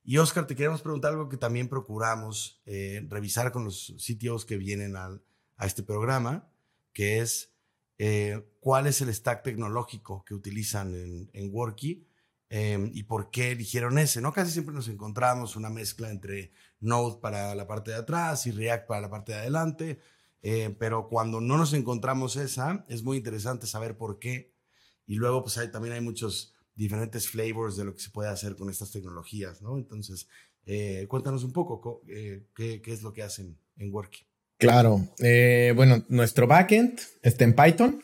Y 0.05 0.19
Oscar, 0.19 0.47
te 0.47 0.55
queremos 0.55 0.83
preguntar 0.83 1.13
algo 1.13 1.29
que 1.29 1.37
también 1.37 1.69
procuramos 1.69 2.61
eh, 2.67 3.05
revisar 3.09 3.51
con 3.53 3.65
los 3.65 3.95
sitios 3.99 4.45
que 4.45 4.59
vienen 4.59 4.97
al, 4.97 5.23
a 5.57 5.67
este 5.67 5.83
programa, 5.83 6.51
que 6.93 7.21
es 7.21 7.53
eh, 7.99 8.47
cuál 8.61 8.87
es 8.87 9.01
el 9.01 9.13
stack 9.13 9.43
tecnológico 9.43 10.25
que 10.25 10.35
utilizan 10.35 10.95
en, 10.95 11.31
en 11.33 11.55
Worky 11.55 12.07
eh, 12.51 12.91
y 12.93 13.05
por 13.05 13.31
qué 13.31 13.53
eligieron 13.53 13.99
ese. 13.99 14.21
¿no? 14.21 14.33
Casi 14.33 14.53
siempre 14.53 14.75
nos 14.75 14.89
encontramos 14.89 15.57
una 15.57 15.71
mezcla 15.71 16.11
entre 16.11 16.53
Node 16.81 17.19
para 17.21 17.55
la 17.55 17.67
parte 17.67 17.93
de 17.93 17.97
atrás 17.97 18.47
y 18.47 18.51
React 18.51 18.87
para 18.87 19.01
la 19.01 19.11
parte 19.11 19.33
de 19.33 19.39
adelante 19.39 20.01
eh, 20.47 20.77
pero 20.79 21.09
cuando 21.09 21.41
no 21.41 21.57
nos 21.57 21.73
encontramos 21.73 22.37
esa, 22.37 22.85
es 22.91 23.03
muy 23.03 23.17
interesante 23.17 23.67
saber 23.67 23.97
por 23.97 24.19
qué. 24.19 24.55
Y 25.07 25.15
luego, 25.15 25.43
pues 25.43 25.57
hay, 25.57 25.71
también 25.71 25.95
hay 25.95 26.03
muchos 26.03 26.54
diferentes 26.75 27.29
flavors 27.29 27.77
de 27.77 27.85
lo 27.85 27.95
que 27.95 28.01
se 28.01 28.11
puede 28.11 28.31
hacer 28.31 28.57
con 28.57 28.71
estas 28.71 28.91
tecnologías, 28.91 29.63
¿no? 29.63 29.77
Entonces, 29.77 30.29
eh, 30.67 31.07
cuéntanos 31.09 31.45
un 31.45 31.53
poco 31.53 32.03
eh, 32.09 32.47
qué, 32.55 32.81
qué, 32.83 32.93
es 32.93 33.03
lo 33.03 33.13
que 33.13 33.23
hacen 33.23 33.57
en 33.77 33.93
Worky. 33.93 34.27
Claro, 34.59 35.09
bueno, 35.75 36.05
nuestro 36.09 36.47
backend 36.47 36.99
está 37.23 37.45
en 37.45 37.55
Python, 37.55 38.01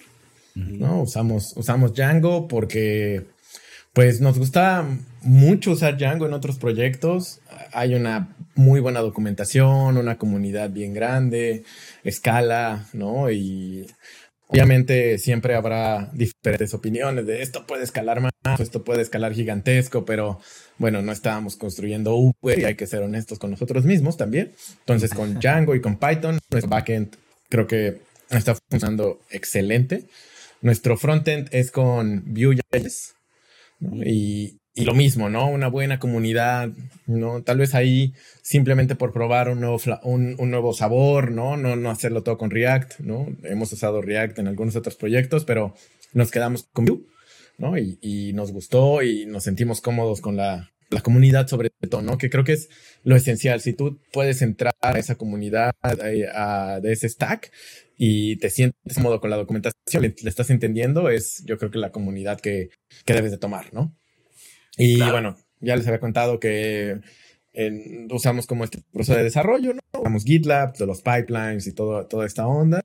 ¿no? 0.55 1.03
Usamos, 1.03 1.55
usamos 1.57 1.95
Django 1.95 2.49
porque 2.49 3.25
pues 3.93 4.21
nos 4.21 4.39
gusta 4.39 4.87
mucho 5.23 5.73
usar 5.73 5.97
Django 5.97 6.27
en 6.27 6.33
otros 6.33 6.59
proyectos. 6.59 7.41
Hay 7.73 7.95
una 7.95 8.37
muy 8.55 8.81
buena 8.81 9.01
documentación, 9.01 9.97
una 9.97 10.17
comunidad 10.17 10.71
bien 10.71 10.95
grande, 10.95 11.65
escala, 12.05 12.87
¿no? 12.93 13.31
Y 13.31 13.87
obviamente 14.51 15.19
siempre 15.19 15.55
habrá 15.55 16.11
diferentes 16.13 16.75
opiniones 16.75 17.27
de 17.27 17.43
esto 17.43 17.67
puede 17.67 17.85
escalar 17.85 18.21
más, 18.21 18.33
esto 18.59 18.83
puede 18.83 19.03
escalar 19.03 19.33
gigantesco, 19.33 20.05
pero 20.05 20.41
bueno, 20.79 21.03
no 21.03 21.13
estábamos 21.13 21.57
construyendo 21.57 22.15
Uber 22.17 22.59
y 22.59 22.65
hay 22.65 22.75
que 22.75 22.87
ser 22.87 23.03
honestos 23.03 23.39
con 23.39 23.51
nosotros 23.51 23.85
mismos 23.85 24.17
también. 24.17 24.53
Entonces 24.81 25.15
con 25.15 25.35
Django 25.41 25.75
y 25.75 25.81
con 25.81 25.99
Python, 25.99 26.39
nuestro 26.51 26.69
backend 26.69 27.17
creo 27.49 27.67
que 27.67 28.01
está 28.29 28.55
funcionando 28.57 29.21
excelente. 29.31 30.07
Nuestro 30.63 30.97
frontend 30.97 31.49
es 31.53 31.71
con 31.71 32.25
Vue.js 32.27 33.15
y, 34.05 34.60
lo 34.77 34.95
mismo, 34.95 35.29
¿no? 35.29 35.49
Una 35.49 35.69
buena 35.69 35.99
comunidad, 35.99 36.71
¿no? 37.07 37.43
Tal 37.43 37.59
vez 37.59 37.75
ahí 37.75 38.15
simplemente 38.43 38.95
por 38.95 39.13
probar 39.13 39.49
un 39.49 39.61
nuevo, 39.61 39.79
un, 40.05 40.37
nuevo 40.51 40.73
sabor, 40.73 41.33
¿no? 41.33 41.57
¿no? 41.57 41.77
No 41.77 41.91
hacerlo 41.91 42.23
todo 42.23 42.39
con 42.39 42.51
React, 42.51 43.01
¿no? 43.01 43.27
Hemos 43.43 43.73
usado 43.73 44.01
React 44.01 44.39
en 44.39 44.49
algunos 44.49 44.77
otros 44.77 44.97
proyectos, 44.97 45.45
pero 45.45 45.75
nos 46.13 46.31
quedamos 46.31 46.69
con 46.73 46.85
Vue, 46.85 47.01
¿no? 47.59 47.77
Y, 47.77 48.33
nos 48.35 48.53
gustó 48.53 49.03
y 49.03 49.27
nos 49.27 49.45
sentimos 49.45 49.81
cómodos 49.81 50.21
con 50.21 50.37
la, 50.37 50.71
comunidad 51.03 51.47
sobre 51.47 51.71
todo, 51.89 52.03
¿no? 52.03 52.19
Que 52.19 52.31
creo 52.31 52.45
que 52.45 52.53
es 52.53 52.69
lo 53.05 53.17
esencial. 53.17 53.61
Si 53.61 53.73
tú 53.73 54.01
puedes 54.13 54.43
entrar 54.43 54.75
a 54.81 54.99
esa 54.99 55.17
comunidad 55.17 55.73
eh, 56.05 56.27
de 56.83 56.93
ese 56.93 57.09
stack 57.09 57.53
y 57.97 58.37
te 58.37 58.51
sientes 58.51 58.95
cómodo 58.95 59.21
con 59.21 59.31
la 59.31 59.37
documentación, 59.37 60.03
le, 60.03 60.15
estás 60.25 60.51
entendiendo, 60.51 61.09
es 61.09 61.45
yo 61.45 61.59
creo 61.59 61.71
que 61.71 61.79
la 61.79 61.93
comunidad 61.93 62.41
que, 62.41 62.71
que 63.05 63.15
debes 63.15 63.31
de 63.31 63.39
tomar, 63.39 63.73
¿no? 63.73 64.00
Y 64.81 64.99
bueno, 65.11 65.37
ya 65.61 65.77
les 65.77 65.87
había 65.87 66.01
contado 66.01 66.41
que 66.41 67.01
usamos 68.11 68.47
como 68.47 68.65
este 68.65 68.79
proceso 68.93 69.19
de 69.19 69.25
desarrollo, 69.25 69.75
¿no? 69.75 69.81
Usamos 70.01 70.25
GitLab, 70.25 70.77
de 70.77 70.87
los 70.87 71.03
pipelines 71.03 71.67
y 71.67 71.75
todo, 71.75 72.07
toda 72.07 72.27
esta 72.27 72.47
onda. 72.47 72.81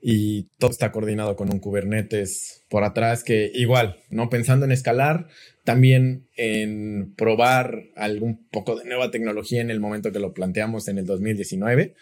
Y 0.00 0.44
todo 0.58 0.70
está 0.70 0.92
coordinado 0.92 1.36
con 1.36 1.52
un 1.52 1.58
Kubernetes 1.58 2.64
por 2.70 2.84
atrás 2.84 3.24
que 3.24 3.50
igual, 3.54 3.98
¿no? 4.08 4.30
Pensando 4.30 4.64
en 4.64 4.72
escalar, 4.72 5.28
también 5.64 6.28
en 6.36 7.14
probar 7.16 7.84
algún 7.96 8.46
poco 8.50 8.76
de 8.76 8.84
nueva 8.84 9.10
tecnología 9.10 9.60
en 9.60 9.70
el 9.70 9.80
momento 9.80 10.12
que 10.12 10.20
lo 10.20 10.32
planteamos 10.32 10.88
en 10.88 10.98
el 10.98 11.06
2019. 11.06 11.94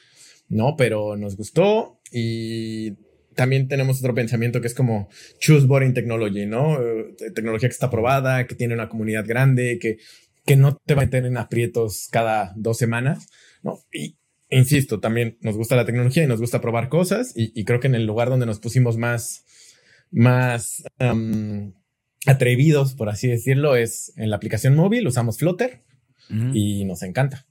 ¿no? 0.53 0.77
Pero 0.77 1.17
nos 1.17 1.37
gustó 1.37 1.99
y 2.11 2.93
también 3.35 3.69
tenemos 3.69 3.99
otro 3.99 4.15
pensamiento 4.15 4.61
que 4.61 4.67
es 4.67 4.75
como 4.75 5.09
choose 5.39 5.67
boring 5.67 5.95
technology, 5.95 6.47
¿no? 6.47 6.81
Eh, 6.81 7.15
tecnología 7.35 7.69
que 7.69 7.75
está 7.75 7.91
probada, 7.91 8.47
que 8.47 8.55
tiene 8.55 8.75
una 8.75 8.89
comunidad 8.89 9.27
grande, 9.27 9.79
que, 9.81 9.99
que 10.45 10.57
no 10.57 10.77
te 10.77 10.95
va 10.95 11.03
a 11.03 11.05
meter 11.07 11.27
en 11.27 11.37
aprietos 11.37 12.09
cada 12.11 12.53
dos 12.57 12.79
semanas, 12.79 13.29
¿no? 13.63 13.79
Y 13.93 14.17
insisto, 14.49 15.01
también 15.01 15.39
nos 15.41 15.57
gusta 15.57 15.77
la 15.77 15.87
tecnología 15.87 16.25
y 16.25 16.27
nos 16.27 16.41
gusta 16.41 16.61
probar 16.61 16.89
cosas 16.89 17.33
y, 17.35 17.65
creo 17.65 17.81
que 17.81 17.87
en 17.87 17.95
el 17.95 18.07
lugar 18.07 18.29
donde 18.29 18.47
nos 18.47 18.61
pusimos 18.61 18.99
más, 18.99 19.45
más 20.11 20.83
atrevidos, 22.27 22.95
por 22.95 23.09
así 23.09 23.29
decirlo, 23.29 23.77
es 23.77 24.13
en 24.17 24.31
la 24.31 24.37
aplicación 24.37 24.77
móvil, 24.77 25.07
usamos 25.07 25.39
Flutter 25.39 25.83
y 26.55 26.85
nos 26.85 27.03
encanta. 27.03 27.47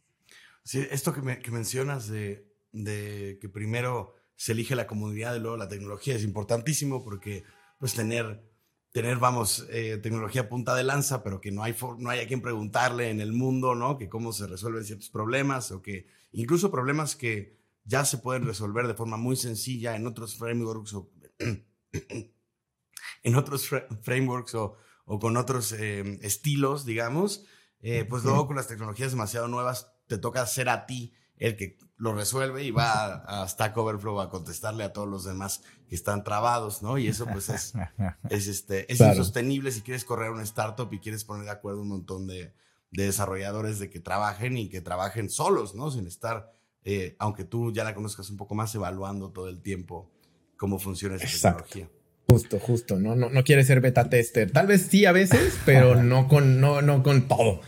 Sí, 0.63 0.86
esto 0.91 1.13
que, 1.13 1.22
me, 1.22 1.39
que 1.39 1.50
mencionas 1.50 2.08
de 2.08 2.52
de 2.72 3.38
que 3.41 3.50
primero 3.50 4.15
se 4.42 4.54
elige 4.54 4.76
la 4.76 4.88
comunidad 4.88 5.36
y 5.36 5.40
luego 5.40 5.56
la 5.56 5.68
tecnología 5.68 6.16
es 6.16 6.24
importantísimo 6.24 7.04
porque 7.04 7.44
pues 7.78 7.94
tener, 7.94 8.44
tener 8.92 9.20
vamos, 9.20 9.68
eh, 9.70 10.00
tecnología 10.02 10.50
punta 10.50 10.74
de 10.74 10.84
lanza, 10.84 11.22
pero 11.22 11.40
que 11.40 11.52
no 11.52 11.62
hay, 11.62 11.76
no 12.00 12.10
hay 12.10 12.22
a 12.22 12.28
quien 12.28 12.42
preguntarle 12.42 13.12
en 13.12 13.22
el 13.22 13.34
mundo, 13.34 13.76
¿no? 13.76 14.00
Que 14.00 14.10
cómo 14.10 14.34
se 14.34 14.48
resuelven 14.48 14.84
ciertos 14.84 15.12
problemas 15.12 15.70
o 15.70 15.84
que 15.84 16.08
incluso 16.32 16.72
problemas 16.72 17.16
que 17.16 17.60
ya 17.84 18.04
se 18.04 18.18
pueden 18.18 18.44
resolver 18.48 18.88
de 18.88 18.96
forma 18.96 19.16
muy 19.16 19.36
sencilla 19.36 19.96
en 19.96 20.08
otros 20.08 20.36
frameworks 20.36 20.96
o 20.96 21.12
en 23.24 23.36
otros 23.36 23.70
frameworks 24.02 24.56
o, 24.56 24.76
o, 25.06 25.20
con 25.20 25.38
otros 25.38 25.72
eh, 25.74 26.18
estilos, 26.24 26.84
digamos, 26.84 27.46
eh, 27.82 28.06
pues 28.10 28.24
luego 28.24 28.48
con 28.48 28.56
las 28.56 28.68
tecnologías 28.68 29.12
demasiado 29.12 29.48
nuevas 29.48 29.94
te 30.08 30.18
toca 30.18 30.44
ser 30.48 30.68
a 30.68 30.88
ti 30.88 31.14
el 31.42 31.56
que 31.58 31.78
lo 31.98 32.14
resuelve 32.14 32.64
y 32.64 32.72
va 32.72 33.16
a, 33.26 33.48
Stack 33.48 33.76
Overflow 33.76 34.22
a 34.22 34.30
contestarle 34.30 34.84
a 34.84 34.94
todos 34.94 35.08
los 35.08 35.24
demás 35.24 35.64
que 35.90 35.96
están 35.96 36.24
trabados, 36.24 36.82
¿no? 36.82 36.98
Y 36.98 37.08
eso 37.08 37.26
pues 37.26 37.50
es, 37.50 37.74
es, 38.30 38.48
este, 38.48 38.92
es 38.92 39.00
insostenible 39.00 39.72
si 39.72 39.82
quieres 39.82 40.06
correr 40.06 40.30
una 40.30 40.44
startup 40.44 40.92
y 40.94 41.00
quieres 41.00 41.24
poner 41.24 41.46
de 41.46 41.52
acuerdo 41.52 41.82
un 41.82 41.90
montón 41.90 42.28
de, 42.28 42.54
desarrolladores 42.92 43.80
de 43.80 43.90
que 43.90 44.02
trabajen 44.02 44.58
y 44.58 44.68
que 44.68 44.82
trabajen 44.82 45.30
solos, 45.30 45.76
¿no? 45.76 45.92
Sin 45.92 46.08
estar, 46.08 46.52
eh, 46.84 47.16
aunque 47.20 47.46
tú 47.46 47.72
ya 47.72 47.84
la 47.86 47.96
conozcas 47.96 48.30
un 48.30 48.38
poco 48.38 48.54
más, 48.54 48.76
evaluando 48.76 49.32
todo 49.32 49.48
el 49.48 49.62
tiempo 49.62 50.12
cómo 50.58 50.78
funciona 50.78 51.16
esa 51.16 51.50
tecnología. 51.50 51.90
Justo, 52.28 52.60
justo, 52.60 53.00
¿no? 53.00 53.16
No, 53.16 53.30
no 53.30 53.44
quiere 53.44 53.64
ser 53.64 53.80
beta 53.80 54.10
tester. 54.10 54.52
Tal 54.52 54.68
vez 54.68 54.88
sí 54.90 55.06
a 55.06 55.12
veces, 55.12 55.58
pero 55.66 55.96
no 56.04 56.28
con, 56.28 56.60
no, 56.60 56.82
no 56.82 57.02
con 57.02 57.28
todo. 57.28 57.62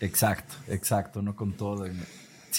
Exacto, 0.00 0.54
exacto, 0.68 1.22
no 1.22 1.34
con 1.34 1.56
todo. 1.56 1.86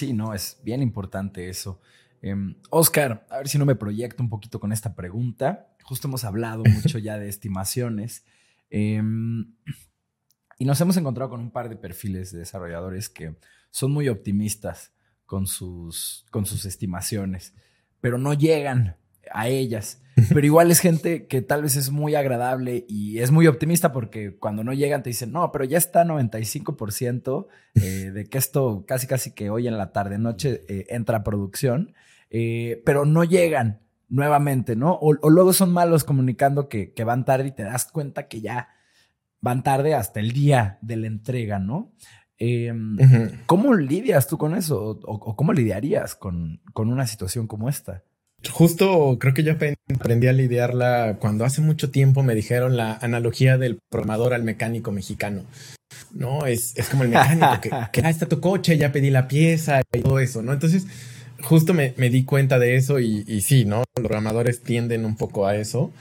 Sí, 0.00 0.14
no, 0.14 0.32
es 0.32 0.58
bien 0.64 0.80
importante 0.80 1.50
eso. 1.50 1.78
Em, 2.22 2.54
Oscar, 2.70 3.26
a 3.28 3.36
ver 3.36 3.48
si 3.48 3.58
no 3.58 3.66
me 3.66 3.74
proyecto 3.74 4.22
un 4.22 4.30
poquito 4.30 4.58
con 4.58 4.72
esta 4.72 4.94
pregunta. 4.94 5.76
Justo 5.82 6.08
hemos 6.08 6.24
hablado 6.24 6.62
mucho 6.64 6.96
ya 6.98 7.18
de 7.18 7.28
estimaciones. 7.28 8.24
Em, 8.70 9.52
y 10.58 10.64
nos 10.64 10.80
hemos 10.80 10.96
encontrado 10.96 11.28
con 11.28 11.40
un 11.40 11.50
par 11.50 11.68
de 11.68 11.76
perfiles 11.76 12.32
de 12.32 12.38
desarrolladores 12.38 13.10
que 13.10 13.36
son 13.70 13.92
muy 13.92 14.08
optimistas 14.08 14.94
con 15.26 15.46
sus, 15.46 16.24
con 16.30 16.46
sus 16.46 16.64
estimaciones, 16.64 17.52
pero 18.00 18.16
no 18.16 18.32
llegan 18.32 18.96
a 19.32 19.48
ellas. 19.48 20.00
Pero 20.28 20.46
igual 20.46 20.70
es 20.70 20.80
gente 20.80 21.26
que 21.26 21.42
tal 21.42 21.62
vez 21.62 21.76
es 21.76 21.90
muy 21.90 22.14
agradable 22.14 22.84
y 22.88 23.18
es 23.20 23.30
muy 23.30 23.46
optimista 23.46 23.92
porque 23.92 24.36
cuando 24.36 24.64
no 24.64 24.72
llegan 24.72 25.02
te 25.02 25.10
dicen, 25.10 25.32
no, 25.32 25.50
pero 25.52 25.64
ya 25.64 25.78
está 25.78 26.04
95% 26.04 27.46
eh, 27.74 27.80
de 28.14 28.26
que 28.26 28.38
esto 28.38 28.84
casi 28.86 29.06
casi 29.06 29.32
que 29.32 29.50
hoy 29.50 29.68
en 29.68 29.78
la 29.78 29.92
tarde 29.92 30.18
noche 30.18 30.62
eh, 30.68 30.86
entra 30.90 31.18
a 31.18 31.24
producción, 31.24 31.94
eh, 32.30 32.82
pero 32.84 33.04
no 33.04 33.24
llegan 33.24 33.80
nuevamente, 34.08 34.76
¿no? 34.76 34.98
O, 35.00 35.14
luego 35.30 35.52
son 35.52 35.72
malos 35.72 36.04
comunicando 36.04 36.68
que, 36.68 36.92
van 37.04 37.24
tarde 37.24 37.48
y 37.48 37.52
te 37.52 37.62
das 37.62 37.86
cuenta 37.86 38.28
que 38.28 38.40
ya 38.40 38.68
van 39.40 39.62
tarde 39.62 39.94
hasta 39.94 40.20
el 40.20 40.32
día 40.32 40.78
de 40.82 40.96
la 40.96 41.06
entrega, 41.06 41.58
¿no? 41.58 41.92
Em, 42.36 42.96
¿Cómo 43.46 43.74
lidias 43.74 44.26
tú 44.26 44.38
con 44.38 44.54
eso? 44.54 44.98
¿O, 45.04 45.36
cómo 45.36 45.52
lidiarías 45.52 46.14
con, 46.14 46.60
con 46.72 46.90
una 46.90 47.06
situación 47.06 47.46
como 47.46 47.68
esta? 47.68 48.02
Justo 48.48 49.18
creo 49.20 49.34
que 49.34 49.42
yo 49.42 49.52
aprendí 49.52 50.26
a 50.26 50.32
lidiarla 50.32 51.16
cuando 51.20 51.44
hace 51.44 51.60
mucho 51.60 51.90
tiempo 51.90 52.22
me 52.22 52.34
dijeron 52.34 52.76
la 52.76 52.94
analogía 52.94 53.58
del 53.58 53.78
programador 53.90 54.32
al 54.32 54.44
mecánico 54.44 54.92
mexicano. 54.92 55.44
No, 56.12 56.46
es, 56.46 56.76
es 56.76 56.88
como 56.88 57.04
el 57.04 57.10
mecánico 57.10 57.60
que, 57.60 57.70
que 57.92 58.00
ah, 58.02 58.10
está 58.10 58.26
tu 58.26 58.40
coche, 58.40 58.78
ya 58.78 58.92
pedí 58.92 59.10
la 59.10 59.28
pieza 59.28 59.80
y 59.92 60.00
todo 60.00 60.18
eso, 60.18 60.42
¿no? 60.42 60.52
Entonces, 60.52 60.86
justo 61.42 61.74
me, 61.74 61.94
me 61.96 62.10
di 62.10 62.24
cuenta 62.24 62.58
de 62.58 62.76
eso 62.76 62.98
y, 62.98 63.24
y, 63.26 63.42
sí, 63.42 63.64
¿no? 63.64 63.78
Los 63.78 64.06
programadores 64.06 64.62
tienden 64.62 65.04
un 65.04 65.16
poco 65.16 65.46
a 65.46 65.56
eso. 65.56 65.92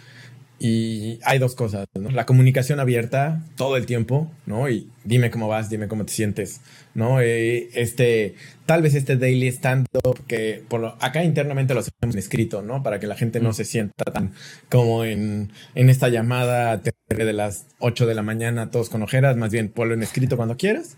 Y 0.60 1.20
hay 1.24 1.40
dos 1.40 1.56
cosas, 1.56 1.88
¿no? 1.96 2.10
La 2.10 2.26
comunicación 2.26 2.82
abierta 2.82 3.46
todo 3.56 3.78
el 3.78 3.86
tiempo, 3.86 4.30
¿no? 4.46 4.70
Y 4.70 4.90
dime 5.06 5.32
cómo 5.32 5.48
vas, 5.48 5.70
dime 5.70 5.88
cómo 5.88 6.06
te 6.06 6.12
sientes, 6.12 6.60
¿no? 6.94 7.22
Eh, 7.22 7.70
este, 7.76 8.36
tal 8.66 8.82
vez 8.82 8.94
este 8.94 9.16
daily 9.16 9.48
stand-up 9.48 10.20
que 10.28 10.62
por 10.68 10.82
lo, 10.82 10.98
acá 11.00 11.24
internamente 11.24 11.74
lo 11.74 11.80
hacemos 11.80 12.14
escrito, 12.18 12.62
¿no? 12.62 12.84
Para 12.84 13.00
que 13.00 13.08
la 13.08 13.16
gente 13.16 13.40
no 13.40 13.54
se 13.54 13.64
sienta 13.64 14.04
tan 14.04 14.34
como 14.70 15.06
en, 15.06 15.54
en 15.76 15.90
esta 15.90 16.10
llamada 16.10 16.76
de 16.76 17.34
las 17.34 17.68
8 17.80 18.06
de 18.06 18.16
la 18.16 18.22
mañana 18.22 18.70
todos 18.70 18.90
con 18.90 19.02
ojeras, 19.02 19.38
más 19.38 19.52
bien 19.52 19.70
ponlo 19.70 19.94
en 19.94 20.04
escrito 20.04 20.36
cuando 20.36 20.58
quieras, 20.58 20.98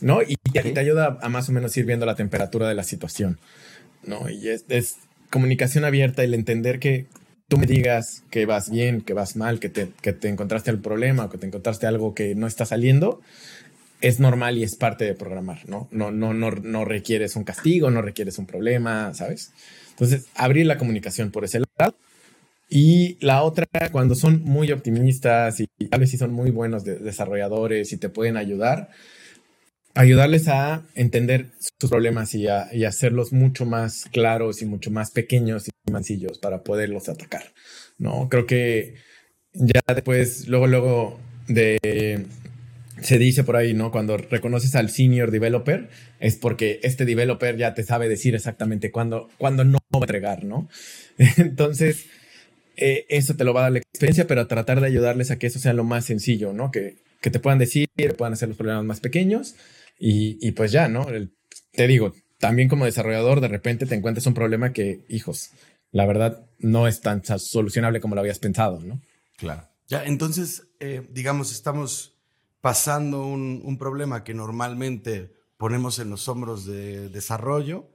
¿no? 0.00 0.22
Y, 0.22 0.36
te 0.36 0.80
ayuda 0.80 1.18
a 1.20 1.28
más 1.28 1.50
o 1.50 1.52
menos 1.52 1.76
ir 1.76 1.84
viendo 1.84 2.06
la 2.06 2.14
temperatura 2.14 2.66
de 2.66 2.74
la 2.74 2.82
situación, 2.82 3.38
¿no? 4.04 4.30
Y 4.30 4.48
es, 4.48 4.64
es 4.70 4.96
comunicación 5.28 5.84
abierta, 5.84 6.24
el 6.24 6.32
entender 6.32 6.78
que 6.78 7.06
tú 7.48 7.58
me 7.58 7.66
digas 7.66 8.24
que 8.30 8.46
vas 8.46 8.70
bien, 8.70 9.00
que 9.00 9.14
vas 9.14 9.36
mal, 9.36 9.60
que 9.60 9.68
te, 9.68 9.90
que 10.02 10.12
te 10.12 10.28
encontraste 10.28 10.70
el 10.70 10.80
problema 10.80 11.26
o 11.26 11.30
que 11.30 11.38
te 11.38 11.46
encontraste 11.46 11.86
algo 11.86 12.14
que 12.14 12.34
no 12.34 12.46
está 12.46 12.66
saliendo, 12.66 13.20
es 14.00 14.20
normal 14.20 14.58
y 14.58 14.62
es 14.62 14.76
parte 14.76 15.04
de 15.04 15.14
programar, 15.14 15.68
¿no? 15.68 15.88
No, 15.90 16.10
no, 16.10 16.34
no, 16.34 16.50
no 16.50 16.84
requieres 16.84 17.36
un 17.36 17.44
castigo, 17.44 17.90
no 17.90 18.02
requieres 18.02 18.38
un 18.38 18.46
problema, 18.46 19.14
¿sabes? 19.14 19.52
Entonces, 19.90 20.26
abrir 20.34 20.66
la 20.66 20.76
comunicación 20.76 21.30
por 21.30 21.44
ese 21.44 21.60
lado. 21.78 21.94
Y 22.68 23.16
la 23.24 23.42
otra, 23.44 23.66
cuando 23.92 24.16
son 24.16 24.42
muy 24.42 24.72
optimistas 24.72 25.60
y 25.60 25.68
tal 25.88 26.00
vez 26.00 26.10
sí 26.10 26.18
son 26.18 26.32
muy 26.32 26.50
buenos 26.50 26.84
desarrolladores 26.84 27.92
y 27.92 27.96
te 27.96 28.08
pueden 28.08 28.36
ayudar, 28.36 28.90
ayudarles 29.96 30.46
a 30.48 30.86
entender 30.94 31.50
sus 31.58 31.90
problemas 31.90 32.34
y, 32.34 32.46
a, 32.46 32.68
hacerlos 32.86 33.32
mucho 33.32 33.64
más 33.64 34.04
claros 34.12 34.62
y 34.62 34.66
mucho 34.66 34.90
más 34.90 35.10
pequeños 35.10 35.68
y 35.68 35.70
sencillos 35.90 36.38
para 36.38 36.62
poderlos 36.62 37.08
atacar. 37.08 37.52
No, 37.98 38.28
creo 38.28 38.46
que 38.46 38.94
ya 39.52 39.80
después, 39.88 40.48
luego, 40.48 40.66
luego 40.66 41.18
de 41.48 42.26
se 43.00 43.18
dice 43.18 43.44
por 43.44 43.56
ahí, 43.56 43.74
¿no? 43.74 43.90
Cuando 43.90 44.16
reconoces 44.16 44.74
al 44.74 44.90
senior 44.90 45.30
developer, 45.30 45.88
es 46.18 46.36
porque 46.36 46.80
este 46.82 47.04
developer 47.04 47.56
ya 47.56 47.74
te 47.74 47.82
sabe 47.82 48.08
decir 48.08 48.34
exactamente 48.34 48.90
cuándo, 48.90 49.28
cuándo 49.38 49.64
no 49.64 49.78
va 49.94 50.00
a 50.00 50.04
entregar, 50.04 50.44
¿no? 50.44 50.68
Entonces, 51.36 52.06
eh, 52.76 53.06
eso 53.08 53.34
te 53.34 53.44
lo 53.44 53.54
va 53.54 53.60
a 53.60 53.62
dar 53.64 53.72
la 53.72 53.78
experiencia, 53.78 54.26
pero 54.26 54.46
tratar 54.46 54.80
de 54.80 54.86
ayudarles 54.86 55.30
a 55.30 55.38
que 55.38 55.46
eso 55.46 55.58
sea 55.58 55.72
lo 55.72 55.84
más 55.84 56.04
sencillo, 56.04 56.52
¿no? 56.52 56.70
Que, 56.70 56.96
que 57.20 57.30
te 57.30 57.38
puedan 57.38 57.58
decir, 57.58 57.88
que 57.96 58.08
puedan 58.10 58.32
hacer 58.32 58.48
los 58.48 58.56
problemas 58.56 58.84
más 58.84 59.00
pequeños 59.00 59.56
y, 59.98 60.52
pues 60.52 60.72
ya, 60.72 60.88
¿no? 60.88 61.06
te 61.72 61.86
digo, 61.86 62.12
también 62.38 62.68
como 62.68 62.84
desarrollador, 62.84 63.40
de 63.40 63.48
repente 63.48 63.86
te 63.86 63.94
encuentras 63.94 64.26
un 64.26 64.34
problema 64.34 64.72
que, 64.72 65.04
hijos, 65.08 65.50
la 65.92 66.06
verdad 66.06 66.46
no 66.58 66.86
es 66.88 67.00
tan 67.00 67.22
solucionable 67.38 68.00
como 68.00 68.14
lo 68.14 68.20
habías 68.20 68.38
pensado, 68.38 68.80
¿no? 68.80 69.00
Claro. 69.36 69.68
Ya, 69.88 70.04
entonces, 70.04 70.66
eh, 70.80 71.06
digamos, 71.10 71.52
estamos 71.52 72.14
pasando 72.60 73.26
un, 73.26 73.78
problema 73.78 74.24
que 74.24 74.34
normalmente 74.34 75.32
ponemos 75.56 75.98
en 75.98 76.10
los 76.10 76.28
hombros 76.28 76.66
de 76.66 77.08
desarrollo 77.08 77.88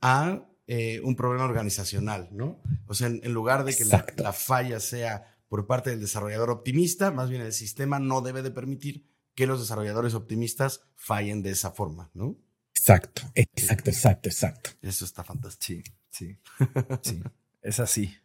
a 0.00 0.46
eh, 0.66 1.00
un 1.02 1.16
problema 1.16 1.44
organizacional, 1.44 2.28
¿no? 2.30 2.60
O 2.86 2.94
sea, 2.94 3.08
en, 3.08 3.32
lugar 3.32 3.64
de 3.64 3.74
que 3.74 3.84
la, 3.84 4.04
la, 4.18 4.32
falla 4.32 4.78
sea 4.78 5.36
por 5.48 5.66
parte 5.66 5.90
del 5.90 6.00
desarrollador 6.00 6.50
optimista, 6.50 7.10
más 7.10 7.30
bien 7.30 7.42
el 7.42 7.52
sistema 7.52 7.98
no 7.98 8.20
debe 8.20 8.42
de 8.42 8.50
permitir 8.50 9.09
que 9.34 9.46
los 9.46 9.60
desarrolladores 9.60 10.14
optimistas 10.14 10.82
fallen 10.96 11.42
de 11.42 11.50
esa 11.50 11.70
forma, 11.70 12.10
¿no? 12.14 12.36
Exacto, 12.74 13.22
exacto, 13.34 13.90
exacto, 13.90 14.28
exacto. 14.28 14.70
Eso 14.82 15.04
está 15.04 15.22
fantástico. 15.22 15.90
Sí, 16.08 16.38
sí, 17.02 17.22
Es 17.62 17.78
así. 17.80 18.16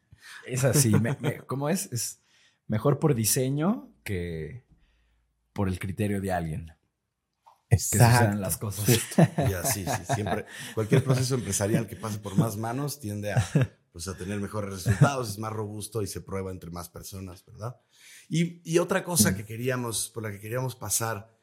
Es 0.45 0.63
así. 0.63 0.93
¿Cómo 1.45 1.69
es? 1.69 1.91
Es 1.91 2.21
mejor 2.67 2.99
por 2.99 3.15
diseño 3.15 3.93
que 4.03 4.65
por 5.53 5.67
el 5.67 5.79
criterio 5.79 6.21
de 6.21 6.31
alguien. 6.31 6.73
Exacto. 7.69 8.31
Que 8.31 8.37
las 8.37 8.57
cosas. 8.57 8.87
Ya, 9.49 9.63
sí, 9.63 9.85
sí. 9.85 10.13
Siempre, 10.13 10.45
cualquier 10.73 11.03
proceso 11.03 11.35
empresarial 11.35 11.87
que 11.87 11.95
pase 11.95 12.19
por 12.19 12.35
más 12.37 12.57
manos 12.57 12.99
tiende 12.99 13.33
a, 13.33 13.45
pues, 13.95 14.09
a 14.09 14.17
tener 14.17 14.41
mejores 14.41 14.71
resultados, 14.71 15.29
es 15.29 15.39
más 15.39 15.53
robusto 15.53 16.01
y 16.01 16.07
se 16.07 16.19
prueba 16.19 16.51
entre 16.51 16.69
más 16.69 16.89
personas, 16.89 17.45
¿verdad? 17.45 17.79
Y, 18.27 18.77
otra 18.77 19.05
cosa 19.05 19.37
que 19.37 19.45
queríamos, 19.45 20.11
por 20.13 20.21
la 20.23 20.31
que 20.33 20.41
queríamos 20.41 20.75
pasar, 20.75 21.33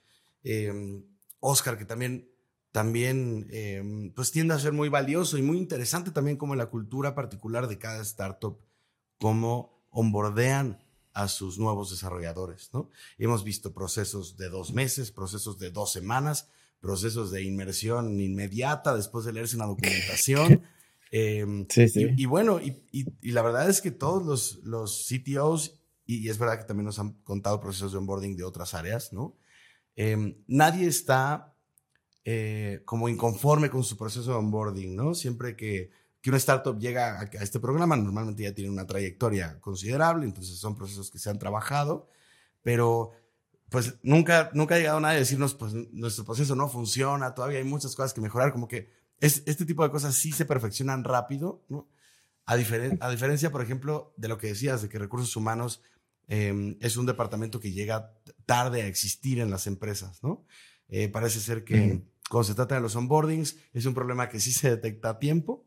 eh, 0.45 1.03
Oscar, 1.41 1.79
que 1.79 1.87
también, 1.87 2.31
también 2.71 3.47
em, 3.51 4.13
pues 4.13 4.33
tiende 4.33 4.53
a 4.53 4.59
ser 4.59 4.75
muy 4.75 4.91
valioso 4.91 5.39
y 5.39 5.43
muy 5.43 5.57
interesante 5.57 6.11
también 6.11 6.37
como 6.37 6.55
la 6.55 6.67
cultura 6.67 7.15
particular 7.15 7.69
de 7.69 7.79
cada 7.79 8.03
startup, 8.03 8.61
cómo 9.17 9.87
onboardean 9.89 10.79
a 11.15 11.29
sus 11.29 11.59
nuevos 11.59 11.89
desarrolladores, 11.89 12.69
¿no? 12.75 12.91
hemos 13.17 13.45
visto 13.45 13.73
procesos 13.73 14.37
de 14.37 14.51
dos 14.51 14.75
meses, 14.75 15.11
procesos 15.11 15.59
de 15.59 15.71
dos 15.71 15.91
semanas, 15.91 16.51
procesos 16.81 17.31
de 17.31 17.45
inmersión 17.45 18.21
inmediata 18.21 18.95
después 18.95 19.25
de 19.25 19.33
leerse 19.33 19.57
una 19.57 19.65
documentación. 19.65 20.63
Em, 21.15 21.67
sí, 21.69 21.89
sí. 21.89 22.09
Y, 22.17 22.25
bueno, 22.25 22.59
y, 22.59 22.83
y, 22.91 23.33
la 23.33 23.43
verdad 23.43 23.69
es 23.69 23.83
que 23.83 23.91
todos 23.91 24.25
los, 24.25 24.65
los 24.65 25.07
CTOs 25.07 25.79
y, 26.07 26.29
es 26.29 26.39
verdad 26.39 26.59
que 26.59 26.65
también 26.65 26.87
nos 26.87 26.99
han 26.99 27.13
contado 27.23 27.61
procesos 27.61 27.93
de 27.93 27.99
onboarding 27.99 28.35
de 28.35 28.45
otras 28.45 28.73
áreas, 28.73 29.13
¿no? 29.13 29.37
Em, 29.95 30.37
nadie 30.47 30.87
está 30.87 31.55
eh, 32.25 32.81
como 32.87 33.11
inconforme 33.11 33.69
con 33.69 33.85
su 33.85 33.97
proceso 33.99 34.31
de 34.31 34.37
onboarding, 34.39 34.97
¿no? 34.97 35.15
Siempre 35.15 35.55
que, 35.55 35.91
que 36.23 36.31
una 36.31 36.39
startup 36.39 36.79
llega 36.79 37.21
a, 37.21 37.25
este 37.43 37.61
programa, 37.61 37.95
normalmente 37.97 38.43
ya 38.45 38.55
tiene 38.55 38.71
una 38.71 38.87
trayectoria 38.87 39.61
considerable, 39.61 40.25
entonces 40.25 40.57
son 40.59 40.77
procesos 40.77 41.11
que 41.11 41.19
se 41.19 41.29
han 41.29 41.39
trabajado, 41.39 42.09
pero 42.63 43.13
pues 43.69 43.97
nunca, 44.03 44.51
nunca 44.55 44.75
ha 44.75 44.79
llegado 44.79 45.01
nadie 45.01 45.17
a 45.17 45.21
decirnos, 45.21 45.55
pues 45.55 45.75
nuestro 45.93 46.25
proceso 46.25 46.55
no 46.55 46.69
funciona, 46.69 47.35
todavía 47.35 47.59
hay 47.59 47.65
muchas 47.65 47.95
cosas 47.95 48.15
que 48.15 48.21
mejorar, 48.21 48.53
como 48.53 48.69
que 48.69 48.91
es, 49.23 49.43
este 49.47 49.65
tipo 49.65 49.83
de 49.83 49.91
cosas 49.91 50.15
sí 50.15 50.33
se 50.33 50.45
perfeccionan 50.45 51.05
rápido, 51.05 51.65
¿no? 51.71 51.89
A, 52.45 52.55
a 52.55 53.11
diferencia, 53.11 53.51
por 53.51 53.63
ejemplo, 53.63 54.13
de 54.19 54.29
lo 54.29 54.37
que 54.37 54.49
decías, 54.49 54.83
de 54.83 54.91
que 54.91 54.99
recursos 54.99 55.35
humanos 55.37 55.81
Em, 56.29 56.77
es 56.81 56.97
un 56.97 57.07
departamento 57.07 57.61
que 57.61 57.73
llega 57.73 58.15
tarde 58.47 58.83
a 58.83 58.87
existir 58.87 59.41
en 59.41 59.51
las 59.51 59.67
empresas, 59.67 60.23
¿no? 60.23 60.47
Eh, 60.89 61.09
parece 61.09 61.41
ser 61.41 61.65
que 61.65 62.03
cuando 62.31 62.45
se 62.45 62.55
trata 62.55 62.75
de 62.75 62.81
los 62.81 62.97
onboardings 62.97 63.57
es 63.73 63.87
un 63.87 63.95
problema 63.95 64.29
que 64.29 64.41
sí 64.41 64.53
se 64.53 64.71
detecta 64.71 65.11
a 65.11 65.19
tiempo, 65.19 65.67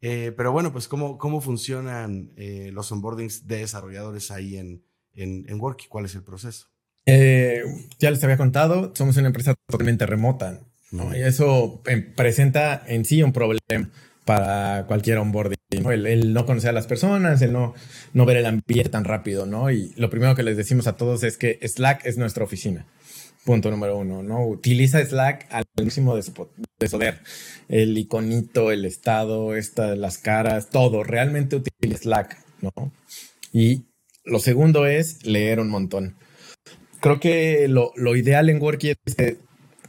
eh, 0.00 0.32
pero 0.36 0.52
bueno, 0.52 0.72
pues 0.72 0.86
cómo, 0.86 1.18
cómo 1.18 1.40
funcionan 1.40 2.32
eh, 2.36 2.70
los 2.72 2.90
onboardings 2.92 3.46
de 3.46 3.58
desarrolladores 3.58 4.30
ahí 4.30 4.56
en, 4.56 4.84
en, 5.12 5.44
en 5.48 5.60
Worky, 5.60 5.88
cuál 5.88 6.04
es 6.04 6.14
el 6.14 6.22
proceso. 6.22 6.68
ya 7.06 8.10
les 8.10 8.22
había 8.22 8.36
contado, 8.36 8.92
somos 8.94 9.16
una 9.16 9.28
empresa 9.28 9.54
totalmente 9.66 10.06
remota, 10.06 10.60
¿no? 10.90 11.16
Y 11.16 11.20
eso 11.22 11.82
presenta 12.16 12.82
en 12.86 13.04
sí 13.04 13.22
un 13.22 13.32
problema 13.32 13.90
para 14.24 14.86
cualquier 14.86 15.18
onboarding. 15.18 15.56
El, 15.70 16.32
no 16.32 16.46
conocer 16.46 16.70
a 16.70 16.72
las 16.72 16.86
personas, 16.86 17.42
el 17.42 17.52
no, 17.52 17.74
no 18.12 18.26
ver 18.26 18.38
el 18.38 18.46
ambiente 18.46 18.90
tan 18.90 19.04
rápido, 19.04 19.46
¿no? 19.46 19.70
Y 19.70 19.92
lo 19.96 20.10
primero 20.10 20.34
que 20.34 20.42
les 20.42 20.56
decimos 20.56 20.86
a 20.86 20.96
todos 20.96 21.22
es 21.24 21.36
que 21.36 21.58
Slack 21.66 22.06
es 22.06 22.16
nuestra 22.16 22.44
oficina. 22.44 22.86
Punto 23.44 23.70
número 23.70 23.96
uno, 23.96 24.22
¿no? 24.22 24.46
Utiliza 24.46 25.04
Slack 25.04 25.46
al 25.50 25.64
máximo 25.76 26.14
de 26.14 26.22
poder. 26.90 27.20
El 27.68 27.96
iconito, 27.96 28.70
el 28.70 28.84
estado, 28.84 29.56
esta, 29.56 29.96
las 29.96 30.18
caras, 30.18 30.70
todo. 30.70 31.02
Realmente 31.02 31.56
utiliza 31.56 32.02
Slack, 32.02 32.36
¿no? 32.60 32.92
Y 33.52 33.86
lo 34.24 34.38
segundo 34.38 34.86
es 34.86 35.24
leer 35.24 35.58
un 35.58 35.70
montón. 35.70 36.16
Creo 37.00 37.18
que 37.18 37.66
lo, 37.66 37.92
lo 37.96 38.14
ideal 38.14 38.50
en 38.50 38.60
Worky 38.60 38.90
es 38.90 39.14
que 39.16 39.38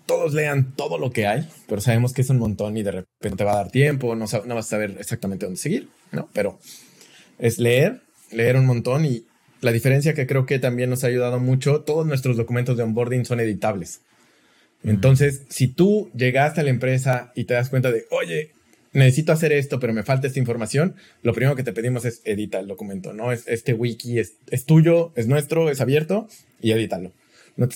todos 0.06 0.34
lean 0.34 0.74
todo 0.76 0.97
lo 0.97 1.12
que 1.12 1.28
hay, 1.28 1.47
pero 1.68 1.82
sabemos 1.82 2.14
que 2.14 2.22
es 2.22 2.30
un 2.30 2.39
montón 2.39 2.78
y 2.78 2.84
de 2.84 2.91
repente 2.91 3.38
te 3.38 3.43
va 3.43 3.54
a 3.54 3.58
dar 3.58 3.72
tiempo, 3.72 4.16
no, 4.16 4.26
no 4.45 4.56
vas 4.56 4.66
a 4.66 4.70
saber 4.70 4.95
exactamente 4.99 5.45
dónde 5.45 5.60
seguir, 5.60 5.89
¿no? 6.12 6.30
Pero 6.34 6.60
es 7.39 7.60
leer, 7.60 8.02
leer 8.32 8.56
un 8.56 8.66
montón 8.66 9.06
y 9.06 9.26
la 9.62 9.72
diferencia 9.72 10.14
que 10.14 10.28
creo 10.28 10.45
que 10.45 10.60
también 10.60 10.89
nos 10.89 11.04
ha 11.04 11.08
ayudado 11.08 11.39
mucho, 11.39 11.82
todos 11.82 12.06
nuestros 12.06 12.38
documentos 12.38 12.78
de 12.78 12.84
onboarding 12.84 13.26
son 13.26 13.39
editables. 13.39 14.02
Entonces, 14.84 15.43
si 15.49 15.68
tú 15.68 16.10
llegaste 16.16 16.62
a 16.62 16.64
la 16.64 16.72
empresa 16.72 17.32
y 17.36 17.43
te 17.43 17.54
das 17.54 17.70
cuenta 17.70 17.91
de, 17.91 18.06
oye, 18.10 18.52
necesito 18.93 19.32
hacer 19.32 19.54
esto, 19.54 19.80
pero 19.80 19.93
me 19.93 20.04
falta 20.04 20.28
esta 20.28 20.39
información, 20.39 20.95
lo 21.22 21.34
primero 21.34 21.56
que 21.56 21.64
te 21.64 21.74
pedimos 21.74 22.06
es 22.06 22.22
edita 22.26 22.60
el 22.60 22.68
documento, 22.68 23.14
¿no? 23.14 23.32
Es, 23.32 23.47
este 23.47 23.74
wiki 23.74 24.20
es, 24.20 24.34
es 24.49 24.66
tuyo, 24.66 25.12
es 25.16 25.28
nuestro, 25.28 25.70
es 25.70 25.80
abierto 25.82 26.28
y 26.60 26.72
edítalo. 26.72 27.14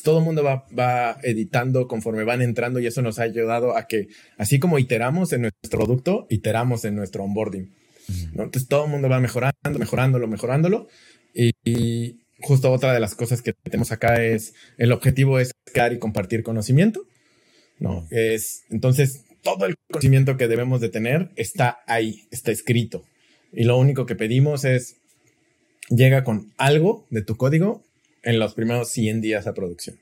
Todo 0.03 0.19
el 0.19 0.25
mundo 0.25 0.43
va, 0.43 1.17
editando 1.23 1.87
conforme 1.87 2.23
van 2.23 2.41
entrando 2.41 2.79
y 2.79 2.87
eso 2.87 3.01
nos 3.01 3.19
ha 3.19 3.23
ayudado 3.23 3.77
a 3.77 3.87
que, 3.87 4.07
así 4.37 4.59
como 4.59 4.79
iteramos 4.79 5.33
en 5.33 5.41
nuestro 5.41 5.79
producto, 5.79 6.27
iteramos 6.29 6.85
en 6.85 6.95
nuestro 6.95 7.23
onboarding. 7.23 7.73
Entonces, 8.07 8.67
todo 8.67 8.85
el 8.85 8.91
mundo 8.91 9.09
va 9.09 9.19
mejorando, 9.19 9.79
mejorándolo, 9.79 10.27
mejorándolo. 10.27 10.87
Y, 11.33 12.19
justo 12.41 12.71
otra 12.71 12.93
de 12.93 12.99
las 12.99 13.15
cosas 13.15 13.41
que 13.41 13.53
tenemos 13.53 13.91
acá 13.91 14.21
es, 14.23 14.53
el 14.77 14.91
objetivo 14.91 15.39
es 15.39 15.51
crear 15.71 15.93
y 15.93 15.99
compartir 15.99 16.43
conocimiento. 16.43 17.01
¿no? 17.79 18.05
Es, 18.11 18.63
entonces, 18.69 19.23
todo 19.41 19.65
el 19.65 19.75
conocimiento 19.89 20.37
que 20.37 20.47
debemos 20.47 20.81
de 20.81 20.89
tener 20.89 21.31
está 21.35 21.79
ahí, 21.87 22.27
está 22.31 22.51
escrito. 22.51 23.03
Y 23.53 23.63
lo 23.63 23.77
único 23.77 24.05
que 24.05 24.15
pedimos 24.15 24.65
es 24.65 24.97
llega 25.89 26.23
con 26.23 26.51
algo 26.57 27.05
de 27.09 27.21
tu 27.21 27.37
código 27.37 27.83
en 28.25 28.39
los 28.39 28.53
primeros 28.53 28.89
100 28.89 29.21
días 29.21 29.47
a 29.47 29.53
producción. 29.53 29.97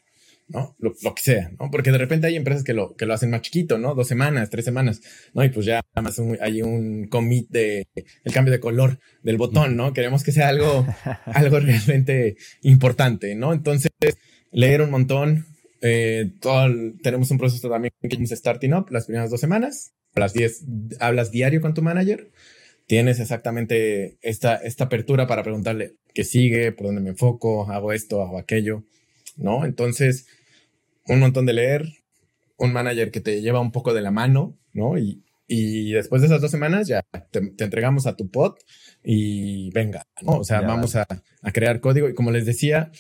¿no? 0.48 0.76
Lo, 0.80 0.94
que 0.94 1.22
sea, 1.22 1.52
¿no? 1.60 1.72
Porque 1.72 1.92
de 1.92 1.98
repente 1.98 2.28
hay 2.28 2.36
empresas 2.36 2.64
que 2.64 2.74
lo, 2.74 2.96
que 2.96 3.06
lo 3.06 3.14
hacen 3.14 3.30
más 3.30 3.42
chiquito, 3.42 3.78
¿no? 3.78 3.96
Dos 3.96 4.08
semanas, 4.08 4.50
tres 4.50 4.66
semanas, 4.66 5.02
¿no? 5.34 5.44
Y 5.44 5.50
pues 5.50 5.66
ya 5.66 5.82
más 5.96 6.20
hay 6.42 6.62
un 6.62 7.08
commit 7.08 7.50
de 7.50 7.88
el 7.96 8.34
cambio 8.34 8.52
de 8.52 8.60
color 8.60 9.00
del 9.24 9.38
botón, 9.38 9.76
¿no? 9.76 9.94
Queremos 9.94 10.24
que 10.24 10.32
sea 10.32 10.50
algo, 10.50 10.86
algo 11.26 11.60
realmente 11.60 12.36
importante, 12.62 13.36
¿no? 13.36 13.54
Entonces, 13.54 13.92
leer 14.52 14.82
un 14.82 14.92
montón, 14.92 15.46
eh, 15.82 16.32
todo 16.40 16.68
tenemos 17.02 17.32
un 17.32 17.38
proceso 17.38 17.70
también 17.70 17.94
que 18.02 18.16
es 18.22 18.30
Starting 18.32 18.74
Up 18.74 18.92
las 18.92 19.06
primeras 19.06 19.32
dos 19.32 19.40
semanas, 19.40 19.94
a 20.16 20.20
las 20.20 20.34
10 20.34 20.66
hablas 21.00 21.32
diario 21.32 21.62
con 21.62 21.74
tu 21.74 21.82
manager, 21.82 22.30
tienes 22.94 23.20
exactamente 23.20 24.20
esta, 24.22 24.56
esta 24.58 24.84
apertura 24.84 25.26
para 25.26 25.42
preguntarle 25.42 25.96
qué 26.14 26.24
sigue, 26.24 26.72
por 26.72 26.86
dónde 26.86 27.02
me 27.02 27.10
enfoco, 27.10 27.68
hago 27.72 27.92
esto, 27.92 28.22
hago 28.22 28.38
aquello, 28.38 28.84
¿no? 29.36 29.66
Entonces, 29.66 30.28
un 31.08 31.20
montón 31.20 31.48
de 31.48 31.54
leer, 31.54 31.88
un 32.56 32.72
manager 32.72 33.10
que 33.10 33.20
te 33.20 33.42
lleva 33.42 33.62
un 33.62 33.72
poco 33.72 33.96
de 33.96 34.02
la 34.02 34.12
mano, 34.12 34.60
¿no? 34.74 35.00
Y, 35.00 35.24
y 35.48 35.92
después 35.92 36.22
de 36.22 36.28
esas 36.28 36.40
dos 36.40 36.52
semanas 36.52 36.88
ya 36.88 37.02
te, 37.32 37.40
entregamos 37.64 38.06
a 38.06 38.16
tu 38.16 38.30
pod 38.30 38.58
y 39.04 39.72
venga, 39.72 40.06
¿no? 40.22 40.34
O 40.34 40.44
sea, 40.44 40.62
vamos 40.62 40.96
a, 40.96 41.08
a, 41.42 41.52
crear 41.52 41.80
código 41.80 42.08
y 42.10 42.14
como 42.14 42.30
les 42.30 42.46
decía, 42.46 42.92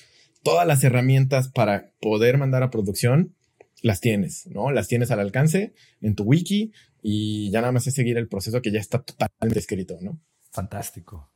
todas 0.41 0.65
las 0.65 0.83
herramientas 0.83 1.49
para 1.49 1.91
poder 2.01 2.39
mandar 2.39 2.63
a 2.63 2.71
producción 2.71 3.35
las 3.83 4.01
tienes, 4.01 4.47
¿no? 4.47 4.71
Las 4.71 4.87
tienes 4.87 5.11
al 5.11 5.19
alcance 5.19 5.75
en 6.01 6.15
tu 6.15 6.23
wiki 6.23 6.71
y 7.03 7.51
ya 7.51 7.59
nada 7.59 7.73
más 7.73 7.85
es 7.85 7.93
seguir 7.93 8.17
el 8.17 8.29
proceso 8.29 8.61
que 8.61 8.71
ya 8.71 8.79
está 8.79 9.03
totalmente 9.03 9.59
escrito, 9.59 9.97
¿no? 10.01 10.19
Fantástico. 10.51 11.29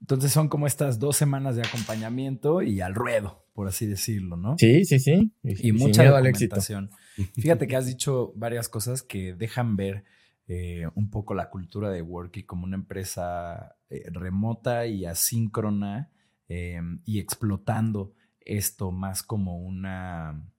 Entonces 0.00 0.32
son 0.32 0.48
como 0.48 0.66
estas 0.66 0.98
dos 0.98 1.16
semanas 1.16 1.56
de 1.56 1.62
acompañamiento 1.62 2.60
y 2.60 2.82
al 2.82 2.94
ruedo, 2.94 3.46
por 3.54 3.66
así 3.66 3.86
decirlo, 3.86 4.36
¿no? 4.36 4.56
Sí, 4.58 4.84
sí, 4.84 4.98
sí. 4.98 5.32
Y, 5.42 5.72
mucha 5.72 6.04
documentación. 6.04 6.90
Fíjate 7.36 7.66
que 7.66 7.76
has 7.76 7.86
dicho 7.86 8.34
varias 8.36 8.68
cosas 8.68 9.02
que 9.02 9.34
dejan 9.34 9.76
ver 9.76 10.04
eh, 10.46 10.86
un 10.94 11.08
poco 11.08 11.32
la 11.32 11.48
cultura 11.48 11.90
de 11.90 12.02
Worky 12.02 12.42
como 12.42 12.64
una 12.64 12.76
empresa 12.76 13.76
eh, 13.88 14.04
remota 14.12 14.86
y 14.86 15.06
asíncrona 15.06 16.10
em, 16.48 17.00
y 17.06 17.18
explotando 17.18 18.12
esto 18.40 18.90
más 18.92 19.22
como 19.22 19.56
una 19.56 20.52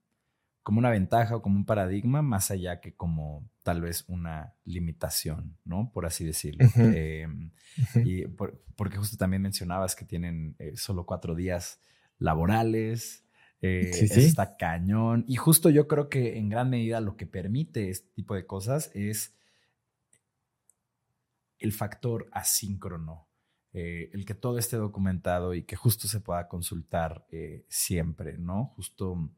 como 0.66 0.80
una 0.80 0.90
ventaja 0.90 1.36
o 1.36 1.42
como 1.42 1.54
un 1.54 1.64
paradigma, 1.64 2.22
más 2.22 2.50
allá 2.50 2.80
que 2.80 2.92
como 2.92 3.48
tal 3.62 3.80
vez 3.82 4.04
una 4.08 4.56
limitación, 4.64 5.56
¿no? 5.64 5.92
Por 5.94 6.06
así 6.06 6.24
decirlo. 6.24 6.66
Em, 6.76 7.52
y 8.04 8.26
porque 8.74 8.96
justo 8.96 9.16
también 9.16 9.42
mencionabas 9.42 9.94
que 9.94 10.04
tienen 10.04 10.56
eh, 10.58 10.76
solo 10.76 11.06
cuatro 11.06 11.36
días 11.36 11.80
laborales. 12.18 13.24
Eh, 13.62 13.92
está 13.92 14.56
cañón. 14.56 15.24
Y 15.28 15.36
justo 15.36 15.70
yo 15.70 15.86
creo 15.86 16.08
que 16.08 16.36
en 16.36 16.48
gran 16.48 16.68
medida 16.68 17.00
lo 17.00 17.16
que 17.16 17.26
permite 17.26 17.88
este 17.88 18.08
tipo 18.10 18.34
de 18.34 18.44
cosas 18.44 18.90
es 18.92 19.36
el 21.60 21.70
factor 21.70 22.28
asíncrono. 22.32 23.28
Eh, 23.72 24.10
el 24.12 24.24
que 24.24 24.34
todo 24.34 24.58
esté 24.58 24.78
documentado 24.78 25.54
y 25.54 25.62
que 25.62 25.76
justo 25.76 26.08
se 26.08 26.18
pueda 26.18 26.48
consultar 26.48 27.24
siempre, 27.68 28.36
¿no? 28.36 28.72
Justo 28.74 29.30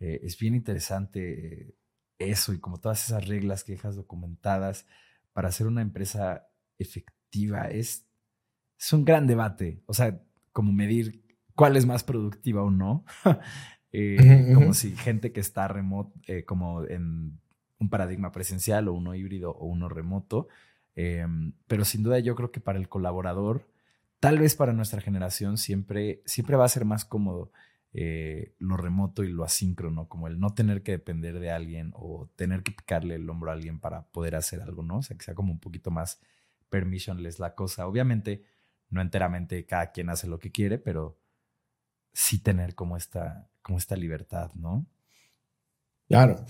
eh, 0.00 0.20
es 0.22 0.38
bien 0.38 0.54
interesante 0.54 1.68
eh, 1.68 1.74
eso 2.18 2.52
y 2.52 2.58
como 2.58 2.80
todas 2.80 3.04
esas 3.04 3.28
reglas 3.28 3.64
que 3.64 3.72
dejas 3.72 3.96
documentadas 3.96 4.86
para 5.32 5.48
hacer 5.48 5.66
una 5.66 5.82
empresa 5.82 6.48
efectiva. 6.78 7.68
Es, 7.68 8.06
es 8.78 8.92
un 8.92 9.04
gran 9.04 9.26
debate. 9.26 9.82
O 9.86 9.94
sea, 9.94 10.20
como 10.52 10.72
medir 10.72 11.22
cuál 11.54 11.76
es 11.76 11.86
más 11.86 12.02
productiva 12.02 12.62
o 12.62 12.70
no. 12.70 13.04
Eh, 13.92 14.52
como 14.54 14.72
si 14.72 14.94
gente 14.94 15.32
que 15.32 15.40
está 15.40 15.66
remoto, 15.66 16.12
como 16.46 16.84
en 16.84 17.40
un 17.80 17.90
paradigma 17.90 18.30
presencial 18.30 18.86
o 18.86 18.92
uno 18.92 19.16
híbrido 19.16 19.50
o 19.50 19.66
uno 19.66 19.88
remoto. 19.88 20.46
Em, 20.94 21.54
pero 21.66 21.84
sin 21.84 22.04
duda 22.04 22.20
yo 22.20 22.36
creo 22.36 22.52
que 22.52 22.60
para 22.60 22.78
el 22.78 22.88
colaborador, 22.88 23.66
tal 24.20 24.38
vez 24.38 24.54
para 24.54 24.72
nuestra 24.72 25.00
generación, 25.00 25.58
siempre, 25.58 26.22
siempre 26.24 26.56
va 26.56 26.66
a 26.66 26.68
ser 26.68 26.84
más 26.84 27.04
cómodo 27.04 27.50
eh, 27.92 28.54
lo 28.58 28.76
remoto 28.76 29.24
y 29.24 29.28
lo 29.28 29.44
asíncrono, 29.44 30.08
como 30.08 30.28
el 30.28 30.38
no 30.38 30.54
tener 30.54 30.82
que 30.82 30.92
depender 30.92 31.40
de 31.40 31.50
alguien 31.50 31.92
o 31.94 32.30
tener 32.36 32.62
que 32.62 32.72
picarle 32.72 33.16
el 33.16 33.28
hombro 33.28 33.50
a 33.50 33.54
alguien 33.54 33.80
para 33.80 34.06
poder 34.06 34.36
hacer 34.36 34.60
algo, 34.60 34.82
¿no? 34.82 34.98
O 34.98 35.02
sea, 35.02 35.16
que 35.16 35.24
sea 35.24 35.34
como 35.34 35.52
un 35.52 35.58
poquito 35.58 35.90
más 35.90 36.20
permissionless 36.68 37.38
la 37.38 37.54
cosa. 37.54 37.86
Obviamente, 37.86 38.44
no 38.90 39.00
enteramente 39.00 39.66
cada 39.66 39.90
quien 39.90 40.08
hace 40.08 40.28
lo 40.28 40.38
que 40.38 40.52
quiere, 40.52 40.78
pero 40.78 41.18
sí 42.12 42.38
tener 42.38 42.74
como 42.74 42.96
esta, 42.96 43.48
como 43.62 43.78
esta 43.78 43.96
libertad, 43.96 44.52
¿no? 44.54 44.86
Claro, 46.08 46.44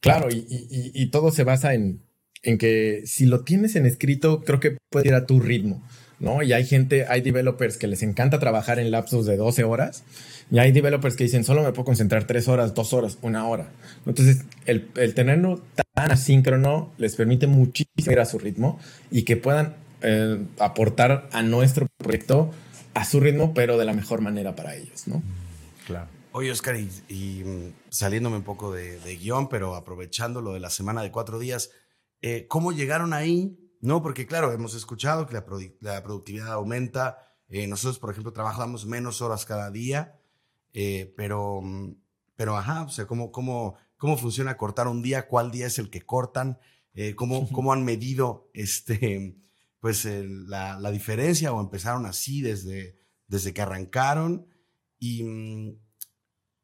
claro, 0.00 0.28
y, 0.30 0.46
y 0.48 1.06
todo 1.10 1.30
se 1.30 1.44
basa 1.44 1.74
en, 1.74 2.02
en 2.42 2.58
que 2.58 3.02
si 3.06 3.26
lo 3.26 3.44
tienes 3.44 3.76
en 3.76 3.86
escrito, 3.86 4.42
creo 4.42 4.60
que 4.60 4.76
puede 4.90 5.08
ir 5.08 5.14
a 5.14 5.26
tu 5.26 5.40
ritmo. 5.40 5.82
¿No? 6.22 6.42
Y 6.42 6.54
hay 6.54 6.64
gente, 6.64 7.04
hay 7.06 7.20
developers 7.20 7.76
que 7.76 7.86
les 7.86 8.02
encanta 8.02 8.38
trabajar 8.38 8.78
en 8.78 8.90
lapsos 8.90 9.26
de 9.26 9.36
12 9.36 9.64
horas 9.64 10.04
y 10.50 10.58
hay 10.58 10.72
developers 10.72 11.16
que 11.16 11.24
dicen, 11.24 11.44
solo 11.44 11.62
me 11.62 11.72
puedo 11.72 11.84
concentrar 11.84 12.24
3 12.24 12.48
horas, 12.48 12.74
2 12.74 12.92
horas, 12.94 13.18
una 13.20 13.46
hora. 13.46 13.68
Entonces, 14.06 14.44
el, 14.64 14.88
el 14.96 15.14
tenerlo 15.14 15.60
tan 15.94 16.10
asíncrono 16.12 16.92
les 16.96 17.16
permite 17.16 17.46
muchísimo 17.46 18.12
ir 18.12 18.20
a 18.20 18.24
su 18.24 18.38
ritmo 18.38 18.78
y 19.10 19.24
que 19.24 19.36
puedan 19.36 19.74
eh, 20.02 20.44
aportar 20.58 21.28
a 21.32 21.42
nuestro 21.42 21.86
proyecto 21.98 22.50
a 22.94 23.04
su 23.04 23.20
ritmo, 23.20 23.54
pero 23.54 23.78
de 23.78 23.84
la 23.84 23.92
mejor 23.92 24.20
manera 24.20 24.56
para 24.56 24.74
ellos, 24.74 25.06
¿no? 25.06 25.22
Claro. 25.86 26.08
Oye, 26.32 26.50
Oscar, 26.50 26.76
y, 26.76 27.42
mm, 27.44 27.72
saliéndome 27.88 28.36
un 28.36 28.42
poco 28.42 28.72
de, 28.72 28.98
guion, 29.16 29.48
pero 29.48 29.76
aprovechando 29.76 30.40
lo 30.40 30.54
de 30.54 30.60
la 30.60 30.70
semana 30.70 31.02
de 31.02 31.10
cuatro 31.10 31.38
días, 31.38 31.70
eh, 32.20 32.46
¿cómo 32.48 32.72
llegaron 32.72 33.12
ahí? 33.12 33.56
No, 33.82 34.00
porque 34.00 34.26
claro, 34.26 34.52
hemos 34.52 34.74
escuchado 34.74 35.26
que 35.26 35.34
la, 35.34 35.44
productividad 35.44 36.52
aumenta. 36.52 37.18
Eh, 37.48 37.66
nosotros, 37.66 37.98
por 37.98 38.10
ejemplo, 38.12 38.32
trabajamos 38.32 38.86
menos 38.86 39.20
horas 39.20 39.44
cada 39.44 39.72
día, 39.72 40.20
eh, 40.72 41.12
pero, 41.16 41.60
mm, 41.60 41.96
pero, 42.36 42.56
ajá, 42.56 42.84
o 42.84 42.88
sea, 42.90 43.06
¿cómo, 43.06 43.32
cómo, 43.32 43.74
cómo 43.96 44.16
funciona 44.16 44.56
cortar 44.56 44.86
un 44.86 45.02
día? 45.02 45.26
¿Cuál 45.26 45.50
día 45.50 45.66
es 45.66 45.80
el 45.80 45.90
que 45.90 46.02
cortan? 46.02 46.60
Eh, 46.94 47.16
¿cómo, 47.16 47.50
¿Cómo 47.50 47.72
han 47.72 47.84
medido 47.84 48.50
este, 48.54 49.36
pues, 49.80 50.04
la, 50.04 50.78
la, 50.78 50.90
diferencia 50.92 51.52
o 51.52 51.60
empezaron 51.60 52.06
así 52.06 52.40
desde, 52.40 53.00
desde 53.26 53.52
que 53.52 53.62
arrancaron? 53.62 54.46
Y, 55.00 55.24
mm, 55.24 55.76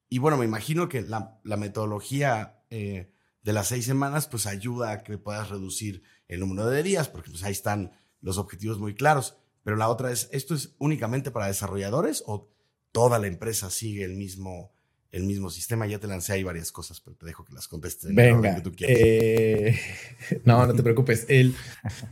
y 0.09 0.19
bueno, 0.19 0.37
me 0.37 0.45
imagino 0.45 0.89
que 0.89 1.03
la, 1.03 1.41
la 1.43 1.57
metodología 1.57 2.55
de 2.71 3.53
las 3.53 3.69
seis 3.69 3.87
semanas 3.87 4.29
pues 4.29 4.47
ayuda 4.47 4.93
a 4.93 5.03
que 5.03 5.19
puedas 5.19 5.49
reducir 5.49 6.03
el 6.29 6.41
número 6.41 6.67
de 6.67 6.83
días, 6.83 7.09
porque 7.09 7.31
pues 7.31 7.43
ahí 7.43 7.53
están 7.53 7.93
los 8.21 8.39
objetivos 8.39 8.79
muy 8.79 8.95
claros. 8.95 9.37
Pero 9.65 9.77
la 9.77 9.89
otra 9.89 10.13
es, 10.13 10.29
¿esto 10.33 10.55
es 10.55 10.75
únicamente 10.79 11.31
para 11.31 11.47
desarrolladores 11.47 12.23
o 12.27 12.49
toda 12.93 13.19
la 13.19 13.27
empresa 13.27 13.71
sigue 13.71 14.05
el 14.05 14.15
mismo, 14.15 14.73
el 15.11 15.25
mismo 15.25 15.51
sistema? 15.51 15.87
Ya 15.87 15.99
te 15.99 16.07
lancé 16.07 16.35
ahí 16.35 16.43
varias 16.43 16.73
cosas, 16.73 17.01
pero 17.01 17.17
te 17.17 17.27
dejo 17.27 17.45
que 17.45 17.53
las 17.53 17.69
contestes. 17.69 18.15
Venga, 18.15 18.57
que 18.57 18.61
tú 18.63 18.73
eh, 18.81 19.79
no, 20.45 20.67
no 20.67 20.75
te 20.75 20.83
preocupes. 20.83 21.27
El, 21.29 21.55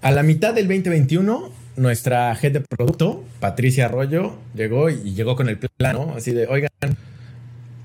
a 0.03 0.11
la 0.11 0.23
mitad 0.23 0.55
del 0.55 0.67
2021, 0.67 1.51
nuestra 1.77 2.39
head 2.41 2.53
de 2.53 2.61
producto, 2.61 3.25
Patricia 3.41 3.87
Arroyo, 3.87 4.39
llegó 4.55 4.91
y 4.91 5.15
llegó 5.15 5.37
con 5.37 5.49
el 5.49 5.59
plano, 5.59 6.15
así 6.17 6.33
de, 6.33 6.47
oigan, 6.49 6.71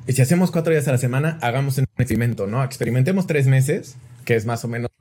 si 0.08 0.22
hacemos 0.22 0.52
cuatro 0.52 0.74
días 0.74 0.88
a 0.88 0.92
la 0.92 0.98
semana, 0.98 1.38
hagamos 1.42 1.78
un 1.78 1.86
experimento, 1.86 2.48
¿no? 2.48 2.64
Experimentemos 2.64 3.28
tres 3.28 3.48
meses 3.48 3.96
que 4.26 4.36
es 4.36 4.46
más 4.46 4.64
o 4.64 4.68
menos 4.68 4.92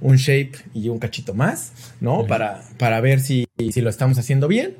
un 0.00 0.16
shape 0.16 0.52
y 0.74 0.88
un 0.88 0.98
cachito 0.98 1.34
más, 1.34 1.72
¿no? 2.00 2.26
para, 2.26 2.62
para 2.78 3.00
ver 3.00 3.20
si, 3.20 3.46
si, 3.56 3.80
lo 3.80 3.90
estamos 3.90 4.18
haciendo 4.18 4.48
bien, 4.48 4.76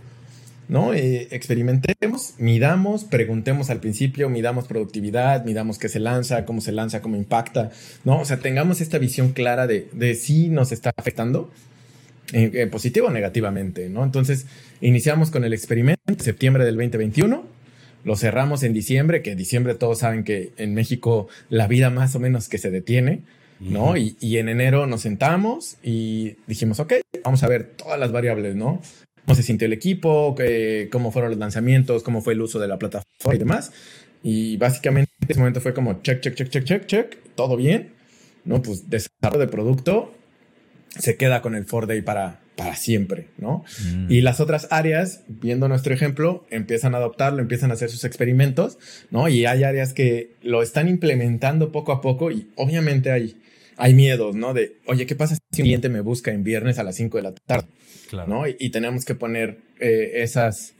¿no? 0.68 0.92
Eh, 0.92 1.28
experimentemos, 1.30 2.34
midamos, 2.38 3.04
preguntemos 3.04 3.70
al 3.70 3.80
principio, 3.80 4.28
midamos 4.28 4.66
productividad, 4.66 5.44
midamos 5.44 5.78
qué 5.78 5.88
se 5.88 5.98
lanza, 5.98 6.44
cómo 6.44 6.60
se 6.60 6.72
lanza, 6.72 7.00
cómo 7.00 7.16
impacta, 7.16 7.70
¿no? 8.04 8.20
O 8.20 8.24
sea, 8.24 8.38
tengamos 8.38 8.80
esta 8.80 8.98
visión 8.98 9.32
clara 9.32 9.66
de, 9.66 9.88
de 9.92 10.14
si 10.14 10.48
nos 10.48 10.72
está 10.72 10.92
afectando. 10.96 11.50
Eh, 12.34 12.50
eh, 12.52 12.66
positivo 12.66 13.06
o 13.06 13.10
negativamente, 13.10 13.88
¿no? 13.88 14.04
Entonces, 14.04 14.44
iniciamos 14.82 15.30
con 15.30 15.44
el 15.44 15.54
experimento 15.54 16.02
en 16.08 16.20
septiembre 16.20 16.66
del 16.66 16.74
2021, 16.74 17.42
lo 18.04 18.16
cerramos 18.16 18.62
en 18.64 18.74
diciembre, 18.74 19.22
que 19.22 19.32
en 19.32 19.38
diciembre 19.38 19.74
todos 19.74 20.00
saben 20.00 20.24
que 20.24 20.52
en 20.58 20.74
México 20.74 21.28
la 21.48 21.66
vida 21.66 21.88
más 21.88 22.14
o 22.14 22.20
menos 22.20 22.50
que 22.50 22.58
se 22.58 22.70
detiene, 22.70 23.22
¿no? 23.60 23.96
y, 23.96 24.16
en 24.38 24.48
enero 24.48 24.86
nos 24.86 25.02
sentamos 25.02 25.76
y 25.82 26.36
dijimos, 26.46 26.80
ok, 26.80 26.94
vamos 27.24 27.42
a 27.42 27.48
ver 27.48 27.64
todas 27.76 27.98
las 27.98 28.12
variables, 28.12 28.56
¿no? 28.56 28.80
Cómo 29.24 29.34
se 29.34 29.42
sintió 29.42 29.66
el 29.66 29.72
equipo, 29.72 30.34
cómo 30.90 31.12
fueron 31.12 31.30
los 31.30 31.38
lanzamientos, 31.38 32.02
cómo 32.02 32.22
fue 32.22 32.32
el 32.32 32.40
uso 32.40 32.58
de 32.58 32.68
la 32.68 32.78
plataforma 32.78 33.34
y 33.34 33.38
demás. 33.38 33.72
Y 34.22 34.56
básicamente 34.56 35.10
en 35.20 35.30
ese 35.30 35.38
momento 35.38 35.60
fue 35.60 35.74
como 35.74 36.02
check, 36.02 36.20
check, 36.20 36.34
check, 36.34 36.48
check, 36.48 36.64
check, 36.64 36.86
check, 36.86 37.16
todo 37.34 37.56
bien, 37.56 37.92
¿no? 38.44 38.62
Pues 38.62 38.88
desarrollo 38.88 39.38
de 39.38 39.48
producto 39.48 40.14
se 40.96 41.16
queda 41.16 41.42
con 41.42 41.54
el 41.54 41.66
4 41.66 41.86
Day 41.86 42.02
para, 42.02 42.40
para 42.56 42.74
siempre, 42.74 43.28
¿no? 43.38 43.64
Mm. 43.84 44.10
Y 44.10 44.20
las 44.20 44.40
otras 44.40 44.66
áreas, 44.70 45.22
viendo 45.28 45.68
nuestro 45.68 45.94
ejemplo, 45.94 46.44
empiezan 46.50 46.94
a 46.94 46.98
adoptarlo, 46.98 47.40
empiezan 47.40 47.70
a 47.70 47.74
hacer 47.74 47.90
sus 47.90 48.04
experimentos, 48.04 48.78
¿no? 49.10 49.28
Y 49.28 49.46
hay 49.46 49.62
áreas 49.62 49.92
que 49.92 50.32
lo 50.42 50.62
están 50.62 50.88
implementando 50.88 51.70
poco 51.70 51.92
a 51.92 52.00
poco 52.00 52.30
y 52.32 52.48
obviamente 52.56 53.12
hay, 53.12 53.36
hay 53.78 53.94
miedos, 53.94 54.34
¿no? 54.34 54.52
De, 54.54 54.76
oye, 54.86 55.06
¿qué 55.06 55.14
pasa 55.14 55.36
si 55.36 55.62
un 55.62 55.66
cliente 55.66 55.88
me 55.88 56.00
busca 56.00 56.32
en 56.32 56.42
viernes 56.42 56.78
a 56.78 56.82
las 56.82 56.96
5 56.96 57.16
de 57.16 57.22
la 57.22 57.32
tarde? 57.32 57.68
Claro. 58.10 58.28
¿no? 58.28 58.46
Y, 58.46 58.56
y 58.58 58.70
tenemos 58.70 59.04
que 59.04 59.14
poner 59.14 59.58
eh, 59.78 60.10
esas, 60.16 60.74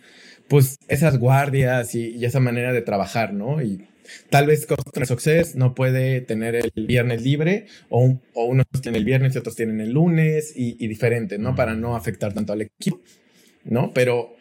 pues, 0.48 0.76
esas 0.88 1.18
guardias 1.18 1.94
y, 1.94 2.08
y, 2.08 2.24
esa 2.24 2.40
manera 2.40 2.72
de 2.72 2.82
trabajar, 2.82 3.32
¿no? 3.32 3.62
Y 3.62 3.86
tal 4.30 4.46
vez 4.46 4.66
Customer 4.66 5.06
Success 5.06 5.54
no 5.54 5.74
puede 5.74 6.20
tener 6.20 6.56
el 6.56 6.86
viernes 6.86 7.22
libre 7.22 7.66
o, 7.88 8.00
un, 8.00 8.20
o 8.34 8.46
unos 8.46 8.66
tienen 8.82 8.98
el 8.98 9.04
viernes 9.04 9.34
y 9.34 9.38
otros 9.38 9.54
tienen 9.54 9.80
el 9.80 9.92
lunes 9.92 10.52
y, 10.56 10.76
y 10.84 10.88
diferente, 10.88 11.38
¿no? 11.38 11.54
Para 11.54 11.74
no 11.74 11.94
afectar 11.94 12.32
tanto 12.32 12.52
al 12.52 12.62
equipo, 12.62 13.00
¿no? 13.64 13.92
Pero 13.94 14.34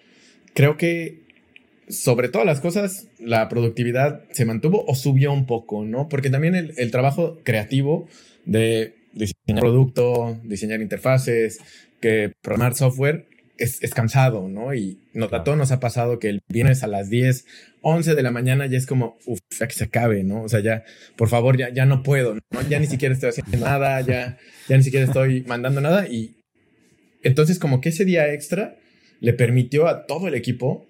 creo 0.55 0.78
que 0.78 1.28
sobre 1.89 2.28
todas 2.28 2.47
las 2.47 2.60
cosas, 2.60 3.08
la 3.20 3.47
productividad 3.49 4.24
se 4.32 4.45
mantuvo 4.45 4.84
o 4.88 4.95
subió 4.95 5.32
un 5.32 5.45
poco, 5.45 5.86
¿no? 5.86 6.10
Porque 6.10 6.30
también 6.32 6.55
el, 6.55 6.74
el 6.78 6.89
trabajo 6.89 7.39
creativo 7.43 8.08
de 8.48 8.95
diseñar 9.14 9.62
producto, 9.62 10.39
diseñar 10.43 10.82
interfaces, 10.82 11.60
que 12.00 12.34
programar 12.41 12.76
software 12.76 13.28
es, 13.58 13.82
es, 13.84 13.93
cansado, 13.93 14.48
¿no? 14.48 14.74
Y 14.74 15.00
nos, 15.14 15.34
a 15.34 15.43
todos 15.43 15.58
nos 15.58 15.72
ha 15.72 15.80
pasado 15.80 16.20
que 16.20 16.30
el 16.30 16.41
viernes 16.48 16.84
a 16.84 16.88
las 16.88 17.10
10, 17.10 17.45
11 17.82 18.16
de 18.16 18.24
la 18.24 18.32
mañana 18.32 18.68
ya 18.68 18.78
es 18.78 18.86
como, 18.86 19.18
uff, 19.26 19.39
ya 19.60 19.68
que 19.68 19.74
se 19.74 19.86
acabe, 19.86 20.24
¿no? 20.24 20.43
O 20.43 20.50
sea, 20.50 20.60
ya, 20.60 20.84
por 21.16 21.28
favor, 21.28 21.58
ya, 21.58 21.70
ya 21.70 21.86
no 21.86 22.04
puedo, 22.04 22.36
¿no? 22.36 22.70
Ya 22.70 22.80
ni 22.80 22.88
siquiera 22.88 23.14
estoy 23.14 23.30
haciendo 23.30 23.58
nada, 23.58 24.00
ya, 24.02 24.38
ya 24.70 24.78
ni 24.78 24.84
siquiera 24.84 25.06
estoy 25.06 25.43
mandando 25.48 25.82
nada. 25.82 26.08
Y 26.08 26.36
entonces 27.24 27.60
como 27.60 27.82
que 27.82 27.89
ese 27.89 28.06
día 28.06 28.32
extra 28.32 28.78
le 29.20 29.34
permitió 29.34 29.88
a 29.88 30.06
todo 30.06 30.28
el 30.28 30.36
equipo 30.36 30.88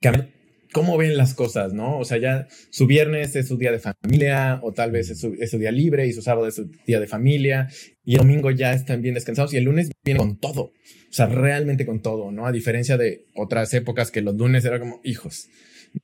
cambiar 0.00 0.28
cómo 0.72 0.96
ven 0.96 1.16
las 1.16 1.34
cosas, 1.34 1.72
¿no? 1.72 1.98
O 1.98 2.04
sea, 2.04 2.18
ya 2.18 2.48
su 2.70 2.86
viernes 2.86 3.36
es 3.36 3.48
su 3.48 3.56
día 3.56 3.70
de 3.70 3.78
familia, 3.78 4.58
o 4.62 4.72
tal 4.72 4.90
vez 4.90 5.10
es 5.10 5.20
su, 5.20 5.34
es 5.38 5.50
su, 5.50 5.58
día 5.58 5.70
libre, 5.70 6.06
y 6.06 6.12
su 6.12 6.22
sábado 6.22 6.48
es 6.48 6.56
su 6.56 6.70
día 6.86 6.98
de 6.98 7.06
familia, 7.06 7.68
y 8.04 8.14
el 8.14 8.18
domingo 8.18 8.50
ya 8.50 8.72
están 8.72 9.02
bien 9.02 9.14
descansados, 9.14 9.52
y 9.54 9.58
el 9.58 9.64
lunes 9.64 9.90
viene 10.04 10.18
con 10.18 10.38
todo, 10.38 10.62
o 10.62 10.72
sea, 11.12 11.26
realmente 11.26 11.86
con 11.86 12.00
todo, 12.00 12.32
¿no? 12.32 12.46
A 12.46 12.52
diferencia 12.52 12.96
de 12.96 13.26
otras 13.34 13.72
épocas 13.74 14.10
que 14.10 14.22
los 14.22 14.34
lunes 14.34 14.64
era 14.64 14.80
como 14.80 15.00
hijos, 15.04 15.48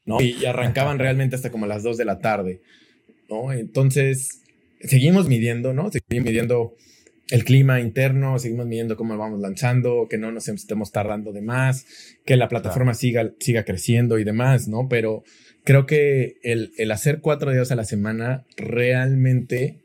¿no? 0.05 0.21
Y, 0.21 0.37
y 0.41 0.45
arrancaban 0.45 0.99
realmente 0.99 1.37
hasta 1.37 1.51
como 1.51 1.67
las 1.67 1.83
2 1.83 1.97
de 1.97 2.05
la 2.05 2.19
tarde, 2.19 2.61
¿no? 3.29 3.53
Entonces, 3.53 4.43
seguimos 4.81 5.29
midiendo, 5.29 5.73
¿no? 5.73 5.91
Seguimos 5.91 6.27
midiendo 6.27 6.75
el 7.31 7.45
clima 7.45 7.81
interno, 7.81 8.39
seguimos 8.39 8.67
midiendo 8.67 8.97
cómo 8.97 9.17
vamos 9.17 9.41
lanzando, 9.41 10.07
que 10.09 10.19
no 10.19 10.33
nos 10.33 10.49
estemos 10.49 10.93
tardando 10.93 11.33
de 11.33 11.43
más, 11.43 11.87
que 12.25 12.37
la 12.37 12.49
plataforma 12.49 12.93
claro. 12.93 12.99
siga, 12.99 13.31
siga 13.39 13.65
creciendo 13.65 14.19
y 14.19 14.25
demás, 14.25 14.69
¿no? 14.69 14.89
Pero 14.89 15.25
creo 15.65 15.87
que 15.87 16.39
el, 16.43 16.73
el, 16.79 16.91
hacer 16.91 17.21
cuatro 17.21 17.53
días 17.53 17.71
a 17.71 17.77
la 17.77 17.85
semana 17.85 18.45
realmente 18.57 19.79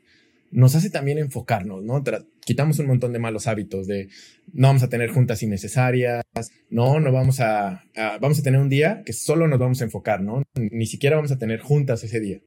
nos 0.50 0.74
hace 0.74 0.88
también 0.88 1.18
enfocarnos, 1.18 1.84
¿no? 1.84 2.02
Tra 2.02 2.24
quitamos 2.44 2.78
un 2.78 2.86
montón 2.86 3.12
de 3.12 3.18
malos 3.18 3.46
hábitos 3.46 3.86
de 3.86 4.08
no 4.52 4.68
vamos 4.68 4.82
a 4.82 4.90
tener 4.90 5.10
juntas 5.10 5.42
innecesarias, 5.42 6.22
no, 6.68 7.00
no 7.00 7.10
vamos 7.10 7.40
a, 7.40 7.82
a, 7.96 8.18
vamos 8.20 8.38
a 8.38 8.42
tener 8.42 8.60
un 8.60 8.68
día 8.68 9.02
que 9.04 9.12
solo 9.14 9.48
nos 9.48 9.58
vamos 9.58 9.80
a 9.80 9.84
enfocar, 9.84 10.20
¿no? 10.20 10.42
Ni 10.54 10.86
siquiera 10.86 11.16
vamos 11.16 11.32
a 11.32 11.38
tener 11.38 11.60
juntas 11.60 12.04
ese 12.04 12.20
día. 12.20 12.40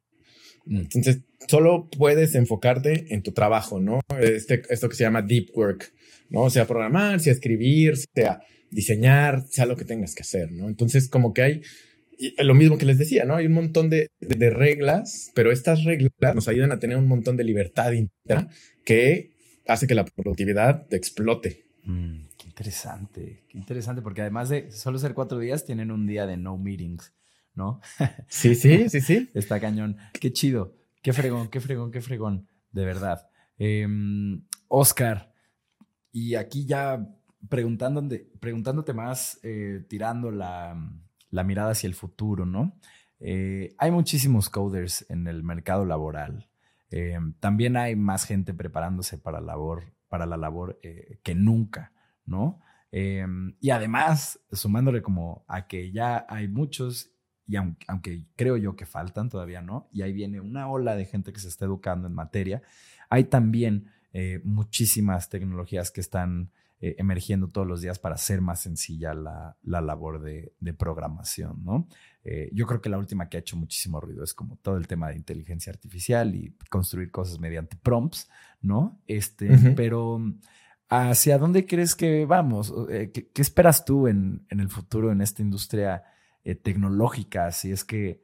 Entonces, 0.70 1.20
solo 1.48 1.90
puedes 1.90 2.36
enfocarte 2.36 3.14
en 3.14 3.24
tu 3.24 3.32
trabajo, 3.32 3.80
¿no? 3.80 4.02
Este, 4.20 4.62
esto 4.70 4.90
que 4.90 4.96
se 4.96 5.04
llama 5.04 5.22
deep 5.22 5.50
work, 5.56 5.94
¿no? 6.30 6.50
Sea 6.50 6.68
programar, 6.68 7.20
sea 7.20 7.34
escribir, 7.34 7.96
sea 7.98 8.42
diseñar, 8.70 9.46
sea 9.50 9.66
lo 9.66 9.78
que 9.78 9.86
tengas 9.86 10.14
que 10.14 10.24
hacer, 10.24 10.52
¿no? 10.52 10.68
Entonces, 10.68 11.10
como 11.10 11.34
que 11.34 11.42
hay 11.42 11.62
lo 12.40 12.56
mismo 12.56 12.78
que 12.78 12.86
les 12.86 12.98
decía, 12.98 13.26
¿no? 13.26 13.36
Hay 13.36 13.46
un 13.46 13.54
montón 13.54 13.90
de, 13.90 14.10
de, 14.20 14.36
de 14.36 14.50
reglas, 14.50 15.32
pero 15.36 15.52
estas 15.52 15.84
reglas 15.84 16.34
nos 16.34 16.48
ayudan 16.48 16.72
a 16.72 16.80
tener 16.80 16.98
un 16.98 17.08
montón 17.08 17.38
de 17.38 17.44
libertad 17.44 17.92
interna 17.92 18.50
que 18.84 19.32
hace 19.68 19.88
que 19.88 19.96
la 19.96 20.06
productividad 20.06 20.92
explote. 20.94 21.66
Mm, 21.84 22.28
qué 22.38 22.48
interesante, 22.48 23.44
qué 23.50 23.58
interesante, 23.58 24.02
porque 24.02 24.22
además 24.22 24.50
de 24.50 24.72
solo 24.72 24.98
ser 24.98 25.14
cuatro 25.14 25.40
días, 25.40 25.66
tienen 25.66 25.92
un 25.92 26.08
día 26.08 26.26
de 26.26 26.38
no 26.38 26.58
meetings. 26.58 27.14
¿No? 27.58 27.82
Sí, 28.30 28.56
sí, 28.56 28.88
sí, 28.90 29.02
sí. 29.02 29.30
Está 29.34 29.60
cañón. 29.60 29.98
Qué 30.14 30.32
chido. 30.32 30.76
Qué 31.02 31.12
fregón, 31.12 31.50
qué 31.50 31.60
fregón, 31.60 31.92
qué 31.92 32.00
fregón. 32.00 32.48
De 32.72 32.86
verdad. 32.86 33.28
Eh, 33.58 33.86
Oscar, 34.70 35.34
y 36.12 36.36
aquí 36.36 36.66
ya 36.66 37.08
preguntándote, 37.50 38.32
preguntándote 38.40 38.94
más, 38.94 39.40
eh, 39.44 39.86
tirando 39.88 40.32
la, 40.32 40.76
la, 41.30 41.44
mirada 41.44 41.72
hacia 41.72 41.88
el 41.88 41.94
futuro, 41.94 42.46
¿no? 42.46 42.80
Eh, 43.20 43.76
hay 43.78 43.92
muchísimos 43.92 44.50
coders 44.50 45.06
en 45.10 45.28
el 45.28 45.44
mercado 45.44 45.86
laboral. 45.86 46.50
Eh, 46.90 47.18
también 47.40 47.78
hay 47.78 47.96
más 47.96 48.26
gente 48.26 48.54
preparándose 48.54 49.18
para, 49.18 49.42
labor, 49.42 49.94
para 50.08 50.26
la 50.26 50.38
labor 50.38 50.80
que 50.82 51.36
nunca, 51.36 51.94
¿no? 52.26 52.62
y 52.90 53.70
además, 53.70 54.40
sumándole 54.52 55.04
como 55.04 55.46
a 55.48 55.68
que 55.68 55.92
ya 55.92 56.26
hay 56.28 56.48
muchos 56.48 57.12
y 57.48 57.56
aunque, 57.56 57.86
aunque, 57.88 58.26
creo 58.36 58.58
yo 58.58 58.76
que 58.76 58.86
faltan 58.86 59.30
todavía, 59.30 59.62
¿no? 59.62 59.88
Y 59.92 60.02
ahí 60.02 60.12
viene 60.12 60.42
una 60.42 60.70
ola 60.70 60.96
de 60.96 61.06
gente 61.06 61.32
que 61.32 61.40
se 61.40 61.48
está 61.48 61.66
educando 61.66 62.08
en 62.08 62.14
materia, 62.14 62.62
hay 63.10 63.26
también 63.26 63.90
eh, 64.14 64.42
muchísimas 64.44 65.30
tecnologías 65.30 65.92
que 65.92 66.02
están 66.02 66.52
eh, 66.80 66.96
emergiendo 67.00 67.48
todos 67.48 67.66
los 67.66 67.82
días 67.82 68.00
para 68.00 68.16
hacer 68.16 68.42
más 68.42 68.62
sencilla 68.62 69.14
la, 69.14 69.58
la 69.64 69.82
labor 69.82 70.22
de, 70.22 70.54
de, 70.60 70.74
programación, 70.74 71.64
¿no? 71.64 71.88
Eh, 72.24 72.50
yo 72.54 72.68
creo 72.68 72.82
que 72.82 72.90
la 72.90 72.98
última 72.98 73.30
que 73.30 73.38
ha 73.38 73.40
hecho 73.40 73.58
muchísimo 73.58 74.00
ruido 74.00 74.24
es 74.24 74.34
como 74.34 74.58
todo 74.58 74.78
el 74.78 74.88
tema 74.88 75.10
de 75.10 75.16
inteligencia 75.16 75.72
artificial 75.72 76.36
y 76.36 76.56
construir 76.70 77.12
cosas 77.12 77.40
mediante 77.40 77.78
prompts, 77.78 78.30
¿no? 78.62 79.02
Este, 79.08 79.50
uh 79.50 79.56
-huh. 79.56 79.76
pero 79.76 80.20
¿hacia 80.90 81.38
dónde 81.38 81.66
crees 81.66 81.96
que 81.96 82.26
vamos? 82.26 82.74
¿Qué, 82.88 83.30
qué 83.34 83.42
esperas 83.42 83.86
tú 83.86 84.08
en, 84.08 84.46
en 84.50 84.60
el 84.60 84.70
futuro 84.70 85.12
en 85.12 85.22
esta 85.22 85.42
industria? 85.42 86.04
Eh, 86.48 86.56
tecnológica, 86.56 87.52
si 87.52 87.74
es 87.74 87.84
que 87.84 88.22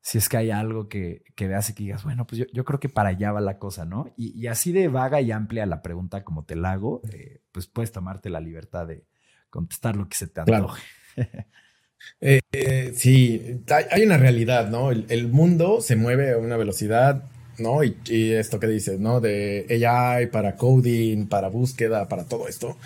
si 0.00 0.18
es 0.18 0.28
que 0.28 0.36
hay 0.36 0.50
algo 0.50 0.88
que, 0.88 1.22
que 1.36 1.46
veas 1.46 1.70
y 1.70 1.74
que 1.74 1.84
digas, 1.84 2.02
bueno, 2.02 2.26
pues 2.26 2.40
yo, 2.40 2.46
yo, 2.52 2.64
creo 2.64 2.80
que 2.80 2.88
para 2.88 3.10
allá 3.10 3.30
va 3.30 3.40
la 3.40 3.60
cosa, 3.60 3.84
¿no? 3.84 4.12
Y, 4.16 4.36
y, 4.36 4.48
así 4.48 4.72
de 4.72 4.88
vaga 4.88 5.20
y 5.20 5.30
amplia 5.30 5.64
la 5.64 5.80
pregunta 5.80 6.24
como 6.24 6.44
te 6.44 6.56
la 6.56 6.72
hago, 6.72 7.02
eh, 7.12 7.40
pues 7.52 7.68
puedes 7.68 7.92
tomarte 7.92 8.30
la 8.30 8.40
libertad 8.40 8.88
de 8.88 9.06
contestar 9.48 9.94
lo 9.94 10.08
que 10.08 10.16
se 10.16 10.26
te 10.26 10.40
antoje. 10.40 10.82
Claro. 11.14 11.30
eh, 12.20 12.40
eh, 12.50 12.92
sí, 12.96 13.62
hay, 13.92 14.02
una 14.02 14.16
realidad, 14.16 14.68
¿no? 14.68 14.90
El, 14.90 15.06
el, 15.08 15.28
mundo 15.28 15.80
se 15.80 15.94
mueve 15.94 16.32
a 16.32 16.38
una 16.38 16.56
velocidad, 16.56 17.30
¿no? 17.58 17.84
Y, 17.84 17.96
y 18.06 18.32
esto 18.32 18.58
que 18.58 18.66
dices, 18.66 18.98
¿no? 18.98 19.20
De 19.20 19.66
AI 19.86 20.26
para 20.26 20.56
coding, 20.56 21.28
para 21.28 21.46
búsqueda, 21.46 22.08
para 22.08 22.24
todo 22.24 22.48
esto. 22.48 22.76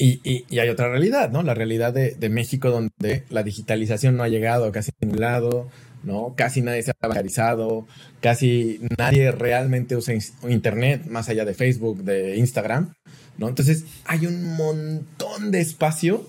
Y, 0.00 0.18
y, 0.24 0.46
y, 0.48 0.60
hay 0.60 0.70
otra 0.70 0.88
realidad, 0.88 1.30
¿no? 1.30 1.42
La 1.42 1.52
realidad 1.52 1.92
de, 1.92 2.28
México 2.30 2.70
donde 2.70 3.24
la 3.28 3.42
digitalización 3.42 4.16
no 4.16 4.22
ha 4.22 4.28
llegado 4.28 4.64
a 4.64 4.72
casi 4.72 4.92
ningún 4.98 5.20
lado, 5.20 5.68
¿no? 6.04 6.32
Casi 6.38 6.62
nadie 6.62 6.82
se 6.82 6.92
ha 6.92 7.06
bancarizado, 7.06 7.86
casi 8.22 8.80
nadie 8.96 9.30
realmente 9.30 9.96
usa 9.96 10.14
Internet 10.48 11.04
más 11.10 11.28
allá 11.28 11.44
de 11.44 11.52
Facebook, 11.52 12.02
de 12.02 12.38
Instagram, 12.38 12.94
¿no? 13.36 13.50
Entonces 13.50 13.84
hay 14.06 14.24
un 14.24 14.56
montón 14.56 15.50
de 15.50 15.60
espacio 15.60 16.26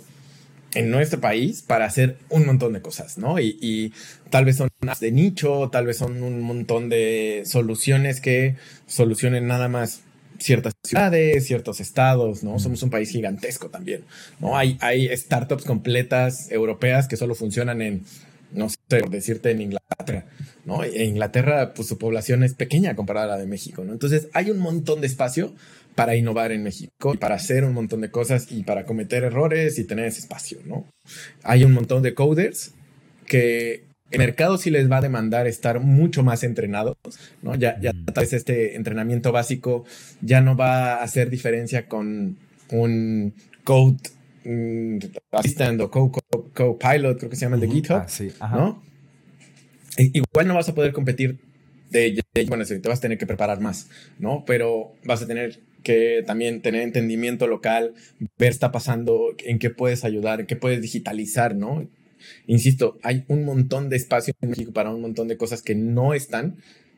en 0.73 0.91
nuestro 0.91 1.21
país 1.21 1.61
para 1.61 1.85
hacer 1.85 2.17
un 2.27 2.45
montón 2.45 2.73
de 2.73 2.81
cosas, 2.81 3.17
¿no? 3.17 3.39
Y, 3.39 3.57
y 3.61 3.93
tal 4.29 4.43
vez 4.43 4.57
son 4.57 4.67
de 4.99 5.11
nicho, 5.13 5.69
tal 5.71 5.85
vez 5.85 5.95
son 5.95 6.23
un 6.23 6.41
montón 6.41 6.89
de 6.89 7.43
soluciones 7.45 8.19
que 8.19 8.57
solucionen 8.85 9.47
nada 9.47 9.69
más 9.69 10.01
ciertas 10.41 10.73
ciudades, 10.83 11.45
ciertos 11.45 11.79
estados, 11.79 12.43
¿no? 12.43 12.59
Somos 12.59 12.81
un 12.83 12.89
país 12.89 13.09
gigantesco 13.09 13.69
también, 13.69 14.03
¿no? 14.39 14.57
Hay, 14.57 14.77
hay 14.81 15.15
startups 15.15 15.63
completas 15.63 16.51
europeas 16.51 17.07
que 17.07 17.17
solo 17.17 17.35
funcionan 17.35 17.81
en, 17.81 18.03
no 18.51 18.69
sé, 18.69 18.77
por 18.89 19.09
decirte, 19.09 19.51
en 19.51 19.61
Inglaterra, 19.61 20.25
¿no? 20.65 20.83
En 20.83 21.09
Inglaterra, 21.09 21.73
pues 21.73 21.87
su 21.87 21.97
población 21.97 22.43
es 22.43 22.53
pequeña 22.53 22.95
comparada 22.95 23.25
a 23.27 23.37
la 23.37 23.37
de 23.37 23.47
México, 23.47 23.83
¿no? 23.83 23.93
Entonces 23.93 24.27
hay 24.33 24.49
un 24.49 24.59
montón 24.59 25.01
de 25.01 25.07
espacio 25.07 25.53
para 25.95 26.15
innovar 26.15 26.51
en 26.51 26.63
México, 26.63 27.15
para 27.19 27.35
hacer 27.35 27.63
un 27.63 27.73
montón 27.73 28.01
de 28.01 28.09
cosas 28.09 28.47
y 28.51 28.63
para 28.63 28.85
cometer 28.85 29.23
errores 29.23 29.77
y 29.77 29.83
tener 29.83 30.05
ese 30.05 30.19
espacio, 30.19 30.59
¿no? 30.65 30.85
Hay 31.43 31.63
un 31.63 31.73
montón 31.73 32.01
de 32.01 32.13
coders 32.13 32.71
que 33.27 33.90
el 34.11 34.17
mercado 34.17 34.57
sí 34.57 34.69
les 34.69 34.91
va 34.91 34.97
a 34.97 35.01
demandar 35.01 35.47
estar 35.47 35.79
mucho 35.79 36.23
más 36.23 36.43
entrenados, 36.43 36.97
¿no? 37.41 37.55
Ya, 37.55 37.79
ya 37.79 37.91
tal 38.13 38.23
vez 38.23 38.33
este 38.33 38.75
entrenamiento 38.75 39.31
básico 39.31 39.85
ya 40.21 40.41
no 40.41 40.55
va 40.55 40.95
a 40.95 41.03
hacer 41.03 41.29
diferencia 41.29 41.87
con 41.87 42.37
un 42.69 43.33
code 43.63 43.97
um, 44.45 44.99
assistant 45.31 45.81
o 45.81 45.89
co-pilot, 45.89 46.51
co 46.53 46.77
creo 47.17 47.29
que 47.29 47.35
se 47.35 47.45
llama 47.45 47.55
el 47.55 47.61
de 47.61 47.69
GitHub, 47.69 47.97
ah, 47.97 48.07
sí. 48.07 48.31
¿no? 48.39 48.83
igual 49.97 50.47
no 50.47 50.55
vas 50.55 50.69
a 50.69 50.73
poder 50.73 50.93
competir 50.93 51.39
de, 51.89 52.23
bueno, 52.47 52.65
te 52.65 52.79
vas 52.87 52.99
a 52.99 53.01
tener 53.01 53.17
que 53.17 53.27
preparar 53.27 53.59
más, 53.59 53.89
¿no? 54.17 54.45
Pero 54.45 54.93
vas 55.03 55.21
a 55.21 55.27
tener 55.27 55.59
que 55.83 56.23
también 56.25 56.61
tener 56.61 56.81
entendimiento 56.83 57.47
local, 57.47 57.93
ver 58.19 58.29
qué 58.37 58.47
está 58.47 58.71
pasando, 58.71 59.35
en 59.39 59.59
qué 59.59 59.69
puedes 59.69 60.05
ayudar, 60.05 60.39
en 60.39 60.45
qué 60.45 60.55
puedes 60.55 60.81
digitalizar, 60.81 61.55
¿no? 61.55 61.87
Insisto, 62.47 62.97
hay 63.03 63.23
un 63.27 63.45
montón 63.45 63.89
de 63.89 63.97
espacio 63.97 64.33
en 64.41 64.49
México 64.49 64.71
para 64.71 64.91
un 64.91 65.01
montón 65.01 65.27
de 65.27 65.37
cosas 65.37 65.61
que 65.61 65.75
no 65.75 66.13
están 66.13 66.57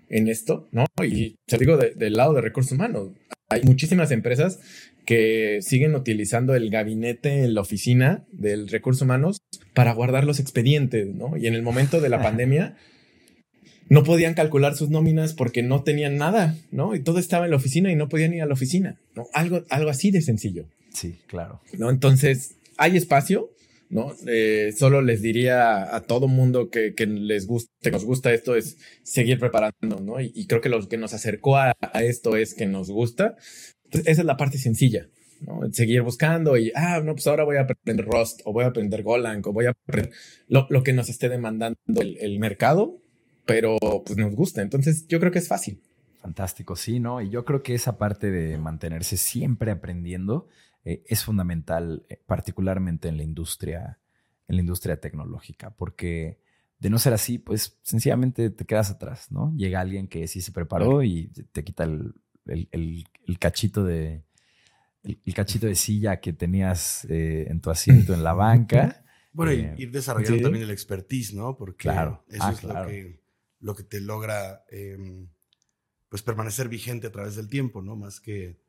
en 0.09 0.27
esto, 0.27 0.67
¿no? 0.71 0.85
Y 1.03 1.35
te 1.45 1.57
digo 1.57 1.77
del 1.77 2.13
lado 2.13 2.33
de 2.33 2.41
recursos 2.41 2.73
humanos, 2.73 3.09
hay 3.49 3.61
muchísimas 3.63 4.11
empresas 4.11 4.59
que 5.05 5.59
siguen 5.61 5.95
utilizando 5.95 6.55
el 6.55 6.69
gabinete 6.69 7.43
en 7.43 7.53
la 7.53 7.61
oficina 7.61 8.25
del 8.31 8.69
recursos 8.69 9.01
humanos 9.01 9.37
para 9.73 9.93
guardar 9.93 10.23
los 10.23 10.39
expedientes, 10.39 11.13
¿no? 11.13 11.35
Y 11.37 11.47
en 11.47 11.55
el 11.55 11.61
momento 11.61 11.99
de 11.99 12.09
la 12.09 12.21
pandemia 12.21 12.77
no 13.89 14.03
podían 14.03 14.33
calcular 14.33 14.75
sus 14.75 14.89
nóminas 14.89 15.33
porque 15.33 15.61
no 15.61 15.83
tenían 15.83 16.17
nada, 16.17 16.55
¿no? 16.71 16.95
Y 16.95 17.01
todo 17.01 17.19
estaba 17.19 17.45
en 17.45 17.51
la 17.51 17.57
oficina 17.57 17.91
y 17.91 17.95
no 17.95 18.09
podían 18.09 18.33
ir 18.33 18.41
a 18.41 18.45
la 18.45 18.53
oficina, 18.53 18.97
¿no? 19.15 19.27
Algo, 19.33 19.65
algo 19.69 19.89
así 19.89 20.09
de 20.11 20.21
sencillo. 20.21 20.65
Sí, 20.93 21.15
claro. 21.27 21.61
¿No? 21.77 21.89
Entonces, 21.89 22.55
hay 22.77 22.97
espacio, 22.97 23.51
¿no? 23.93 24.13
Eh, 24.27 24.73
solo 24.75 25.01
les 25.01 25.21
diría 25.21 25.95
a 25.95 26.01
todo 26.01 26.27
mundo 26.27 26.69
que, 26.69 26.93
les 27.07 27.47
guste, 27.47 27.71
que 27.81 27.91
nos 27.91 28.03
gusta 28.03 28.33
esto 28.33 28.55
es 28.55 28.77
seguir 29.03 29.39
preparando, 29.39 29.99
¿no? 30.01 30.19
Y, 30.19 30.45
creo 30.47 30.61
que 30.61 30.69
lo 30.69 30.87
que 30.87 30.97
nos 30.97 31.13
acercó 31.13 31.57
a, 31.57 31.75
esto 32.01 32.35
es 32.35 32.53
que 32.53 32.65
nos 32.65 32.89
gusta. 32.89 33.35
Entonces, 33.85 34.11
esa 34.11 34.21
es 34.21 34.25
la 34.25 34.37
parte 34.37 34.57
sencilla. 34.57 35.07
Seguir 35.71 36.01
buscando 36.01 36.57
y, 36.57 36.71
ah, 36.75 37.01
no, 37.03 37.13
pues 37.13 37.27
ahora 37.27 37.43
voy 37.43 37.57
a 37.57 37.61
aprender 37.61 38.05
Rust 38.05 38.41
o 38.45 38.53
voy 38.53 38.63
a 38.63 38.67
aprender 38.67 39.03
Golang 39.03 39.41
o 39.45 39.53
voy 39.53 39.65
a 39.65 39.71
aprender 39.71 40.11
lo, 40.47 40.83
que 40.83 40.93
nos 40.93 41.09
esté 41.09 41.29
demandando 41.29 41.77
el 42.01 42.39
mercado 42.39 43.03
pero 43.45 43.77
pues 44.05 44.17
nos 44.17 44.35
gusta. 44.35 44.61
Entonces 44.61 45.07
yo 45.07 45.19
creo 45.19 45.31
que 45.31 45.39
es 45.39 45.47
fácil. 45.47 45.81
Fantástico, 46.21 46.75
sí, 46.75 46.99
¿no? 46.99 47.21
Y 47.21 47.29
yo 47.29 47.43
creo 47.43 47.63
que 47.63 47.75
esa 47.75 47.97
parte 47.97 48.31
de 48.31 48.57
mantenerse 48.57 49.17
siempre 49.17 49.71
aprendiendo 49.71 50.47
eh, 50.85 51.03
es 51.07 51.23
fundamental, 51.23 52.05
eh, 52.09 52.21
particularmente 52.25 53.07
en 53.07 53.17
la 53.17 53.23
industria, 53.23 53.99
en 54.47 54.55
la 54.55 54.61
industria 54.61 54.99
tecnológica, 54.99 55.71
porque 55.71 56.39
de 56.79 56.89
no 56.89 56.99
ser 56.99 57.13
así, 57.13 57.37
pues 57.37 57.79
sencillamente 57.81 58.49
te 58.49 58.65
quedas 58.65 58.91
atrás, 58.91 59.31
¿no? 59.31 59.53
Llega 59.55 59.79
alguien 59.79 60.07
que 60.07 60.27
sí 60.27 60.41
se 60.41 60.51
preparó 60.51 61.01
y 61.01 61.27
te 61.51 61.63
quita 61.63 61.85
el, 61.85 62.13
cachito 63.39 63.85
de 63.85 64.25
el, 65.03 65.33
cachito 65.33 65.67
de 65.67 65.75
silla 65.75 66.19
que 66.19 66.33
tenías 66.33 67.05
eh, 67.05 67.47
en 67.49 67.61
tu 67.61 67.69
asiento 67.69 68.13
en 68.13 68.23
la 68.23 68.33
banca. 68.33 69.05
Bueno, 69.31 69.75
ir 69.77 69.91
desarrollando 69.91 70.43
también 70.43 70.65
el 70.65 70.71
expertise, 70.71 71.33
¿no? 71.33 71.55
Porque 71.55 71.83
claro. 71.83 72.23
eso 72.27 72.43
ah, 72.43 72.51
es 72.51 72.63
lo 72.63 72.85
que 72.85 73.23
lo 73.63 73.75
que 73.75 73.83
te 73.83 74.01
logra 74.01 74.65
em, 74.69 75.29
pues 76.09 76.21
permanecer 76.21 76.67
vigente 76.67 77.07
a 77.07 77.11
través 77.11 77.37
del 77.37 77.47
tiempo, 77.47 77.81
¿no? 77.81 77.95
Más 77.95 78.19
que, 78.19 78.59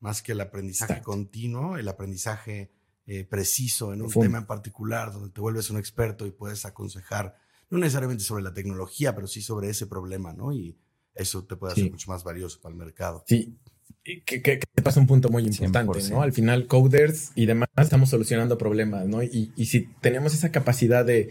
más 0.00 0.22
que 0.22 0.32
el 0.32 0.40
aprendizaje 0.40 1.02
continuo, 1.02 1.76
el 1.76 1.88
aprendizaje 1.88 2.72
eh, 3.06 3.24
preciso 3.24 3.92
en 3.92 4.02
un 4.02 4.10
tema 4.10 4.38
en 4.38 4.46
particular, 4.46 5.12
donde 5.12 5.30
te 5.30 5.40
vuelves 5.40 5.70
un 5.70 5.78
experto 5.78 6.26
y 6.26 6.30
puedes 6.30 6.64
aconsejar, 6.64 7.36
no 7.68 7.78
necesariamente 7.78 8.24
sobre 8.24 8.42
la 8.42 8.52
tecnología, 8.52 9.14
pero 9.14 9.26
sí 9.26 9.42
sobre 9.42 9.70
ese 9.70 9.86
problema, 9.86 10.32
¿no? 10.32 10.52
Y 10.52 10.76
eso 11.14 11.44
te 11.44 11.56
puede 11.56 11.74
hacer 11.74 11.90
mucho 11.90 12.10
más 12.10 12.24
valioso 12.24 12.60
para 12.60 12.72
el 12.72 12.78
mercado. 12.78 13.24
Sí. 13.26 13.58
Que, 14.02 14.22
que, 14.24 14.60
pasa 14.82 14.98
un 14.98 15.06
punto 15.06 15.28
muy 15.28 15.44
importante, 15.44 16.08
¿no? 16.08 16.22
Al 16.22 16.32
final, 16.32 16.66
coders 16.66 17.32
y 17.34 17.46
demás 17.46 17.68
estamos 17.76 18.08
solucionando 18.08 18.56
problemas, 18.56 19.06
¿no? 19.06 19.22
Y, 19.22 19.52
y 19.54 19.66
si 19.66 19.82
tenemos 20.00 20.32
esa 20.32 20.50
capacidad 20.50 21.04
de 21.04 21.30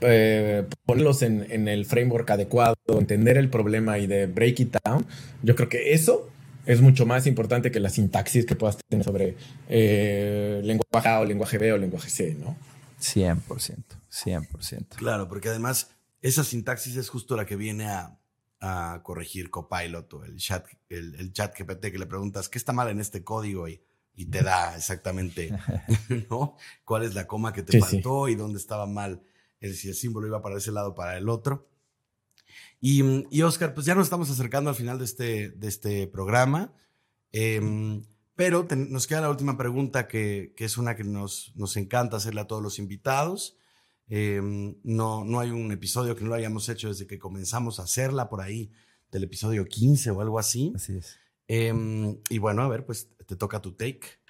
eh, 0.00 0.64
ponerlos 0.86 1.22
en, 1.22 1.68
el 1.68 1.84
framework 1.84 2.30
adecuado, 2.30 2.76
entender 2.86 3.36
el 3.36 3.50
problema 3.50 3.98
y 3.98 4.06
de 4.06 4.26
break 4.26 4.60
it 4.60 4.76
down, 4.84 5.04
yo 5.42 5.56
creo 5.56 5.68
que 5.68 5.92
eso 5.92 6.30
es 6.68 6.82
mucho 6.82 7.06
más 7.06 7.26
importante 7.26 7.70
que 7.70 7.80
la 7.80 7.88
sintaxis 7.88 8.44
que 8.44 8.54
puedas 8.54 8.76
tener 8.76 9.02
sobre 9.02 9.36
eh, 9.70 10.60
lenguaje 10.62 11.08
A 11.08 11.20
o 11.20 11.24
lenguaje 11.24 11.56
B 11.56 11.72
o 11.72 11.78
lenguaje 11.78 12.10
C, 12.10 12.34
¿no? 12.34 12.58
100%, 13.00 13.84
100%. 14.12 14.88
Claro, 14.96 15.28
porque 15.28 15.48
además 15.48 15.90
esa 16.20 16.44
sintaxis 16.44 16.96
es 16.96 17.08
justo 17.08 17.36
la 17.36 17.46
que 17.46 17.56
viene 17.56 17.86
a, 17.86 18.14
corregir 19.04 19.50
Copilot 19.50 20.12
o 20.14 20.24
el 20.24 20.36
chat, 20.36 20.66
el, 20.88 21.32
chat 21.32 21.56
GPT 21.56 21.92
que 21.92 21.98
le 21.98 22.06
preguntas, 22.06 22.48
¿qué 22.48 22.58
está 22.58 22.72
mal 22.72 22.88
en 22.88 23.00
este 23.00 23.22
código? 23.22 23.68
Y, 23.68 23.80
y 24.14 24.26
te 24.26 24.42
da 24.42 24.76
exactamente, 24.76 25.56
¿no? 26.28 26.56
¿Cuál 26.84 27.04
es 27.04 27.14
la 27.14 27.26
coma 27.26 27.52
que 27.52 27.62
te 27.62 27.80
faltó 27.80 28.28
y 28.28 28.34
dónde 28.34 28.58
estaba 28.58 28.86
mal 28.86 29.22
si 29.60 29.88
el 29.88 29.94
símbolo 29.94 30.26
iba 30.26 30.42
para 30.42 30.58
ese 30.58 30.72
lado 30.72 30.94
para 30.94 31.16
el 31.16 31.28
otro. 31.28 31.68
Y, 32.80 33.02
y 33.30 33.42
Oscar, 33.42 33.74
pues 33.74 33.86
ya 33.86 33.94
nos 33.94 34.04
estamos 34.04 34.30
acercando 34.30 34.70
al 34.70 34.76
final 34.76 34.98
de 34.98 35.04
este, 35.04 35.50
de 35.50 35.68
este 35.68 36.06
programa, 36.06 36.72
em, 37.32 38.02
pero 38.36 38.66
nos 38.70 39.06
queda 39.06 39.22
la 39.22 39.30
última 39.30 39.56
pregunta 39.56 40.06
que, 40.06 40.54
que, 40.56 40.64
es 40.64 40.78
una 40.78 40.94
que 40.94 41.02
nos, 41.02 41.52
nos 41.56 41.76
encanta 41.76 42.18
hacerle 42.18 42.40
a 42.40 42.46
todos 42.46 42.62
los 42.62 42.78
invitados. 42.78 43.56
Em, 44.06 44.76
no, 44.84 45.24
no 45.24 45.40
hay 45.40 45.50
un 45.50 45.72
episodio 45.72 46.14
que 46.14 46.22
no 46.22 46.30
lo 46.30 46.36
hayamos 46.36 46.68
hecho 46.68 46.88
desde 46.88 47.06
que 47.06 47.18
comenzamos 47.18 47.80
a 47.80 47.82
hacerla 47.82 48.28
por 48.28 48.40
ahí, 48.40 48.70
del 49.10 49.24
episodio 49.24 49.64
15 49.64 50.10
o 50.12 50.20
algo 50.20 50.38
así. 50.38 50.72
Así 50.76 50.96
es. 50.96 51.18
Em, 51.48 52.18
y 52.28 52.38
bueno, 52.38 52.62
a 52.62 52.68
ver, 52.68 52.86
pues 52.86 53.08
te 53.26 53.34
toca 53.34 53.60
tu 53.60 53.72
take. 53.72 54.20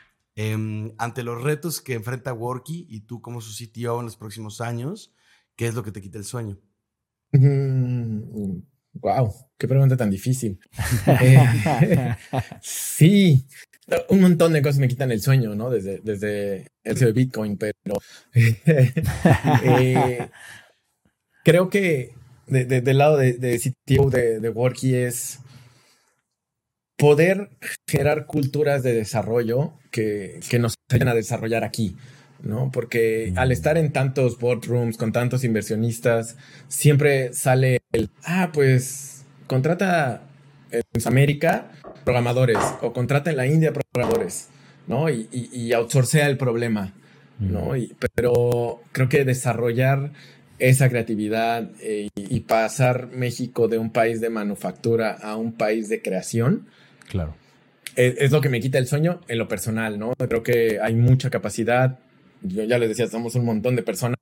ante 0.98 1.22
los 1.22 1.42
retos 1.42 1.80
que 1.80 1.94
enfrenta 1.94 2.32
Worky 2.32 2.86
y 2.88 3.00
tú 3.00 3.20
como 3.20 3.40
su 3.40 3.52
CTO 3.52 3.98
en 3.98 4.06
los 4.06 4.16
próximos 4.16 4.60
años, 4.60 5.12
¿Qué 5.58 5.66
es 5.66 5.74
lo 5.74 5.82
que 5.82 5.90
te 5.90 6.00
quita 6.00 6.18
el 6.18 6.24
sueño? 6.24 6.56
Wow, 7.32 9.32
qué 9.56 9.68
pregunta 9.68 9.96
tan 9.96 10.10
difícil. 10.10 10.58
Eh, 11.20 12.16
sí, 12.62 13.46
un 14.08 14.20
montón 14.20 14.52
de 14.52 14.62
cosas 14.62 14.78
me 14.78 14.88
quitan 14.88 15.10
el 15.10 15.20
sueño, 15.20 15.54
¿no? 15.54 15.70
Desde, 15.70 16.00
desde 16.00 16.68
el 16.84 16.98
de 16.98 17.12
Bitcoin, 17.12 17.56
pero 17.56 17.98
eh, 18.34 20.28
creo 21.44 21.70
que 21.70 22.14
del 22.46 22.98
lado 22.98 23.16
de, 23.16 23.34
de 23.34 23.58
CTO 23.58 24.10
de, 24.10 24.40
de 24.40 24.48
Worky 24.48 24.94
es 24.94 25.40
poder 26.96 27.50
generar 27.86 28.26
culturas 28.26 28.82
de 28.82 28.92
desarrollo 28.92 29.74
que, 29.90 30.40
que 30.48 30.58
nos 30.58 30.74
ayuden 30.90 31.08
a 31.08 31.14
desarrollar 31.14 31.64
aquí. 31.64 31.96
¿No? 32.42 32.70
Porque 32.72 33.32
al 33.36 33.52
estar 33.52 33.78
en 33.78 33.92
tantos 33.92 34.38
boardrooms 34.38 34.96
con 34.96 35.12
tantos 35.12 35.44
inversionistas, 35.44 36.36
siempre 36.68 37.32
sale 37.32 37.80
el, 37.92 38.10
ah, 38.24 38.50
pues 38.52 39.24
contrata 39.46 40.22
en 40.70 40.82
América 41.06 41.70
programadores 42.04 42.58
o 42.80 42.92
contrata 42.92 43.30
en 43.30 43.36
la 43.36 43.46
India 43.46 43.72
programadores, 43.72 44.48
¿no? 44.86 45.10
Y, 45.10 45.28
y, 45.30 45.72
outsourcea 45.72 46.26
el 46.26 46.38
problema, 46.38 46.94
¿no? 47.38 47.72
pero 48.14 48.80
creo 48.92 49.08
que 49.08 49.24
desarrollar 49.24 50.12
esa 50.58 50.88
creatividad 50.88 51.70
eh, 51.82 52.08
y, 52.16 52.40
pasar 52.40 53.08
México 53.12 53.68
de 53.68 53.78
un 53.78 53.90
país 53.90 54.20
de 54.20 54.30
manufactura 54.30 55.12
a 55.12 55.36
un 55.36 55.52
país 55.52 55.88
de 55.88 56.00
creación. 56.02 56.66
Claro. 57.10 57.36
Es, 57.94 58.14
es, 58.18 58.30
lo 58.32 58.40
que 58.40 58.48
me 58.48 58.60
quita 58.60 58.78
el 58.78 58.86
sueño 58.86 59.20
en 59.28 59.38
lo 59.38 59.46
personal, 59.46 59.98
¿no? 59.98 60.14
Creo 60.14 60.42
que 60.42 60.78
hay 60.80 60.94
mucha 60.94 61.30
capacidad, 61.30 61.98
yo 62.42 62.64
ya 62.64 62.78
les 62.78 62.88
decía, 62.88 63.06
somos 63.08 63.34
un 63.34 63.44
montón 63.44 63.76
de 63.76 63.82
personas, 63.82 64.18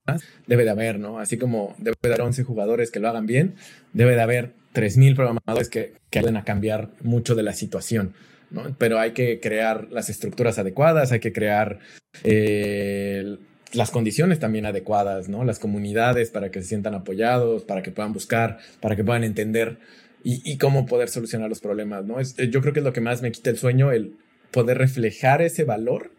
debe 0.47 0.65
de 0.65 0.71
haber, 0.71 0.99
¿no? 0.99 1.19
Así 1.19 1.37
como 1.37 1.75
debe 1.79 1.97
de 2.03 2.09
haber 2.09 2.23
11 2.23 2.45
jugadores 2.45 2.91
que 2.91 3.01
lo 3.01 3.09
hagan 3.09 3.27
bien, 3.27 3.55
debe 3.93 4.15
de 4.15 4.23
haber 4.23 4.53
3.000 4.75 5.15
programadores 5.15 5.69
que, 5.69 5.95
que 6.11 6.19
ayuden 6.19 6.37
a 6.37 6.45
cambiar 6.45 6.91
mucho 7.03 7.35
de 7.35 7.43
la 7.43 7.53
situación, 7.53 8.15
¿no? 8.51 8.75
Pero 8.79 8.99
hay 8.99 9.13
que 9.13 9.41
crear 9.41 9.89
las 9.91 10.09
estructuras 10.09 10.59
adecuadas, 10.59 11.13
hay 11.13 11.21
que 11.21 11.33
crear 11.33 11.81
eh, 12.25 13.37
las 13.73 13.91
condiciones 13.91 14.39
también 14.39 14.67
adecuadas, 14.67 15.29
¿no? 15.29 15.45
Las 15.45 15.59
comunidades 15.59 16.31
para 16.31 16.51
que 16.51 16.63
se 16.63 16.69
sientan 16.69 16.95
apoyados, 16.95 17.65
para 17.65 17.83
que 17.83 17.91
puedan 17.91 18.13
buscar, 18.13 18.59
para 18.81 18.97
que 18.97 19.05
puedan 19.05 19.25
entender 19.25 19.79
y, 20.23 20.41
y 20.51 20.59
cómo 20.59 20.87
poder 20.87 21.09
solucionar 21.09 21.49
los 21.49 21.61
problemas, 21.61 22.05
¿no? 22.05 22.21
Es, 22.21 22.37
yo 22.37 22.61
creo 22.61 22.73
que 22.73 22.81
es 22.81 22.85
lo 22.85 22.93
que 22.93 23.01
más 23.01 23.23
me 23.23 23.33
quita 23.33 23.51
el 23.51 23.59
sueño, 23.59 23.93
el 23.93 24.17
poder 24.51 24.79
reflejar 24.79 25.43
ese 25.43 25.65
valor 25.65 26.13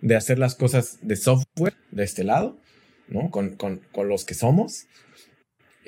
de 0.00 0.16
hacer 0.16 0.38
las 0.38 0.54
cosas 0.54 0.98
de 1.02 1.16
software 1.16 1.74
de 1.90 2.04
este 2.04 2.24
lado, 2.24 2.58
¿no? 3.08 3.30
Con, 3.30 3.56
con, 3.56 3.80
con 3.92 4.08
los 4.08 4.24
que 4.24 4.34
somos. 4.34 4.86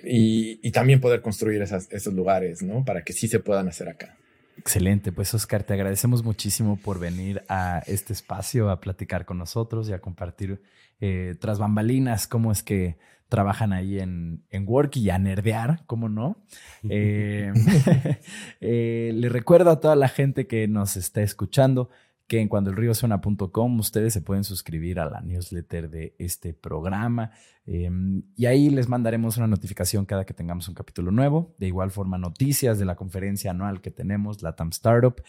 Y, 0.03 0.61
y 0.67 0.71
también 0.73 1.01
poder 1.01 1.21
construir 1.21 1.61
esas, 1.61 1.91
esos 1.93 2.15
lugares, 2.15 2.63
¿no? 2.63 2.85
Para 2.85 3.03
que 3.03 3.13
sí 3.13 3.29
se 3.29 3.41
puedan 3.41 3.69
hacer 3.69 3.89
acá. 3.89 4.17
Excelente, 4.61 5.11
pues 5.11 5.33
Oscar, 5.33 5.63
te 5.63 5.73
agradecemos 5.73 6.23
muchísimo 6.23 6.77
por 6.77 6.99
venir 6.99 7.43
a 7.49 7.83
este 7.87 8.13
espacio 8.13 8.71
a 8.71 8.81
platicar 8.81 9.25
con 9.25 9.39
nosotros 9.39 9.89
y 9.89 9.95
a 9.95 10.01
compartir 10.01 10.61
eh, 11.01 11.35
tras 11.41 11.59
bambalinas 11.59 12.27
cómo 12.27 12.53
es 12.53 12.63
que 12.63 12.99
trabajan 13.31 13.73
ahí 13.73 13.99
en, 13.99 14.45
en 14.51 14.69
Work 14.69 14.97
y 14.97 15.09
a 15.09 15.19
nerdear, 15.19 15.85
¿cómo 15.87 16.11
no? 16.11 16.45
Eh, 16.91 17.53
eh, 18.61 19.13
le 19.15 19.29
recuerdo 19.31 19.71
a 19.71 19.81
toda 19.81 19.97
la 19.97 20.09
gente 20.09 20.47
que 20.47 20.69
nos 20.69 20.97
está 20.97 21.23
escuchando 21.23 21.89
que 22.31 22.41
en 22.41 22.47
cuandoelríosuena.com 22.47 23.81
ustedes 23.81 24.13
se 24.13 24.23
pueden 24.23 24.45
suscribir 24.45 25.01
a 25.01 25.11
la 25.11 25.21
newsletter 25.21 25.91
de 25.91 26.15
este 26.17 26.55
programa 26.55 27.33
em, 27.67 28.23
y 28.37 28.47
ahí 28.47 28.71
les 28.71 28.89
mandaremos 28.89 29.37
una 29.37 29.49
notificación 29.49 30.07
cada 30.07 30.25
que 30.25 30.33
tengamos 30.33 30.69
un 30.69 30.77
capítulo 30.77 31.11
nuevo. 31.11 31.57
De 31.59 31.67
igual 31.67 31.91
forma, 31.91 32.19
noticias 32.19 32.79
de 32.79 32.85
la 32.85 32.95
conferencia 32.95 33.51
anual 33.51 33.81
que 33.81 33.91
tenemos, 33.91 34.43
la 34.43 34.55
TAM 34.55 34.69
Startup. 34.69 35.21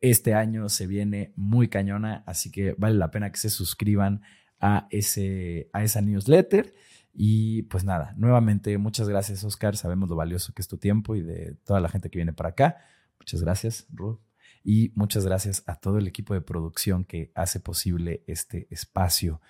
Este 0.00 0.34
año 0.34 0.68
se 0.68 0.88
viene 0.88 1.32
muy 1.36 1.68
cañona, 1.68 2.24
así 2.26 2.50
que 2.50 2.74
vale 2.76 2.96
la 2.96 3.12
pena 3.12 3.30
que 3.30 3.38
se 3.38 3.50
suscriban 3.50 4.22
a, 4.58 4.88
ese, 4.90 5.70
a 5.72 5.84
esa 5.84 6.00
newsletter. 6.00 6.74
Y 7.14 7.62
pues 7.64 7.84
nada, 7.84 8.14
nuevamente 8.16 8.76
muchas 8.78 9.08
gracias 9.08 9.44
Oscar, 9.44 9.76
sabemos 9.76 10.08
lo 10.08 10.16
valioso 10.16 10.52
que 10.54 10.62
es 10.62 10.66
tu 10.66 10.76
tiempo 10.76 11.14
y 11.14 11.22
de 11.22 11.54
toda 11.64 11.78
la 11.78 11.88
gente 11.88 12.10
que 12.10 12.18
viene 12.18 12.32
para 12.32 12.48
acá. 12.48 12.78
Muchas 13.20 13.44
gracias, 13.44 13.86
Ruth. 13.92 14.27
Y 14.70 14.92
muchas 14.94 15.24
gracias 15.24 15.62
a 15.66 15.76
todo 15.76 15.96
el 15.96 16.06
equipo 16.06 16.34
de 16.34 16.42
producción 16.42 17.06
que 17.06 17.32
hace 17.34 17.58
posible 17.58 18.22
este 18.26 18.66
espacio. 18.68 19.40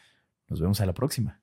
Nos 0.46 0.60
vemos 0.60 0.80
a 0.80 0.86
la 0.86 0.94
próxima. 0.94 1.40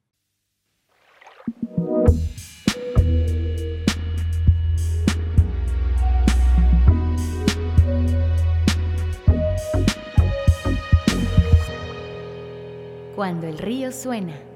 Cuando 13.14 13.48
el 13.48 13.58
río 13.58 13.92
suena. 13.92 14.55